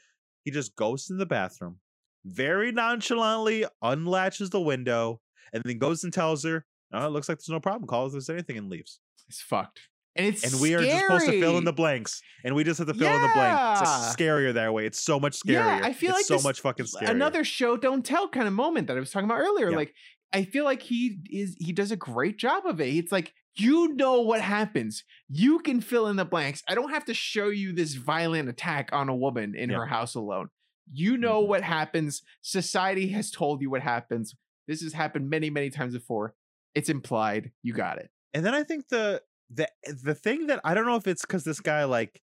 [0.44, 1.80] he just goes in the bathroom
[2.26, 5.22] very nonchalantly unlatches the window
[5.54, 7.88] and then goes and tells her, "Oh, it looks like there's no problem.
[7.88, 9.00] Call if there's anything," and leaves.
[9.28, 9.80] it's fucked
[10.16, 12.78] and it's And we are just supposed to fill in the blanks, and we just
[12.78, 13.82] have to fill in the blank.
[13.82, 14.86] It's scarier that way.
[14.86, 15.54] It's so much scarier.
[15.54, 17.10] Yeah, I feel it's like so much fucking scarier.
[17.10, 19.72] another show don't tell kind of moment that I was talking about earlier.
[19.72, 19.78] Yeah.
[19.78, 19.94] Like
[20.34, 22.94] I feel like he is he does a great job of it.
[22.96, 25.04] It's like You know what happens.
[25.30, 26.62] You can fill in the blanks.
[26.68, 29.78] I don't have to show you this violent attack on a woman in Yeah.
[29.78, 30.50] her house alone.
[30.91, 31.48] You know Mhm.
[31.48, 32.22] what happens.
[32.41, 34.36] Society has told you what happens.
[34.68, 36.36] This has happened many, many times before.
[36.74, 37.52] It's implied.
[37.64, 38.12] You got it.
[38.34, 39.70] And then I think the the
[40.03, 42.22] the thing that I don't know if it's because this guy like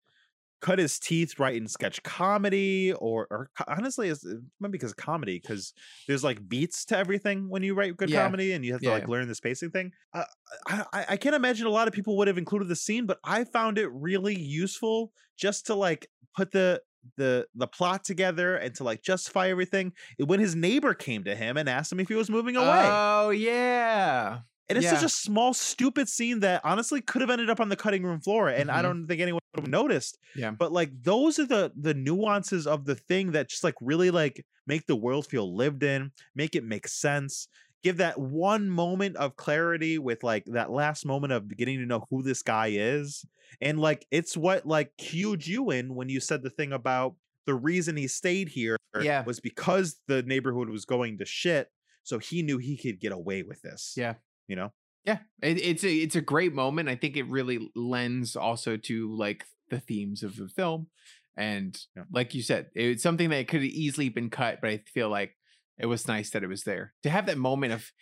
[0.61, 4.97] cut his teeth writing sketch comedy or or honestly it's, it might be because of
[4.97, 5.75] comedy because
[6.09, 8.13] there's like beats to everything when you write good Yeah.
[8.13, 9.93] comedy and you have to Yeah, like learn the spacing thing.
[10.15, 10.25] Uh,
[10.69, 13.45] I I can't imagine a lot of people would have included the scene, but I
[13.45, 16.83] found it really useful just to like put the
[17.17, 21.57] the the plot together and to like justify everything when his neighbor came to him
[21.57, 22.93] and asked him if he was moving away.
[22.93, 24.41] Oh, yeah.
[24.69, 27.77] And it's such a small, stupid scene that honestly could have ended up on the
[27.77, 28.83] cutting room floor, and I Mhm.
[28.83, 30.19] don't think anyone would have noticed.
[30.35, 30.53] Yeah.
[30.59, 34.45] But like those are the the nuances of the thing that just like really like
[34.67, 37.49] make the world feel lived in, make it make sense,
[37.83, 42.07] give that one moment of clarity with like that last moment of getting to know
[42.11, 43.25] who this guy is,
[43.61, 47.15] and like it's what like cued you in when you said the thing about
[47.47, 49.25] the reason he stayed here Yeah.
[49.25, 51.69] was because the neighborhood was going to shit,
[52.03, 53.95] so he knew he could get away with this.
[53.97, 54.15] Yeah.
[54.47, 54.73] you know.
[55.05, 56.89] Yeah, it, it's a it's a great moment.
[56.91, 60.89] I think it really lends also to like the themes of the film,
[61.37, 62.03] and Yeah.
[62.13, 65.35] like you said, it's something that could have easily been cut, but I feel like
[65.79, 67.93] it was nice that it was there to have that moment of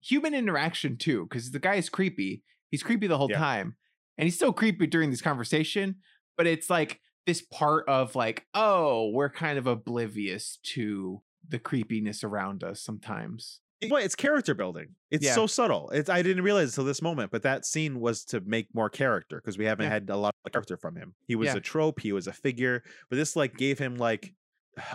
[0.00, 2.42] human interaction too, because the guy is creepy.
[2.70, 3.38] He's creepy the whole Yeah.
[3.38, 3.76] time,
[4.18, 5.96] and he's still creepy during this conversation.
[6.36, 12.22] But it's like this part of like, oh, we're kind of oblivious to the creepiness
[12.24, 13.60] around us sometimes.
[13.90, 14.94] But it's character building.
[15.10, 15.34] It's Yeah.
[15.34, 15.90] so subtle.
[15.90, 19.36] It's I didn't realize until this moment, but that scene was to make more character
[19.36, 19.90] because we haven't Yeah.
[19.92, 21.14] had a lot of character from him.
[21.28, 21.56] He was Yeah.
[21.56, 24.34] a trope, he was a figure, but this like gave him like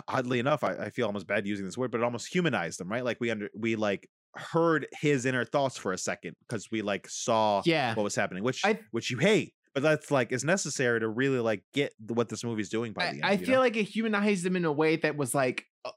[0.08, 2.88] oddly enough, I, I feel almost bad using this word, but it almost humanized him,
[2.88, 3.04] right?
[3.04, 7.06] Like we under we like heard his inner thoughts for a second because we like
[7.08, 9.54] saw Yeah, what was happening, which I- which you hate.
[9.74, 13.06] But that's like is necessary to really like get what this movie's doing by I,
[13.06, 13.24] the end.
[13.24, 13.60] I feel know?
[13.60, 15.90] like it humanized them in a way that was like a,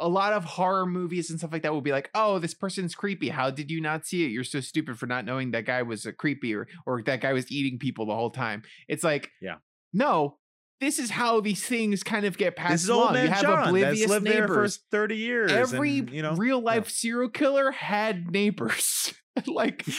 [0.00, 2.94] a lot of horror movies and stuff like that will be like, oh, this person's
[2.96, 3.28] creepy.
[3.28, 4.30] How did you not see it?
[4.32, 7.32] You're so stupid for not knowing that guy was a creepy or or that guy
[7.32, 8.62] was eating people the whole time.
[8.88, 9.56] It's like, Yeah.
[9.92, 10.38] no,
[10.84, 13.02] this is how these things kind of get passed this is along.
[13.06, 14.78] old man you have John oblivious that's lived there for neighbors.
[14.90, 15.50] thirty years.
[15.52, 19.14] Every and, you know real life serial killer had neighbors.
[19.46, 19.84] like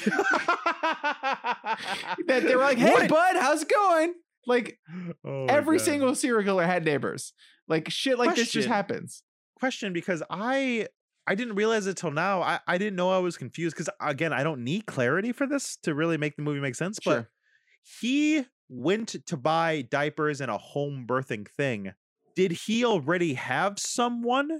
[2.27, 3.09] that they were like, hey What?
[3.09, 4.13] bud, how's it going?
[4.47, 4.79] Like
[5.25, 5.85] Oh every God.
[5.85, 7.33] single serial killer had neighbors.
[7.67, 9.23] Like shit like this just happens.
[9.59, 10.87] question because I
[11.27, 12.41] I didn't realize it till now.
[12.43, 15.77] I, I didn't know I was confused because again, I don't need clarity for this
[15.83, 16.99] to really make the movie make sense.
[17.03, 17.25] But
[18.01, 21.93] he went to buy diapers and a home birthing thing.
[22.35, 24.59] Did he already have someone?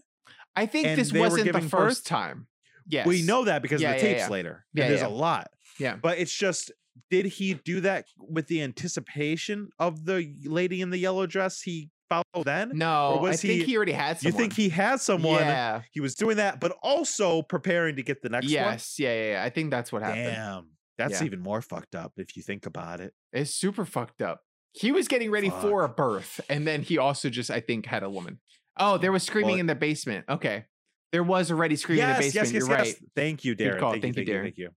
[0.55, 2.03] I think this wasn't the first birth?
[2.05, 2.47] time.
[2.87, 3.05] Yes.
[3.07, 4.29] We know that because Yeah, of the yeah, tapes yeah.
[4.29, 4.65] later.
[4.73, 5.47] Yeah, there's a lot.
[5.79, 5.95] Yeah.
[5.95, 6.71] But it's just
[7.11, 11.89] did he do that with the anticipation of the lady in the yellow dress he
[12.07, 12.71] followed then?
[12.75, 14.39] No, I was think he- he already had You someone.
[14.39, 15.41] think he has someone?
[15.41, 15.81] Yeah.
[15.91, 18.53] He was doing that, but also preparing to get the next one.
[18.53, 18.95] Yes.
[18.99, 19.43] Yeah, yeah, yeah.
[19.43, 20.23] I think that's what happened.
[20.25, 20.67] Damn.
[20.97, 21.25] That's Yeah.
[21.25, 23.13] even more fucked up if you think about it.
[23.33, 24.41] It's super fucked up.
[24.73, 28.03] He was getting ready for a birth, and then he also just, I think, had
[28.03, 28.39] a woman.
[28.77, 30.25] Oh, there was screaming Well- in the basement.
[30.29, 30.65] Okay.
[31.11, 32.51] There was already screaming in the basement.
[32.51, 32.95] Yes, You're right.
[33.15, 33.79] Thank you, Darren.
[33.79, 34.43] Thank, Thank you, thank you, Darren.
[34.43, 34.69] thank you.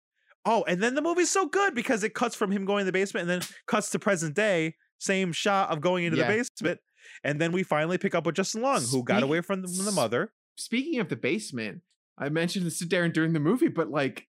[0.45, 2.93] Oh, and then the movie's so good because it cuts from him going in the
[2.93, 6.31] basement and then cuts to present day, same shot of going into Yeah.
[6.31, 6.81] the basement.
[7.25, 9.85] And then we finally pick up with Justin Long, who got away from the, from
[9.85, 10.33] the mother.
[10.57, 11.83] Speaking of the basement,
[12.17, 14.28] I mentioned this to Darren during the movie, but like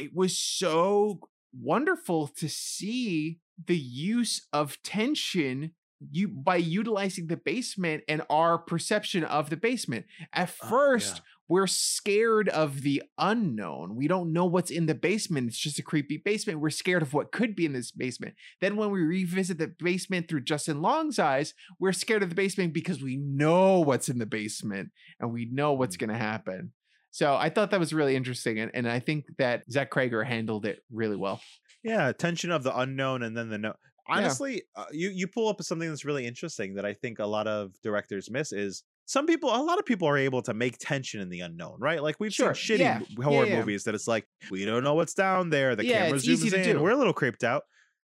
[0.00, 1.20] it was so
[1.52, 5.72] wonderful to see the use of tension
[6.10, 10.06] you by utilizing the basement and our perception of the basement.
[10.32, 11.22] At Oh, first, yeah.
[11.46, 13.96] we're scared of the unknown.
[13.96, 15.48] We don't know what's in the basement.
[15.48, 16.60] It's just a creepy basement.
[16.60, 18.34] We're scared of what could be in this basement.
[18.62, 22.72] Then when we revisit the basement through Justin Long's eyes, we're scared of the basement
[22.72, 26.00] because we know what's in the basement and we know what's Mm.
[26.00, 26.72] going to happen.
[27.10, 28.58] So I thought that was really interesting.
[28.60, 31.40] And, and I think that Zach Cregger handled it really well.
[31.82, 33.74] Yeah, tension of the unknown and then the no.
[34.08, 37.46] Honestly, uh, you you pull up something that's really interesting that I think a lot
[37.46, 41.20] of directors miss is some people, a lot of people are able to make tension
[41.20, 42.02] in the unknown, right?
[42.02, 43.60] Like we've Sure, seen shitty yeah, horror yeah.
[43.60, 45.74] movies that it's like we don't know what's down there.
[45.76, 46.62] The Yeah, camera zooms in.
[46.74, 46.80] do.
[46.82, 47.64] We're a little creeped out.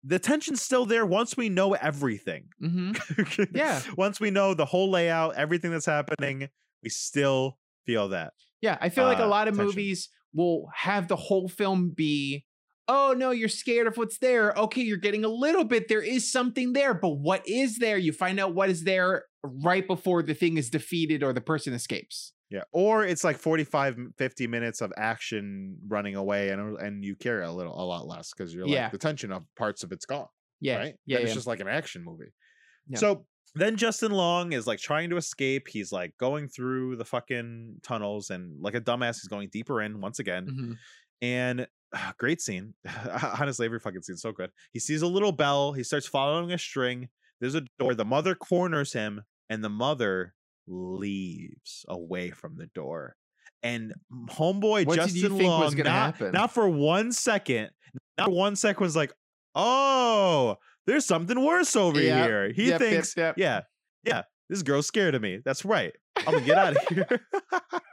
[0.04, 2.50] The tension's still there once we know everything.
[2.60, 2.94] hmm
[3.54, 3.82] Yeah.
[3.98, 6.50] once we know the whole layout, everything that's happening,
[6.84, 8.34] we still feel that.
[8.62, 9.66] Yeah, I feel like a uh, lot of tension.
[9.68, 12.46] movies will have the whole film be,
[12.88, 14.54] oh no, you're scared of what's there.
[14.56, 15.88] Okay, you're getting a little bit.
[15.88, 17.98] There is something there, but what is there?
[17.98, 21.74] You find out what is there right before the thing is defeated or the person
[21.74, 22.34] escapes.
[22.52, 22.64] Yeah.
[22.74, 27.52] Or it's like 45, 50 minutes of action running away and and you care a
[27.52, 28.90] little a lot less because you're like Yeah.
[28.90, 30.28] the tension of parts of it's gone.
[30.60, 30.96] Yeah, Right?
[31.06, 31.24] yeah, yeah.
[31.24, 32.34] it's just like an action movie.
[32.88, 33.00] Yeah.
[33.00, 33.26] So
[33.56, 35.68] then Justin Long is like trying to escape.
[35.68, 40.00] He's like going through the fucking tunnels and like a dumbass, he's going deeper in
[40.02, 40.48] once again.
[40.48, 40.78] Mhm.
[41.22, 42.74] And ah, great scene.
[43.40, 44.52] Honestly, every fucking scene's so good.
[44.72, 45.74] He sees a little bell.
[45.74, 47.10] He starts following a string.
[47.40, 47.94] There's a door.
[47.96, 50.34] The mother corners him, and the mother
[50.68, 53.16] leaves away from the door.
[53.64, 53.94] And
[54.30, 56.32] homeboy What Justin Long, not, happen?
[56.32, 57.70] not for one second,
[58.18, 59.14] not for one second was like,
[59.54, 60.58] oh,
[60.92, 62.52] there's something worse over Yep, here.
[62.54, 63.36] He yep, thinks, yep.
[63.38, 63.62] yeah,
[64.04, 65.40] yeah, this girl's scared of me.
[65.46, 65.94] That's right.
[66.18, 67.08] I'm gonna get out of here.
[67.08, 67.84] what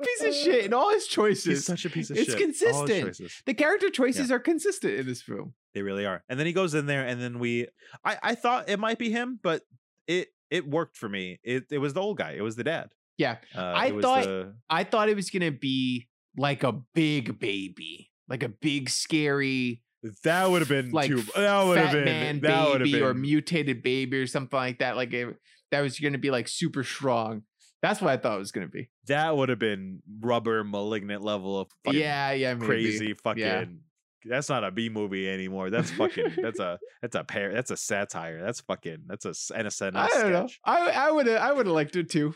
[0.00, 1.44] a piece of shit And all his choices.
[1.44, 2.38] He's such a piece of It's shit.
[2.40, 3.20] His consistent.
[3.46, 5.54] the character choices are consistent in this film.
[5.72, 6.24] They really are.
[6.28, 7.68] And then he goes in there, and then we.
[8.04, 9.62] I I thought it might be him, but
[10.08, 11.38] it it worked for me.
[11.44, 12.32] It it was the old guy.
[12.32, 12.88] It was the dad.
[13.18, 13.36] Yeah.
[13.54, 18.42] Uh, I thought- the- I thought it was gonna be like a big baby, like
[18.42, 19.82] a big scary
[20.24, 21.22] that would have been like too.
[21.34, 24.96] That would have been man that baby or mutated baby or something like that.
[24.96, 25.36] Like it,
[25.70, 27.42] that was gonna be like super strong.
[27.82, 28.88] That's what I thought it was gonna be.
[29.06, 32.66] that would have been rubber malignant level of yeah, yeah, maybe.
[32.66, 33.42] crazy fucking.
[33.42, 33.64] Yeah.
[34.28, 35.70] That's not a B movie anymore.
[35.70, 36.32] That's fucking.
[36.42, 37.52] that's a that's a pair.
[37.52, 38.42] That's a satire.
[38.42, 39.04] That's fucking.
[39.06, 40.48] That's a s- an SNL I don't know.
[40.64, 42.34] I I would have I would have liked it too.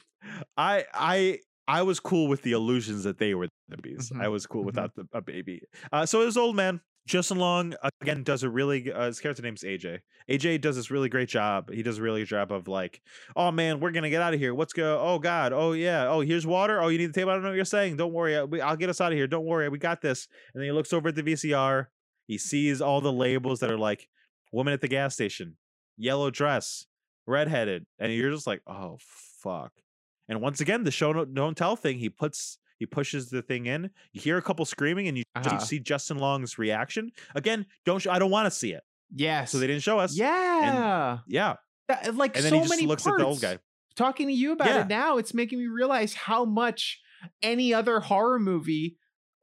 [0.57, 4.11] I I I was cool with the illusions that they were the babies.
[4.11, 4.67] Mhm, I was cool mhm.
[4.67, 5.63] without the, a baby.
[5.93, 9.43] Uh, so this old man, Justin Long, uh, again does a really uh, his character
[9.43, 10.01] name's AJ.
[10.31, 11.70] AJ does this really great job.
[11.72, 13.01] He does a really good job of like,
[13.35, 14.55] oh man, we're gonna get out of here.
[14.55, 15.01] What's go?
[15.01, 15.52] Oh god.
[15.52, 16.09] Oh yeah.
[16.09, 16.81] Oh here's water.
[16.81, 17.31] Oh you need the table.
[17.31, 17.97] I don't know what you're saying.
[17.97, 18.43] Don't worry.
[18.44, 19.27] We- I'll get us out of here.
[19.27, 19.68] Don't worry.
[19.68, 20.28] We got this.
[20.55, 21.86] And then he looks over at the VCR.
[22.27, 24.09] He sees all the labels that are like,
[24.52, 25.56] woman at the gas station,
[25.97, 26.86] yellow dress,
[27.27, 28.98] redheaded, and you're just like, oh
[29.43, 29.72] fuck.
[30.28, 31.98] And once again, the show no- don't tell thing.
[31.98, 33.90] He puts he pushes the thing in.
[34.12, 35.59] You hear a couple screaming, and you, Uh-huh.
[35.61, 37.12] see Justin Long's reaction.
[37.36, 38.82] Again, don't sh- I don't want to see it,
[39.15, 39.52] Yes.
[39.52, 40.16] so they didn't show us.
[40.19, 41.19] yeah.
[41.28, 41.55] yeah.
[41.89, 43.20] That- like And then so he just many looks parts.
[43.20, 43.59] at the old guy.
[43.97, 44.81] Talking to you about Yeah.
[44.82, 47.01] it now, it's making me realize how much
[47.43, 48.97] any other horror movie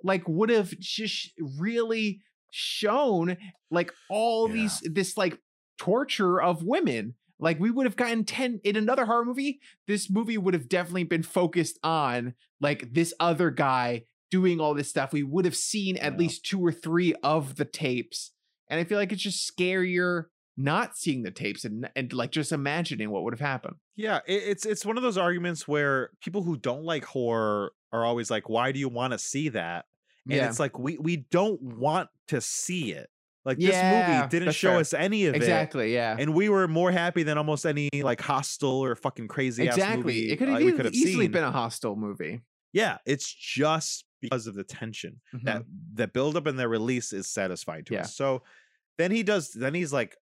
[0.04, 3.38] like would have just really shown
[3.70, 4.54] like all Yeah.
[4.56, 5.40] these this like
[5.78, 7.16] torture of women.
[7.40, 11.04] Like we would have gotten 10 in another horror movie, this movie would have definitely
[11.04, 15.14] been focused on like this other guy doing all this stuff.
[15.14, 16.20] We would have seen at Yeah.
[16.20, 18.32] least two or three of the tapes.
[18.70, 20.26] And I feel like it's just scarier
[20.60, 23.76] not seeing the tapes and and like just imagining what would have happened.
[23.96, 28.04] Yeah, it, it's it's one of those arguments where people who don't like horror are
[28.04, 29.86] always like, "Why do you want to see that?"
[30.26, 33.10] And yeah, it's like we we don't want to see it.
[33.48, 34.80] Like this movie didn't show fair.
[34.82, 35.38] us any of it.
[35.38, 35.94] exactly.
[35.94, 39.76] Yeah, and we were more happy than almost any like Hostel or fucking crazy ass
[39.78, 40.04] exactly.
[40.04, 41.32] movie It could uh, have we easily, seen.
[41.32, 42.42] been a Hostel movie.
[42.74, 45.64] yeah, it's just because of the tension that
[45.94, 48.02] the build up and the release is satisfying to Yeah.
[48.02, 48.16] us.
[48.16, 48.44] So
[48.98, 49.52] then he does.
[49.54, 50.18] Then he's like,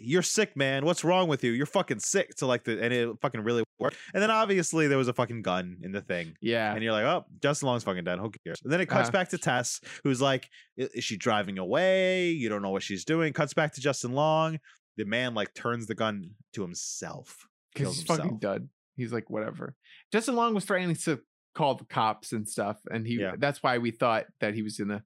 [0.00, 0.84] "You're sick, man.
[0.84, 1.52] What's wrong with you?
[1.52, 3.96] You're fucking sick." To like the and it fucking really worked.
[4.14, 6.34] And then obviously there was a fucking gun in the thing.
[6.40, 8.18] yeah, And you're like, oh, Justin Long's fucking dead.
[8.18, 8.58] Who cares?
[8.64, 9.12] And then it cuts Uh-huh.
[9.18, 12.30] back to Tess, who's like, is she driving away?
[12.30, 13.32] You don't know what she's doing.
[13.32, 14.58] Cuts back to Justin Long.
[14.96, 17.46] The man like turns the gun to himself.
[17.74, 18.40] because he's fucking himself.
[18.40, 18.68] done.
[18.96, 19.76] He's like whatever.
[20.12, 21.20] Justin Long was threatening to
[21.54, 23.34] call the cops and stuff, and he Yeah.
[23.38, 25.04] that's why we thought that he was gonna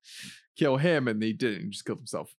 [0.56, 1.64] kill him, and he didn't.
[1.64, 2.34] He just killed himself.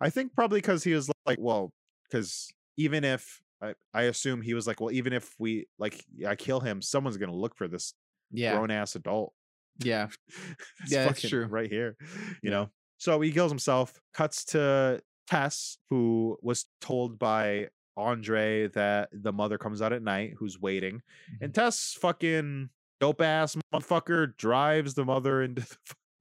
[0.00, 1.72] I think probably because he was like, well,
[2.08, 6.34] because even if I, I assume he was like, well, even if we like I
[6.34, 7.94] kill him, someone's gonna look for this
[8.32, 9.32] Yeah, grown ass adult.
[9.78, 10.08] yeah,
[10.88, 11.46] Yeah, that's true.
[11.46, 12.34] Right here, Yeah.
[12.42, 12.70] you know.
[12.98, 14.00] So he kills himself.
[14.14, 20.34] Cuts to Tess, who was told by Andre that the mother comes out at night,
[20.38, 21.44] who's waiting, Mm-hmm.
[21.44, 22.70] and Tess, fucking
[23.00, 25.76] dope ass motherfucker, drives the mother into the,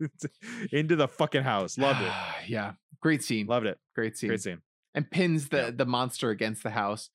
[0.72, 1.78] into the fucking house.
[1.78, 2.12] Loved it.
[2.50, 3.48] yeah, great scene.
[3.48, 3.78] Loved it.
[3.96, 4.30] Great scene.
[4.30, 4.62] Great scene.
[4.94, 5.72] and pins the Yeah.
[5.72, 7.10] the monster against the house.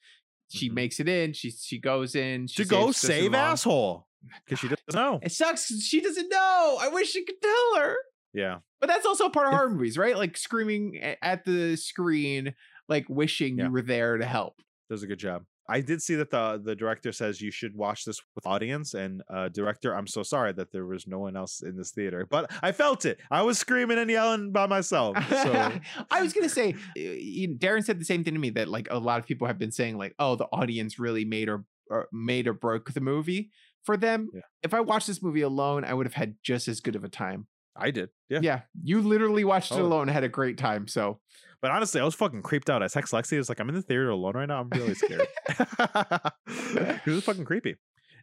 [0.48, 0.74] She Mhm.
[0.74, 1.32] makes it in.
[1.32, 2.46] She she goes in.
[2.46, 4.06] She To go save asshole
[4.44, 5.18] because she doesn't know.
[5.22, 5.66] It sucks.
[5.80, 6.78] She doesn't know.
[6.80, 7.96] I wish she could tell her.
[8.32, 8.58] Yeah.
[8.80, 10.16] But that's also part of horror movies, right?
[10.16, 12.54] Like screaming at the screen,
[12.88, 13.64] like wishing Yeah.
[13.66, 14.60] you were there to help.
[14.88, 15.44] does a good job.
[15.68, 19.22] I did see that the the director says you should watch this with audience and
[19.32, 19.94] uh director.
[19.94, 23.04] I'm so sorry that there was no one else in this theater, but I felt
[23.04, 23.18] it.
[23.30, 25.16] I was screaming and yelling by myself.
[25.28, 25.72] So
[26.10, 29.18] I was gonna say, Darren said the same thing to me that like a lot
[29.18, 32.52] of people have been saying, like, oh, the audience really made or, or made or
[32.52, 33.50] broke the movie
[33.84, 34.28] for them.
[34.34, 34.40] Yeah.
[34.62, 37.08] If I watched this movie alone, I would have had just as good of a
[37.08, 37.46] time.
[37.78, 38.10] I did.
[38.28, 38.40] Yeah.
[38.42, 39.82] Yeah, you literally watched it oh.
[39.82, 40.88] alone had a great time.
[40.88, 41.20] So
[41.60, 42.82] But honestly, I was fucking creeped out.
[42.82, 43.34] I text Lexi.
[43.34, 44.60] I was like, I'm in the theater alone right now.
[44.60, 45.26] I'm really scared.
[46.46, 47.76] it was fucking creepy.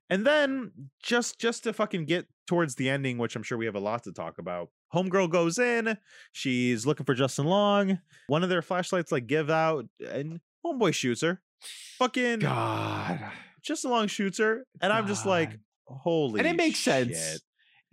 [0.10, 0.72] And then
[1.02, 4.04] just just to fucking get towards the ending, which I'm sure we have a lot
[4.04, 4.70] to talk about.
[4.94, 5.98] Homegirl goes in,
[6.34, 8.00] she's looking for Justin Long.
[8.28, 11.42] One of their flashlights like give out and homeboy shoots her.
[11.98, 13.20] Fucking God.
[13.64, 14.66] Justin Long shoots her.
[14.82, 15.58] And I'm just like,
[15.88, 17.40] holy and it makes sense.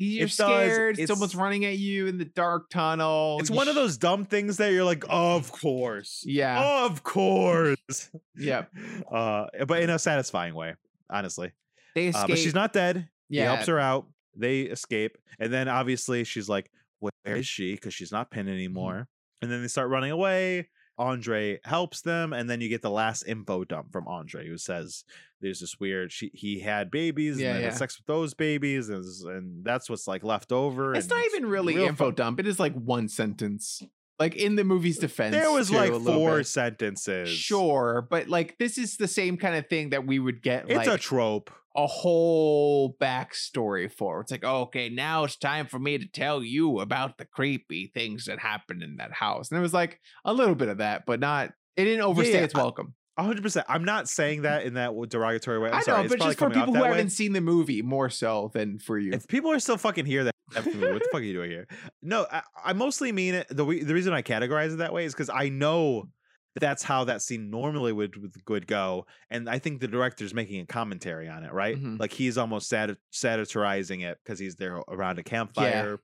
[0.03, 0.35] You're It does.
[0.35, 0.95] scared.
[0.99, 3.37] It's- Someone's running at you in the dark tunnel.
[3.41, 6.23] It's You one of those dumb things that you're like, of course.
[6.27, 6.85] Yeah.
[6.87, 8.11] Of course.
[8.37, 8.65] Yeah.
[9.13, 10.75] Uh, but in a satisfying way,
[11.11, 11.53] honestly.
[11.95, 12.29] They Uh, escape.
[12.29, 13.09] but she's not dead.
[13.29, 13.53] He Yeah.
[13.55, 14.07] helps her out.
[14.35, 15.19] They escape.
[15.39, 16.71] And then obviously she's like,
[17.01, 17.73] where is she?
[17.75, 18.55] Because she's not pinned Mm-hmm.
[18.55, 19.09] anymore.
[19.43, 20.69] And then they start running away.
[21.01, 22.33] Andre helps them.
[22.33, 25.05] And then you get the last info dump from Andre who says
[25.41, 28.91] there's this weird she he had babies Yeah, and then had sex with those babies
[28.91, 30.95] and, and that's what's like left over.
[30.95, 32.15] It's not even really real info fun.
[32.15, 32.41] dump.
[32.41, 33.83] It is like one sentence.
[34.19, 35.35] Like in the movie's defense.
[35.35, 36.47] There was too, like four bit.
[36.47, 37.31] sentences.
[37.31, 40.77] Sure, but like this is the same kind of thing that we would get It's
[40.77, 41.51] like a trope.
[41.77, 44.21] A whole backstory for.
[44.21, 48.25] It's like, okay, now it's time for me to tell you about the creepy things
[48.25, 49.51] that happened in that house.
[49.51, 51.53] And it was like a little bit of that, but not.
[51.77, 52.95] It didn't overstay yeah, its welcome.
[53.19, 53.67] Hundred percent.
[53.69, 54.43] I'm not saying mm.
[54.45, 55.69] that in that derogatory way.
[55.69, 55.99] I'm I sorry.
[55.99, 56.89] know, it's but probably just for people who way.
[56.89, 59.13] haven't seen the movie, more so than for you.
[59.13, 61.69] If people are still fucking here, that what the fuck are you doing here?
[62.03, 63.49] No, I, I mostly mean it.
[63.49, 66.09] The the reason I categorize it that way is because I know
[66.57, 68.15] that's how that scene normally would
[68.49, 71.77] would, go, and I think the director's making a commentary on it, right?
[71.77, 71.99] Mhm.
[72.01, 75.99] Like he's almost sati- satirizing it because he's there around a campfire.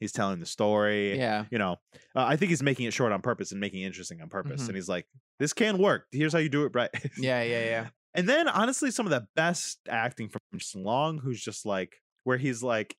[0.00, 1.16] He's telling the story.
[1.16, 1.44] yeah.
[1.50, 1.76] You know,
[2.16, 4.62] uh, I think he's making it short on purpose and making it interesting on purpose.
[4.64, 4.68] Mhm.
[4.68, 5.06] And he's like,
[5.38, 6.06] "This can work.
[6.10, 7.88] Here's how you do it, right?" Yeah, yeah, yeah.
[8.16, 10.40] And then honestly, some of the best acting from
[10.82, 12.96] Long, who's just like where he's like,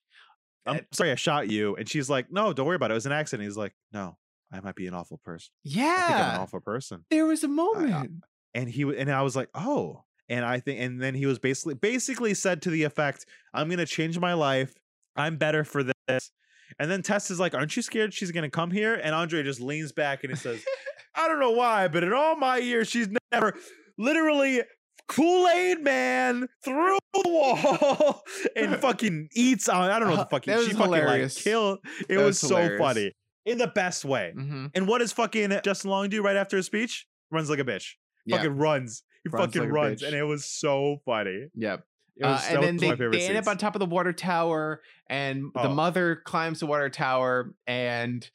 [0.66, 1.76] I'm sorry I shot you.
[1.78, 2.96] And she's like, No, don't worry about it.
[2.96, 3.46] It was an accident.
[3.48, 4.18] He's like, No,
[4.52, 5.52] I might be an awful person.
[5.66, 5.82] I think
[6.20, 7.06] I'm an awful person.
[7.10, 8.24] There was a moment.
[8.54, 10.04] And he and I was like, Oh.
[10.30, 13.86] And I think and then he was basically basically said to the effect, I'm gonna
[13.86, 14.74] change my life.
[15.16, 16.32] I'm better for this.
[16.80, 18.96] And then Tess is like, Aren't you scared she's gonna come here?
[18.96, 20.64] And Andre just leans back and he says,
[21.16, 23.54] I don't know why, but in all my years, she's never
[23.98, 24.62] literally
[25.08, 28.24] Kool-Aid man through the wall
[28.56, 29.90] and fucking eats on.
[29.92, 31.36] I don't know what the Uh, fucking that she was fucking hilarious.
[31.38, 31.78] like kill.
[32.10, 32.80] It That was, was so hilarious.
[32.80, 33.12] funny
[33.46, 34.32] in the best way.
[34.36, 37.08] hmm And what does fucking Justin Long do right after his speech?
[37.32, 37.94] Runs like a bitch.
[38.26, 38.38] Yeah.
[38.38, 39.04] Fucking runs.
[39.24, 41.48] He Runs fucking like runs, and it was so funny.
[41.56, 41.84] Yep.
[42.18, 44.14] It Uh, was, that and then they, they end up on top of the water
[44.14, 45.74] tower, and the Oh.
[45.74, 48.30] mother climbs the water tower, and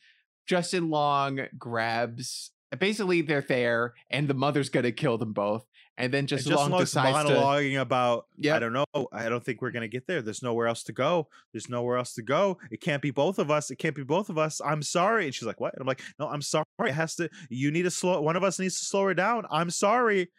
[0.48, 2.50] Justin Long grabs.
[2.78, 5.64] Basically, they're there, and the mother's gonna kill them both.
[6.00, 7.34] And then And Justin, Justin Long decides to.
[7.34, 8.84] monologuing about I don't know.
[9.12, 10.22] I don't think we're gonna get there.
[10.22, 11.28] There's nowhere else to go.
[11.52, 12.58] There's nowhere else to go.
[12.70, 13.70] It can't be both of us.
[13.70, 14.60] It can't be both of us.
[14.64, 15.26] I'm sorry.
[15.26, 15.74] And she's like, What?
[15.74, 16.64] And I'm like, No, I'm sorry.
[16.80, 17.28] It has to.
[17.48, 18.20] You need to slow.
[18.22, 19.44] One of us needs to slow her down.
[19.50, 20.30] I'm sorry.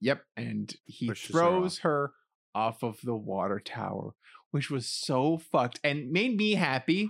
[0.00, 2.12] Yep, and he Pushes her throws her
[2.54, 4.14] off of the water tower,
[4.50, 7.08] which was so fucked and made me happy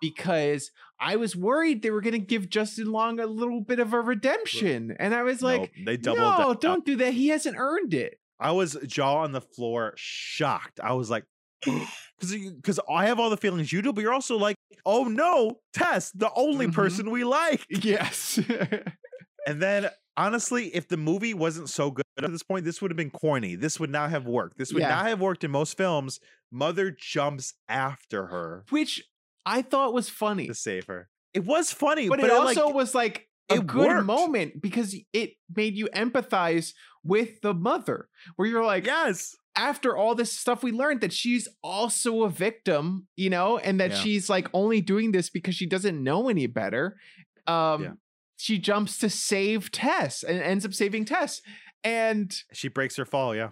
[0.00, 0.70] because
[1.00, 4.96] I was worried they were gonna give Justin Long a little bit of a redemption,
[4.98, 6.38] and I was like, Nope, they doubled.
[6.38, 7.12] "No, don't do that.
[7.14, 10.78] He hasn't earned it." I was jaw on the floor, shocked.
[10.82, 11.24] I was like,
[11.64, 15.60] because because I have all the feelings you do, but you're also like, oh no,
[15.72, 16.74] Tess, the only Mhm.
[16.74, 17.64] person we like.
[17.70, 18.38] Yes.
[19.46, 22.96] And then honestly, if the movie wasn't so good at this point, this would have
[22.96, 23.54] been corny.
[23.54, 24.58] This would not have worked.
[24.58, 24.88] This would Yeah.
[24.88, 26.18] not have worked in most films.
[26.50, 29.04] Mother jumps after her Which
[29.46, 30.46] I thought was funny.
[30.48, 31.08] to save her.
[31.32, 34.06] It was funny, but, but, it like, also was like a good worked.
[34.06, 36.72] moment because it made you empathize
[37.04, 41.46] with the mother, where you're like, yes, after all this stuff we learned that she's
[41.62, 43.96] also a victim, you know, and that Yeah.
[43.98, 46.96] she's like only doing this because she doesn't know any better.
[47.46, 47.92] Um Yeah.
[48.36, 51.40] she jumps to save Tess and ends up saving Tess.
[51.84, 53.34] And she breaks her fall.
[53.36, 53.50] Yeah,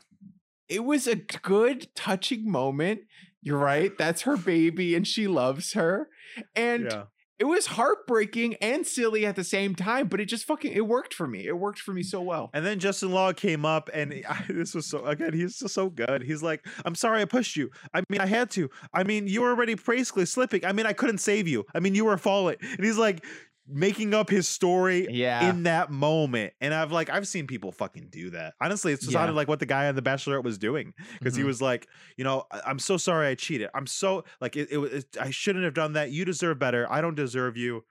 [0.68, 3.02] it was a good touching moment.
[3.44, 3.96] You're right.
[3.96, 6.08] That's her baby and she loves her.
[6.56, 7.02] And yeah.
[7.38, 11.12] it was heartbreaking and silly at the same time, but it just fucking it worked
[11.12, 11.46] for me.
[11.46, 12.48] It worked for me so well.
[12.54, 15.34] And then Justin Long came up, and I, this was so again.
[15.34, 16.22] He's just so good.
[16.22, 17.70] He's like, "I'm sorry, I pushed you.
[17.92, 18.70] I mean, I had to.
[18.92, 20.64] I mean, you were already basically slipping.
[20.64, 21.64] I mean, I couldn't save you.
[21.74, 23.24] I mean, you were falling." And he's like
[23.66, 25.48] making up his story Yeah.
[25.48, 26.52] in that moment.
[26.60, 28.54] And I've like I've seen people fucking do that.
[28.60, 29.10] Honestly, it Yeah.
[29.12, 31.46] sounded like what the guy on The Bachelorette was doing because he Mhm.
[31.46, 31.88] was like,
[32.18, 33.70] you know, "I- I'm so sorry I cheated.
[33.74, 35.16] I'm so like it, it, was- it.
[35.18, 36.10] I shouldn't have done that.
[36.10, 36.86] You deserve better.
[36.92, 37.84] I don't deserve you.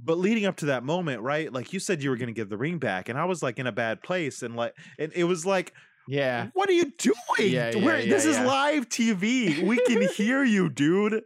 [0.00, 1.52] But leading up to that moment, right?
[1.52, 3.58] Like you said, you were going to give the ring back, and I was like
[3.58, 5.72] in a bad place, and like, and it was like,
[6.06, 6.48] yeah.
[6.54, 7.14] what are you doing?
[7.40, 9.60] Yeah, yeah, We're- this yeah, is live TV.
[9.64, 11.22] We can hear you, dude.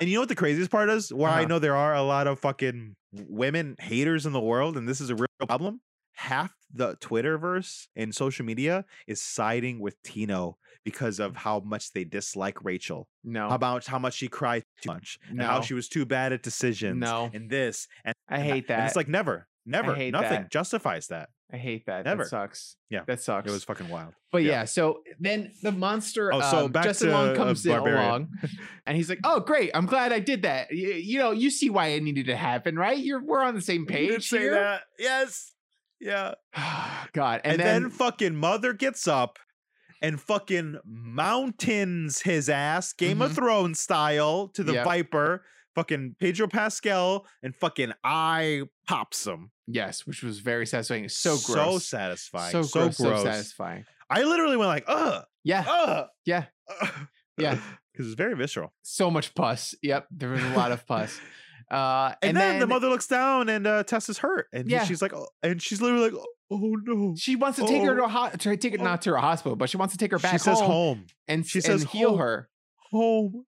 [0.00, 1.12] And you know what the craziest part is?
[1.12, 1.48] Where I Uh-huh.
[1.48, 5.10] know there are a lot of fucking women haters in the world, and this is
[5.10, 5.80] a real problem.
[6.16, 12.04] half the Twitterverse and social media is siding with Tino because of how much they
[12.04, 13.08] dislike Rachel.
[13.24, 15.18] No, About how much she cried too much.
[15.28, 17.00] And how she was too bad at decisions.
[17.00, 17.30] No.
[17.34, 17.88] And this.
[18.04, 18.86] And I and hate And that.
[18.86, 20.50] it's like never, never, nothing that.
[20.52, 21.30] justifies that.
[21.54, 22.04] I hate that.
[22.04, 22.24] Never.
[22.24, 22.76] That sucks.
[22.90, 23.48] Yeah, that sucks.
[23.48, 24.12] It was fucking wild.
[24.32, 24.50] But yeah.
[24.50, 24.64] yeah.
[24.64, 28.04] so then the monster, Oh, so um, back Justin to, Long uh, comes in Barbarian.
[28.04, 28.28] along,
[28.86, 29.70] and he's like, "Oh, great!
[29.74, 30.72] I'm glad I did that.
[30.72, 32.98] You, you know, you see why it needed to happen, right?
[32.98, 34.82] You're we're on the same You page did say here." that.
[34.98, 35.52] Yes.
[36.00, 36.34] Yeah.
[37.12, 39.38] God, And, and, then, then, fucking mother gets up
[40.02, 43.34] and fucking mountains his ass, Game of Mhm.
[43.36, 44.84] Thrones style, to the Yep.
[44.84, 45.44] Viper.
[45.74, 49.50] Fucking Pedro Pascal and fucking I pops him.
[49.66, 51.08] yes, which was very satisfying.
[51.08, 52.52] So So satisfying.
[52.52, 53.18] so So, gross, gross.
[53.20, 53.84] so satisfying.
[54.10, 56.44] I literally went like, ugh, Yeah, ugh, yeah,
[56.80, 56.88] ugh.
[57.38, 57.58] Yeah.
[57.92, 58.72] Because it's very visceral.
[58.82, 59.74] so much pus.
[59.82, 61.18] Yep, there was a lot of pus.
[61.70, 64.46] Uh, And, and, then, the mother looks down and uh, Tess is hurt.
[64.52, 64.84] And Yeah.
[64.84, 66.20] she's like, oh, and she's literally like,
[66.50, 67.14] oh no.
[67.16, 68.04] she wants to take her to Oh.
[68.04, 68.84] a ho- to take it Oh.
[68.84, 71.06] not to a hospital, but she wants to take her back she says home, home.
[71.26, 72.18] and She and says heal home.
[72.18, 72.48] her.
[72.92, 73.46] home.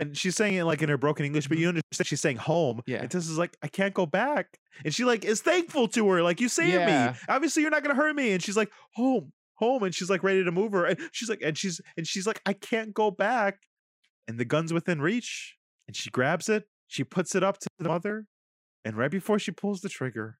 [0.00, 2.78] And she's saying it like in her broken English, but you understand she's saying home.
[2.78, 2.90] Mm-hmm.
[2.90, 3.02] Yeah.
[3.02, 4.58] And Tess is like, I can't go back.
[4.84, 7.12] And she like is thankful to her, like you saved Yeah.
[7.12, 7.18] me.
[7.28, 8.32] Obviously, you're not gonna hurt me.
[8.32, 9.82] And she's like, home, home.
[9.82, 10.86] And she's like ready to move her.
[10.86, 13.58] And she's like, and she's and she's like, I can't go back.
[14.26, 15.56] And the gun's within reach.
[15.86, 18.26] And she grabs it, she puts it up to the mother.
[18.84, 20.38] And right before she pulls the trigger,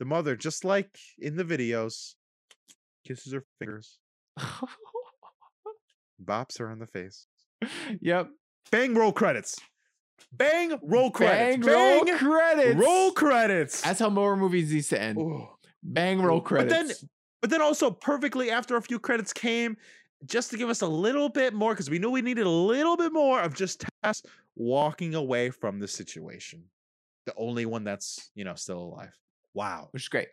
[0.00, 2.14] the mother, just like in the videos,
[3.06, 3.98] kisses her fingers,
[6.22, 7.26] bops her on the face.
[8.00, 8.28] yep.
[8.70, 9.58] Bang roll credits.
[10.32, 11.66] Bang roll credits.
[11.66, 12.80] Bang, roll credits.
[12.80, 13.80] roll credits.
[13.82, 15.18] That's how more movies used to end.
[15.18, 15.48] Ooh.
[15.82, 16.74] Bang roll credits.
[16.74, 17.08] But then-.
[17.40, 19.76] But then also perfectly after a few credits came,
[20.26, 22.96] just to give us a little bit more, because we knew we needed a little
[22.96, 24.22] bit more of just Tess
[24.56, 26.64] walking away from the situation.
[27.26, 29.16] The only one that's, you know, still alive.
[29.54, 29.88] Wow.
[29.92, 30.28] which is great.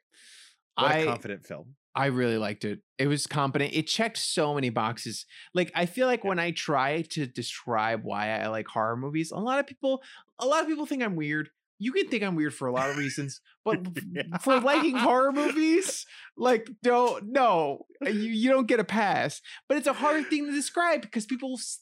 [0.75, 1.75] What a I confident film.
[1.95, 2.79] I really liked it.
[2.97, 3.73] It was competent.
[3.73, 5.25] It checked so many boxes.
[5.53, 6.29] Like I feel like Yeah.
[6.29, 10.01] when I try to describe why I like horror movies, a lot of people,
[10.39, 11.49] a lot of people think I'm weird.
[11.77, 13.79] You can think I'm weird for a lot of reasons, but
[14.13, 14.37] Yeah.
[14.39, 16.05] for liking horror movies,
[16.37, 19.41] like don't no, eh, you you don't get a pass.
[19.67, 21.79] But it's a hard thing to describe because people s-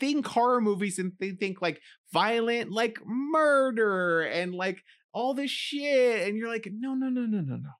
[0.00, 1.80] think horror movies and they think like
[2.12, 4.82] violent, like murder and like
[5.12, 7.70] all this shit, and you're like, no, no, no, no, no, no.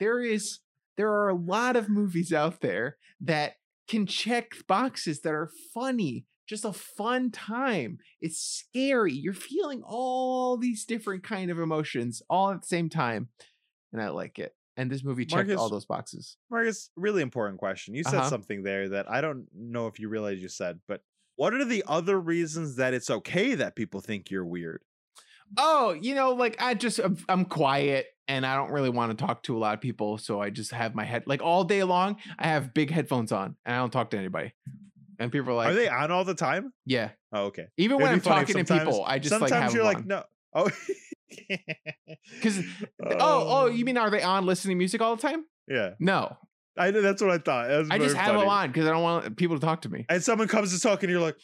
[0.00, 0.58] There is
[0.96, 3.54] there are a lot of movies out there that
[3.88, 10.56] can check boxes that are funny just a fun time it's scary you're feeling all
[10.56, 13.28] these different kind of emotions all at the same time
[13.92, 17.94] and i like it and this movie checked all those boxes Marcus, really important question.
[17.94, 18.28] You said Uh-huh.
[18.30, 21.02] something there that I don't know if you realize you said, but
[21.36, 24.82] what are the other reasons that it's okay that people think you're weird?
[25.56, 29.24] Oh you know like i just I'm, I'm quiet and i don't really want to
[29.26, 31.82] talk to a lot of people so i just have my head like all day
[31.84, 34.52] long i have big headphones on and i don't talk to anybody
[35.18, 36.72] and people are like are they on all the time?
[36.86, 37.66] yeah Oh, okay.
[37.76, 40.06] even It'd when i'm talking to people i just sometimes like have you're like on.
[40.08, 40.22] no.
[40.54, 40.68] Oh,
[42.42, 42.60] 'Cause-
[43.02, 43.16] oh
[43.48, 45.90] oh you mean are they on listening to music all the time yeah?
[45.98, 46.36] no
[46.76, 47.70] I that's what I thought.
[47.70, 48.48] I just very have them funny.
[48.48, 50.06] on because I don't want people to talk to me.
[50.08, 51.36] And someone comes to talk, and you're like,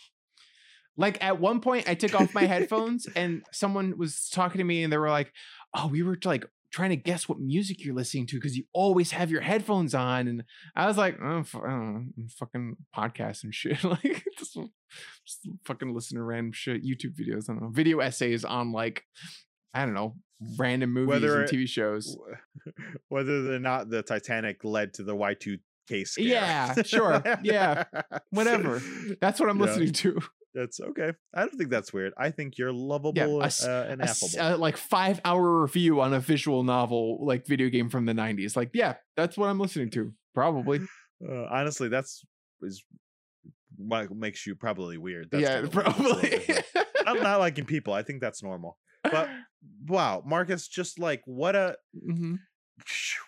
[0.99, 4.83] Like at one point, I took off my headphones and someone was talking to me
[4.83, 5.33] and they were like,
[5.75, 9.13] "Oh, we were like trying to guess what music you're listening to because you always
[9.13, 10.43] have your headphones on." And
[10.77, 13.83] I was like, "Oh, f- I don't know, fucking podcasts and shit.
[13.85, 14.59] like just,
[15.25, 17.49] just fucking listen to random shit, YouTube videos.
[17.49, 19.05] I don't know, video essays on like
[19.73, 20.17] I don't know,
[20.59, 22.17] random movies Whether and it- TV shows.
[23.09, 26.25] whether or not the Titanic led to the Y2K scare.
[26.27, 27.23] Yeah, sure.
[27.43, 27.85] Yeah.
[28.31, 28.83] Whatever.
[29.21, 29.65] That's what I'm Yeah.
[29.65, 30.21] listening to.
[30.59, 31.13] That's okay.
[31.35, 32.13] I don't think that's weird.
[32.19, 34.41] I think you're lovable a s- uh, and a affable.
[34.41, 38.57] uh, like five hour review on a visual novel like video game from the 90s
[38.57, 40.81] like yeah that's what i'm listening to probably
[41.29, 42.25] Uh, honestly, that's
[42.63, 42.85] is
[43.77, 45.29] what makes you probably weird.
[45.33, 45.87] That's yeah totally weird.
[45.89, 47.05] It's a little probably.
[47.07, 47.93] I'm not liking people.
[47.93, 48.79] I think that's normal.
[49.03, 49.29] But
[49.87, 51.77] wow, Marcus, just like what a
[52.09, 52.39] Mhm.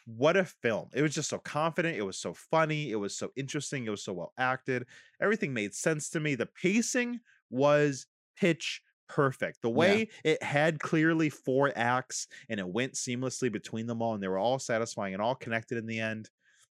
[0.07, 0.89] What a film.
[0.95, 1.97] It was just so confident.
[1.97, 2.91] It was so funny.
[2.91, 3.87] It was so interesting.
[3.87, 4.87] It was so well acted.
[5.21, 6.35] Everything made sense to me.
[6.35, 7.21] The pacing
[7.51, 8.07] was
[8.37, 9.61] pitch perfect.
[9.63, 14.23] The way it had clearly four acts and it went seamlessly between them all and
[14.23, 16.31] they were all satisfying and all connected in the end.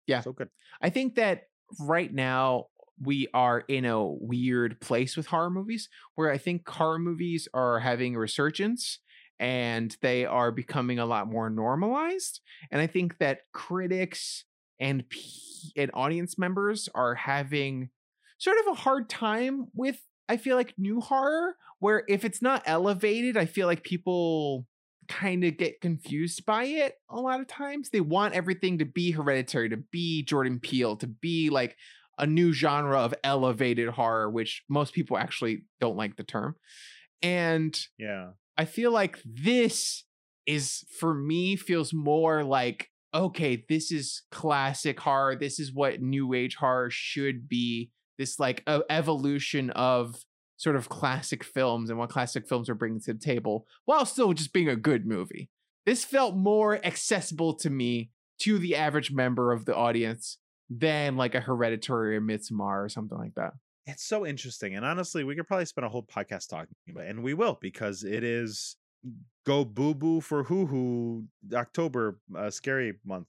[0.07, 0.21] Yeah.
[0.21, 0.49] So good.
[0.81, 1.43] i think that
[1.79, 2.65] right now
[3.01, 7.79] we are in a weird place with horror movies where i think horror movies are
[7.79, 8.99] having a resurgence
[9.41, 12.39] and they are becoming a lot more normalized
[12.71, 14.45] and i think that critics
[14.79, 17.89] and p- and audience members are having
[18.37, 19.99] sort of a hard time with
[20.29, 24.65] i feel like new horror where if it's not elevated i feel like people
[25.07, 27.89] kind of get confused by it a lot of times.
[27.89, 31.75] They want everything to be hereditary, to be Jordan Peele, to be like
[32.17, 36.55] a new genre of elevated horror, which most people actually don't like the term.
[37.21, 38.31] And Yeah.
[38.57, 40.03] I feel like this
[40.45, 45.35] is for me feels more like okay, this is classic horror.
[45.35, 47.91] This is what new age horror should be.
[48.17, 50.15] This like evolution of
[50.55, 54.31] sort of classic films and what classic films are bringing to the table while still
[54.31, 55.49] just being a good movie.
[55.85, 58.11] This felt more accessible to me
[58.41, 60.37] to the average member of the audience
[60.69, 63.53] than like a hereditary or Midsommar or something like that.
[63.85, 64.75] It's so interesting.
[64.75, 67.09] And honestly, we could probably spend a whole podcast talking about it.
[67.09, 68.77] And we will because it is
[69.45, 73.27] go boo boo for hoo hoo October uh, scary month.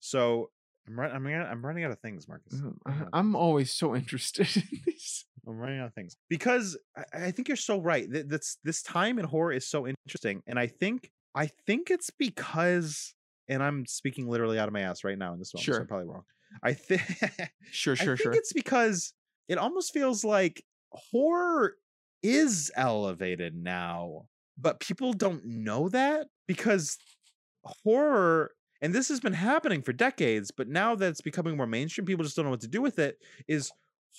[0.00, 0.50] So
[0.88, 2.54] I'm run- I'm, I'm running out of things, Marcus.
[2.54, 5.26] Mm, I'm always so interested in these.
[5.46, 8.10] I'm running out of things because I, I think you're so right.
[8.10, 12.10] Th- This this time in horror is so interesting, and I think I think it's
[12.10, 13.14] because,
[13.48, 15.50] and I'm speaking literally out of my ass right now in this.
[15.52, 15.80] So Sure.
[15.80, 16.24] I'm probably wrong.
[16.62, 17.02] I think
[17.70, 18.32] Sure, I sure, think sure.
[18.32, 19.12] it's because
[19.50, 21.74] it almost feels like horror
[22.22, 26.98] is elevated now, but people don't know that because
[27.64, 32.06] horror, and this has been happening for decades, but now that it's becoming more mainstream,
[32.06, 33.18] people just don't know what to do with it.
[33.48, 33.72] Is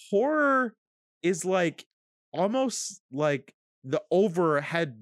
[0.09, 0.75] horror
[1.23, 1.85] is like
[2.33, 3.53] almost like
[3.85, 4.97] the overhead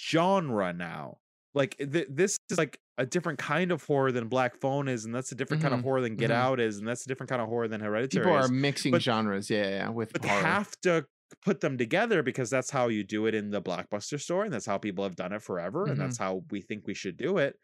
[0.00, 1.18] genre now.
[1.56, 5.14] Like th- this is like a different kind of horror than Black Phone is, and
[5.14, 6.34] that's a different kind of Mhm, horror than Get mhm.
[6.34, 8.92] Out is, and that's a different kind of horror than Hereditary People is are mixing
[8.92, 10.42] but- genres, yeah, yeah, with but horror.
[10.42, 11.06] have to
[11.42, 14.64] put them together because that's how you do it in the blockbuster store and that's
[14.66, 15.90] how people have done it forever Mhm.
[15.92, 17.58] and that's how we think we should do it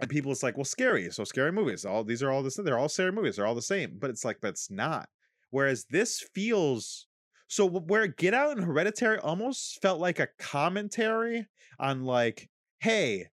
[0.00, 2.76] and people it's like well scary so scary movies all these are all this they're
[2.78, 5.08] all scary movies they're all the same but it's like that's not
[5.50, 7.06] whereas this feels
[7.46, 11.46] so where get out and hereditary almost felt like a commentary
[11.78, 12.48] on like
[12.80, 13.28] hey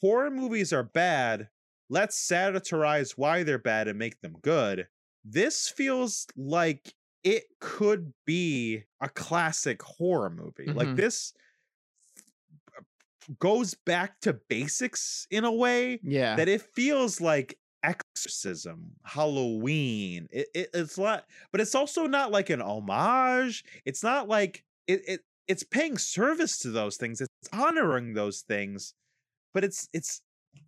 [0.00, 1.48] horror movies are bad
[1.88, 4.88] let's satirize why they're bad and make them good
[5.24, 10.72] this feels like it could be a classic horror movie.
[10.72, 10.96] Like Mhm.
[10.96, 11.34] this
[13.38, 16.36] goes back to basics in a way yeah.
[16.36, 22.50] that it feels like exorcism halloween it, it, it's not but it's also not like
[22.50, 25.20] an homage it's not like it, it
[25.50, 28.94] it's paying service to those things it's honoring those things
[29.54, 30.22] but it's it's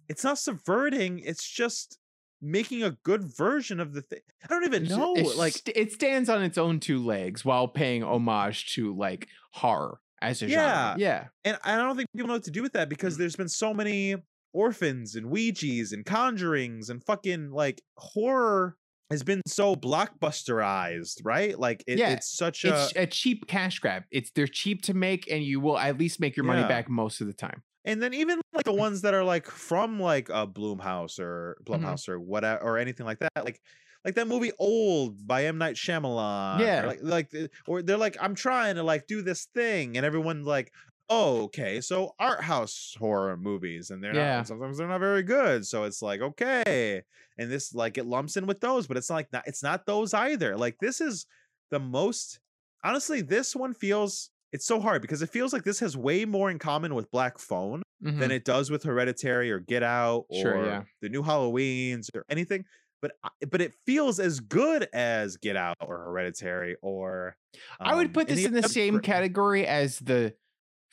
[0.08, 1.98] it's not subverting it's just
[2.40, 6.28] making a good version of the thing i don't even know like st- it stands
[6.28, 10.90] on its own two legs while paying homage to like horror as a Yeah.
[10.92, 11.00] genre.
[11.00, 11.24] Yeah.
[11.44, 12.90] And I don't think people know what to do with that Mm.
[12.90, 14.14] because there's been so many
[14.54, 18.76] orphans and Ouija's and conjurings and fucking like horror
[19.12, 21.58] has been so blockbusterized, right?
[21.58, 24.04] Like it, Yeah, it's such a It's a cheap cash grab.
[24.10, 26.68] It's they're cheap to make and you will at least make your money Yeah.
[26.68, 27.62] back most of the time.
[27.84, 31.84] and then even like the ones that are like from like a Bloomhouse or Mm-hmm.
[31.84, 33.60] Blumhouse or whatever or anything like that, like
[34.04, 36.60] like that movie Old by M Night Shyamalan.
[36.60, 36.86] or Yeah.
[36.86, 37.30] like like
[37.66, 40.72] or they're like I'm trying to like do this thing, and everyone like.
[41.14, 41.80] Oh, okay.
[41.80, 44.36] So art house horror movies, and they're Yeah.
[44.38, 45.66] not sometimes they're not very good.
[45.66, 47.02] So it's like okay,
[47.38, 49.86] and this like it lumps in with those, but it's not like not, it's not
[49.86, 50.56] those either.
[50.56, 51.26] Like this is
[51.70, 52.40] the most
[52.84, 53.20] honestly.
[53.22, 56.58] This one feels it's so hard because it feels like this has way more in
[56.58, 58.18] common with Black Phone Mhm.
[58.18, 60.82] than it does with Hereditary or Get Out or Sure, yeah.
[61.00, 62.64] the new Halloweens or anything.
[63.00, 63.12] But
[63.50, 67.36] but it feels as good as Get Out or Hereditary or
[67.80, 70.34] I would um, put this in the other same category as the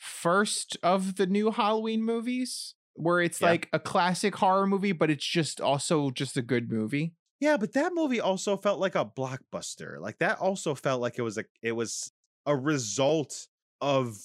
[0.00, 3.42] first of the new Halloween movies, where it's Yeah.
[3.42, 7.14] like a classic horror movie, but it's just also just a good movie.
[7.40, 9.98] Yeah, but that movie also felt like a blockbuster.
[9.98, 12.12] Like that also felt like it was a it was
[12.46, 13.48] a result
[13.80, 14.18] of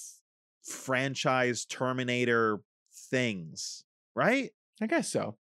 [0.63, 2.59] franchise Terminator
[2.93, 3.85] things,
[4.15, 4.51] right?
[4.81, 5.37] I guess so.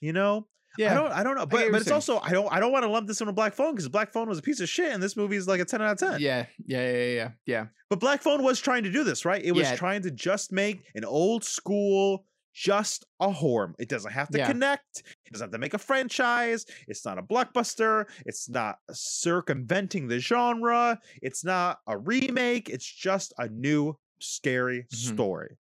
[0.00, 0.48] You know,
[0.78, 0.92] Yeah.
[0.92, 1.94] I don't I don't know, but but it's saying.
[1.94, 4.12] also I don't I don't want to lump this in a Black Phone because Black
[4.12, 5.98] Phone was a piece of shit, and this movie is like a ten out of
[5.98, 6.20] ten.
[6.20, 7.66] yeah, yeah, yeah, yeah, yeah.
[7.90, 9.42] But Black Phone was trying to do this, right?
[9.44, 9.76] It was Yeah.
[9.76, 13.74] trying to just make an old school, just a horror.
[13.78, 14.46] It doesn't have to Yeah.
[14.48, 15.00] connect.
[15.26, 16.64] It doesn't have to make a franchise.
[16.88, 18.06] It's not a blockbuster.
[18.24, 20.98] It's not circumventing the genre.
[21.22, 22.68] It's not a remake.
[22.70, 24.94] It's just a new scary Mhm.
[25.14, 25.56] story.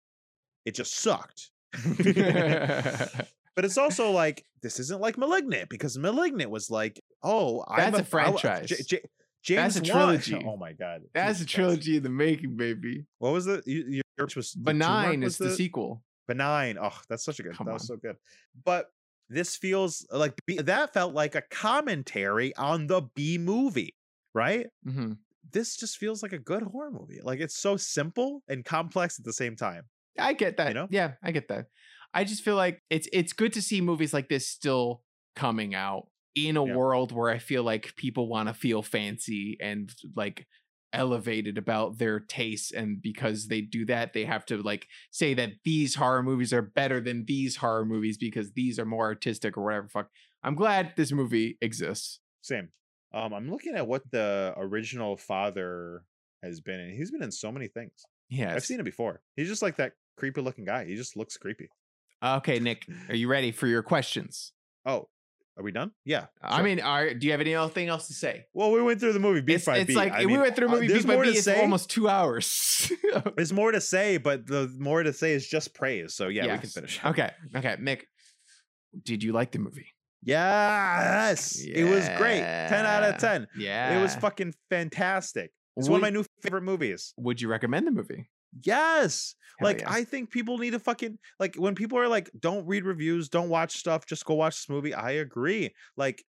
[0.66, 1.50] It just sucked.
[3.56, 8.08] But it's also like this isn't like Malignant because Malignant was like, oh, I'm That's
[8.08, 8.68] a franchise.
[8.70, 9.02] J- J-
[9.44, 10.44] James That's a trilogy.
[10.46, 11.56] Oh my god, That's a Jesus Christ.
[11.56, 13.06] trilogy in the making, baby.
[13.20, 16.02] What was the you, yours was the Benign was is the, sequel.
[16.28, 16.78] benign.
[16.82, 17.56] Oh, that's such a good.
[17.58, 18.16] Come that was so good.
[18.64, 18.88] But
[19.30, 23.96] this feels like that felt like a commentary on the B movie,
[24.34, 24.68] right?
[24.86, 25.14] hmm
[25.52, 27.20] This just feels like a good horror movie.
[27.22, 29.84] Like it's so simple and complex at the same time.
[30.18, 30.70] I get that.
[30.70, 30.88] You know?
[30.90, 31.66] Yeah, I get that.
[32.14, 35.02] I just feel like it's it's good to see movies like this still
[35.36, 36.76] coming out in a Yeah.
[36.76, 40.48] world where I feel like people want to feel fancy and like
[40.94, 45.50] elevated about their tastes and because they do that they have to like say that
[45.66, 49.64] these horror movies are better than these horror movies because these are more artistic or
[49.64, 50.10] whatever fuck.
[50.44, 52.20] I'm glad this movie exists.
[52.42, 52.70] Same.
[53.14, 56.04] Um, I'm looking at what the original father
[56.44, 56.96] has been in.
[56.96, 57.94] He's been in so many things.
[58.30, 58.54] Yeah.
[58.54, 59.22] I've seen it before.
[59.36, 60.86] He's just like that creepy looking guy.
[60.86, 61.70] He just looks creepy.
[62.24, 64.54] Okay, Nick, are you ready for your questions?
[64.86, 65.10] Oh,
[65.58, 65.92] are we done?
[66.06, 66.28] Yeah.
[66.42, 68.46] I mean, are, do you have anything else to say?
[68.54, 69.96] well, we went through the movie beat it's by it's beat.
[69.98, 71.32] like I we mean, went through uh, movie there's beat by more beat.
[71.34, 71.62] to It's say.
[71.62, 72.92] almost two hours.
[73.36, 76.16] There's more to say, but the more to say is just praise.
[76.16, 77.00] So yeah, we can finish.
[77.06, 78.08] Okay, okay, Nick,
[79.04, 79.88] did you like the movie?
[80.24, 82.40] Yes, it was great.
[82.40, 83.48] Ten out of ten.
[83.58, 85.52] Yeah, It was fucking fantastic.
[85.76, 87.14] It's one of my new favorite movies.
[87.18, 88.30] Would you recommend the movie?
[88.62, 89.36] Yes.
[89.60, 89.92] Hell like yeah.
[89.92, 93.50] I think people need to fucking like when people are like, don't read reviews, don't
[93.50, 94.94] watch stuff, just go watch this movie.
[94.94, 95.74] I agree.
[95.96, 96.24] Like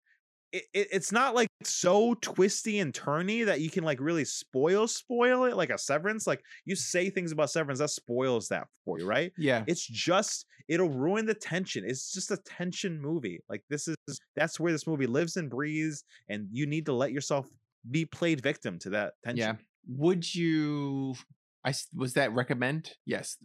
[0.51, 4.87] it, it, it's not like so twisty and turny that you can like really spoil
[4.87, 6.27] spoil it like a severance.
[6.27, 6.79] Like you mm.
[6.79, 9.31] say things about severance, that spoils that for you, right?
[9.37, 11.83] Yeah, It's just it'll ruin the tension.
[11.85, 13.39] It's just a tension movie.
[13.49, 13.97] Like this is
[14.35, 17.49] that's where this movie lives and breathes, and you need to let yourself
[17.89, 19.37] be played victim to that tension.
[19.37, 19.55] yeah.
[19.87, 21.15] Would you?
[21.65, 22.91] I was that recommend?
[23.05, 23.37] Yes.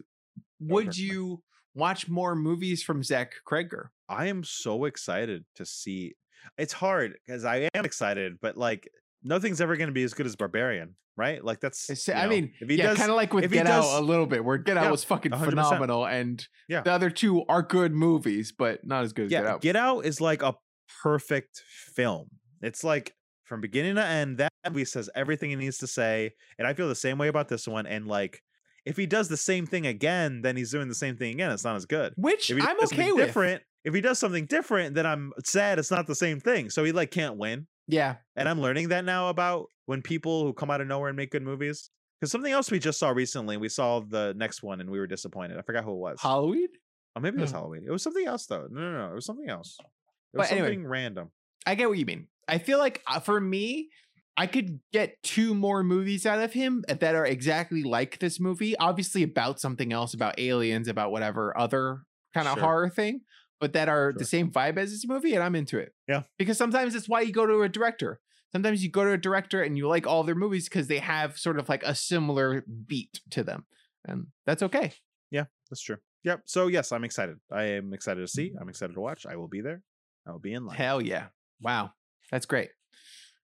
[0.59, 1.41] Would you
[1.73, 3.87] watch more movies from Zach Cregger?
[4.09, 6.15] I am so excited to see.
[6.57, 8.89] It's hard because I am excited, but like
[9.23, 11.43] nothing's ever going to be as good as Barbarian, right?
[11.43, 11.87] Like that's.
[12.07, 14.03] You I mean, if he yeah, does, kind of like with Get does- Out a
[14.05, 15.45] little bit, where Get Out Yeah, was fucking 100%.
[15.45, 16.81] phenomenal, and Yeah.
[16.81, 19.61] the other two are good movies, but not as good as yeah, Get Out.
[19.61, 20.55] Get Out is like a
[21.03, 21.61] perfect
[21.93, 22.29] film.
[22.61, 23.13] It's like
[23.45, 26.87] from beginning to end, that movie says everything he needs to say, and I feel
[26.87, 27.85] the same way about this one.
[27.85, 28.41] And like,
[28.85, 31.51] if he does the same thing again, then he's doing the same thing again.
[31.51, 32.13] It's not as good.
[32.17, 33.25] Which I'm okay with.
[33.27, 33.61] Different.
[33.85, 36.69] If he does something different, then I'm sad it's not the same thing.
[36.69, 37.67] So he like can't win.
[37.87, 41.17] Yeah, And I'm learning that now about when people who come out of nowhere and
[41.17, 41.89] make good movies.
[42.19, 45.07] Because something else we just saw recently, we saw the next one and we were
[45.07, 45.57] disappointed.
[45.57, 46.19] I forgot who it was.
[46.21, 46.67] Halloween.
[47.15, 47.57] oh, maybe it was Oh.
[47.57, 47.83] Halloween.
[47.87, 48.67] It was something else though.
[48.69, 49.11] No, no, no.
[49.11, 49.77] It was something else.
[49.79, 49.85] It
[50.33, 50.67] But was anyway.
[50.67, 51.31] something random.
[51.65, 52.27] I get what you mean.
[52.47, 53.89] I feel like uh, for me,
[54.37, 58.77] I could get two more movies out of him that are exactly like this movie.
[58.77, 62.03] Obviously, about something else, about aliens, about whatever other
[62.33, 62.63] kind of Sure.
[62.63, 63.21] horror thing,
[63.59, 65.93] but that are the same vibe as this movie, and I'm into it.
[66.07, 66.23] Yeah.
[66.37, 68.21] Because sometimes it's why you go to a director.
[68.51, 71.37] Sometimes you go to a director and you like all their movies because they have
[71.37, 73.65] sort of like a similar beat to them.
[74.05, 74.93] And that's okay.
[75.29, 75.97] Yeah, that's true.
[76.23, 76.43] Yep.
[76.45, 77.37] So yes, I'm excited.
[77.51, 78.53] I am excited to see.
[78.59, 79.25] I'm excited to watch.
[79.25, 79.83] I will be there.
[80.27, 80.77] I will be in line.
[80.77, 81.27] Hell yeah.
[81.61, 81.91] Wow.
[82.31, 82.69] That's great.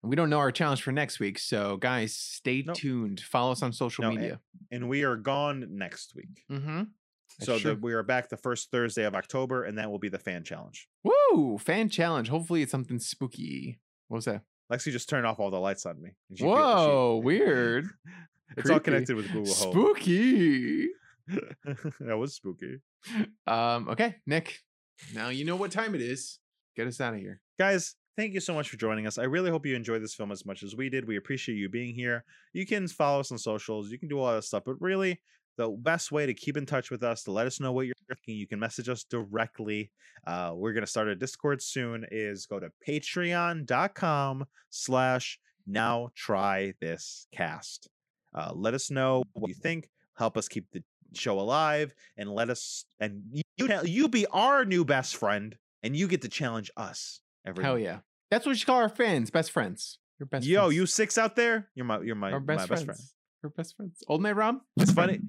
[0.02, 1.38] We don't know our challenge for next week.
[1.38, 2.76] So, guys, stay Nope.
[2.76, 3.20] tuned.
[3.20, 4.40] Follow us on social No, media.
[4.70, 6.44] And we are gone next week.
[6.50, 6.82] Mm-hmm.
[7.40, 10.18] so the, we are back the first Thursday of October, and that will be the
[10.18, 10.88] fan challenge.
[11.04, 11.58] Woo!
[11.58, 12.28] Fan challenge.
[12.28, 13.80] Hopefully, it's something spooky.
[14.08, 14.42] What was that?
[14.72, 16.10] Lexi just turned off all the lights on me.
[16.34, 17.86] she Whoa, she- weird.
[18.56, 19.72] it's all connected with Google Home.
[19.72, 20.88] Spooky.
[22.00, 22.78] that was spooky.
[23.46, 24.58] Um, okay, Nick.
[25.14, 26.38] Now you know what time it is.
[26.76, 27.40] Get us out of here.
[27.58, 29.16] Guys, thank you so much for joining us.
[29.16, 31.06] I really hope you enjoyed this film as much as we did.
[31.06, 32.24] We appreciate you being here.
[32.52, 35.20] You can follow us on socials, you can do all that stuff, but really,
[35.56, 37.94] the best way to keep in touch with us, to let us know what you're
[38.08, 39.90] thinking, you can message us directly.
[40.26, 46.74] Uh, we're going to start a Discord soon, is go to patreon.com slash now try
[46.80, 47.88] this cast.
[48.34, 49.90] Uh, let us know what you think.
[50.16, 50.82] Help us keep the
[51.14, 53.42] show alive and let us and you
[53.84, 58.00] you be our new best friend and you get to challenge us every Hell yeah.
[58.30, 59.98] That's what you call our fans, best friends.
[60.18, 60.74] Your best Yo, friends.
[60.74, 63.00] you six out there, you're my you're my, our my best best friend.
[63.44, 64.02] Our best friends.
[64.08, 64.60] Old Man Rom?
[64.76, 65.20] It's funny.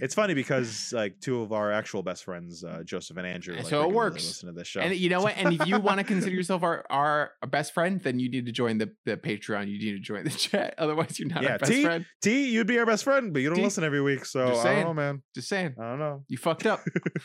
[0.00, 3.66] It's funny because like two of our actual best friends, uh, Joseph and Andrew, like,
[3.66, 4.24] So it works.
[4.26, 4.80] Listen to this show.
[4.80, 5.36] And you know what?
[5.36, 8.52] And if you want to consider yourself our, our best friend, then you need to
[8.52, 9.68] join the, the Patreon.
[9.68, 10.74] You need to join the chat.
[10.78, 12.06] Otherwise, you're not Yeah, our best T- friend.
[12.22, 14.60] T, you'd be our best friend, but you don't T, listen every week, so just
[14.60, 14.76] I saying.
[14.84, 15.22] don't know, man.
[15.34, 15.74] Just saying.
[15.80, 16.24] I don't know.
[16.28, 16.80] You fucked up.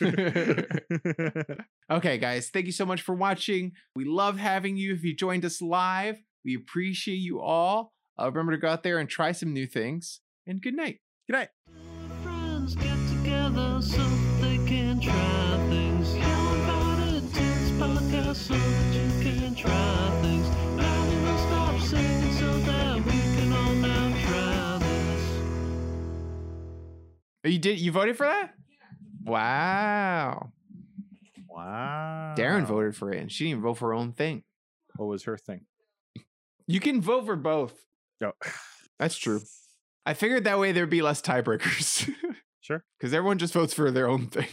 [1.90, 2.50] okay, guys.
[2.50, 3.72] Thank you so much for watching.
[3.94, 4.94] We love having you.
[4.94, 7.92] If you joined us live, we appreciate you all.
[8.20, 10.20] Uh, remember to go out there and try some new things.
[10.46, 10.98] And good night.
[11.28, 11.48] Good night.
[18.50, 20.48] You can try things.
[20.76, 25.22] Now we will stop singing so that can try this.
[27.44, 27.78] Oh, you did?
[27.80, 28.54] You voted for that?
[29.24, 30.52] Wow.
[31.48, 32.34] Wow.
[32.36, 34.44] Darren voted for it, and she didn't even vote for her own thing.
[34.96, 35.62] What was her thing?
[36.66, 37.74] You can vote for both.
[38.20, 38.32] No.
[38.98, 39.40] That's true.
[40.06, 42.10] I figured that way there'd be less tiebreakers.
[42.60, 42.84] Sure.
[42.98, 44.48] because everyone just votes for their own thing,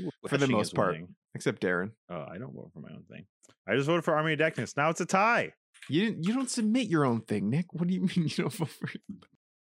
[0.00, 0.94] Ooh, For the most part.
[0.94, 1.14] thing.
[1.34, 1.90] except Darren.
[2.10, 3.24] Oh, I don't vote for my own thing.
[3.68, 4.76] I just voted for Army of Darkness.
[4.76, 5.52] Now it's a tie.
[5.88, 6.24] You didn't.
[6.26, 7.72] You don't submit your own thing, Nick.
[7.72, 8.88] What do you mean you don't vote for?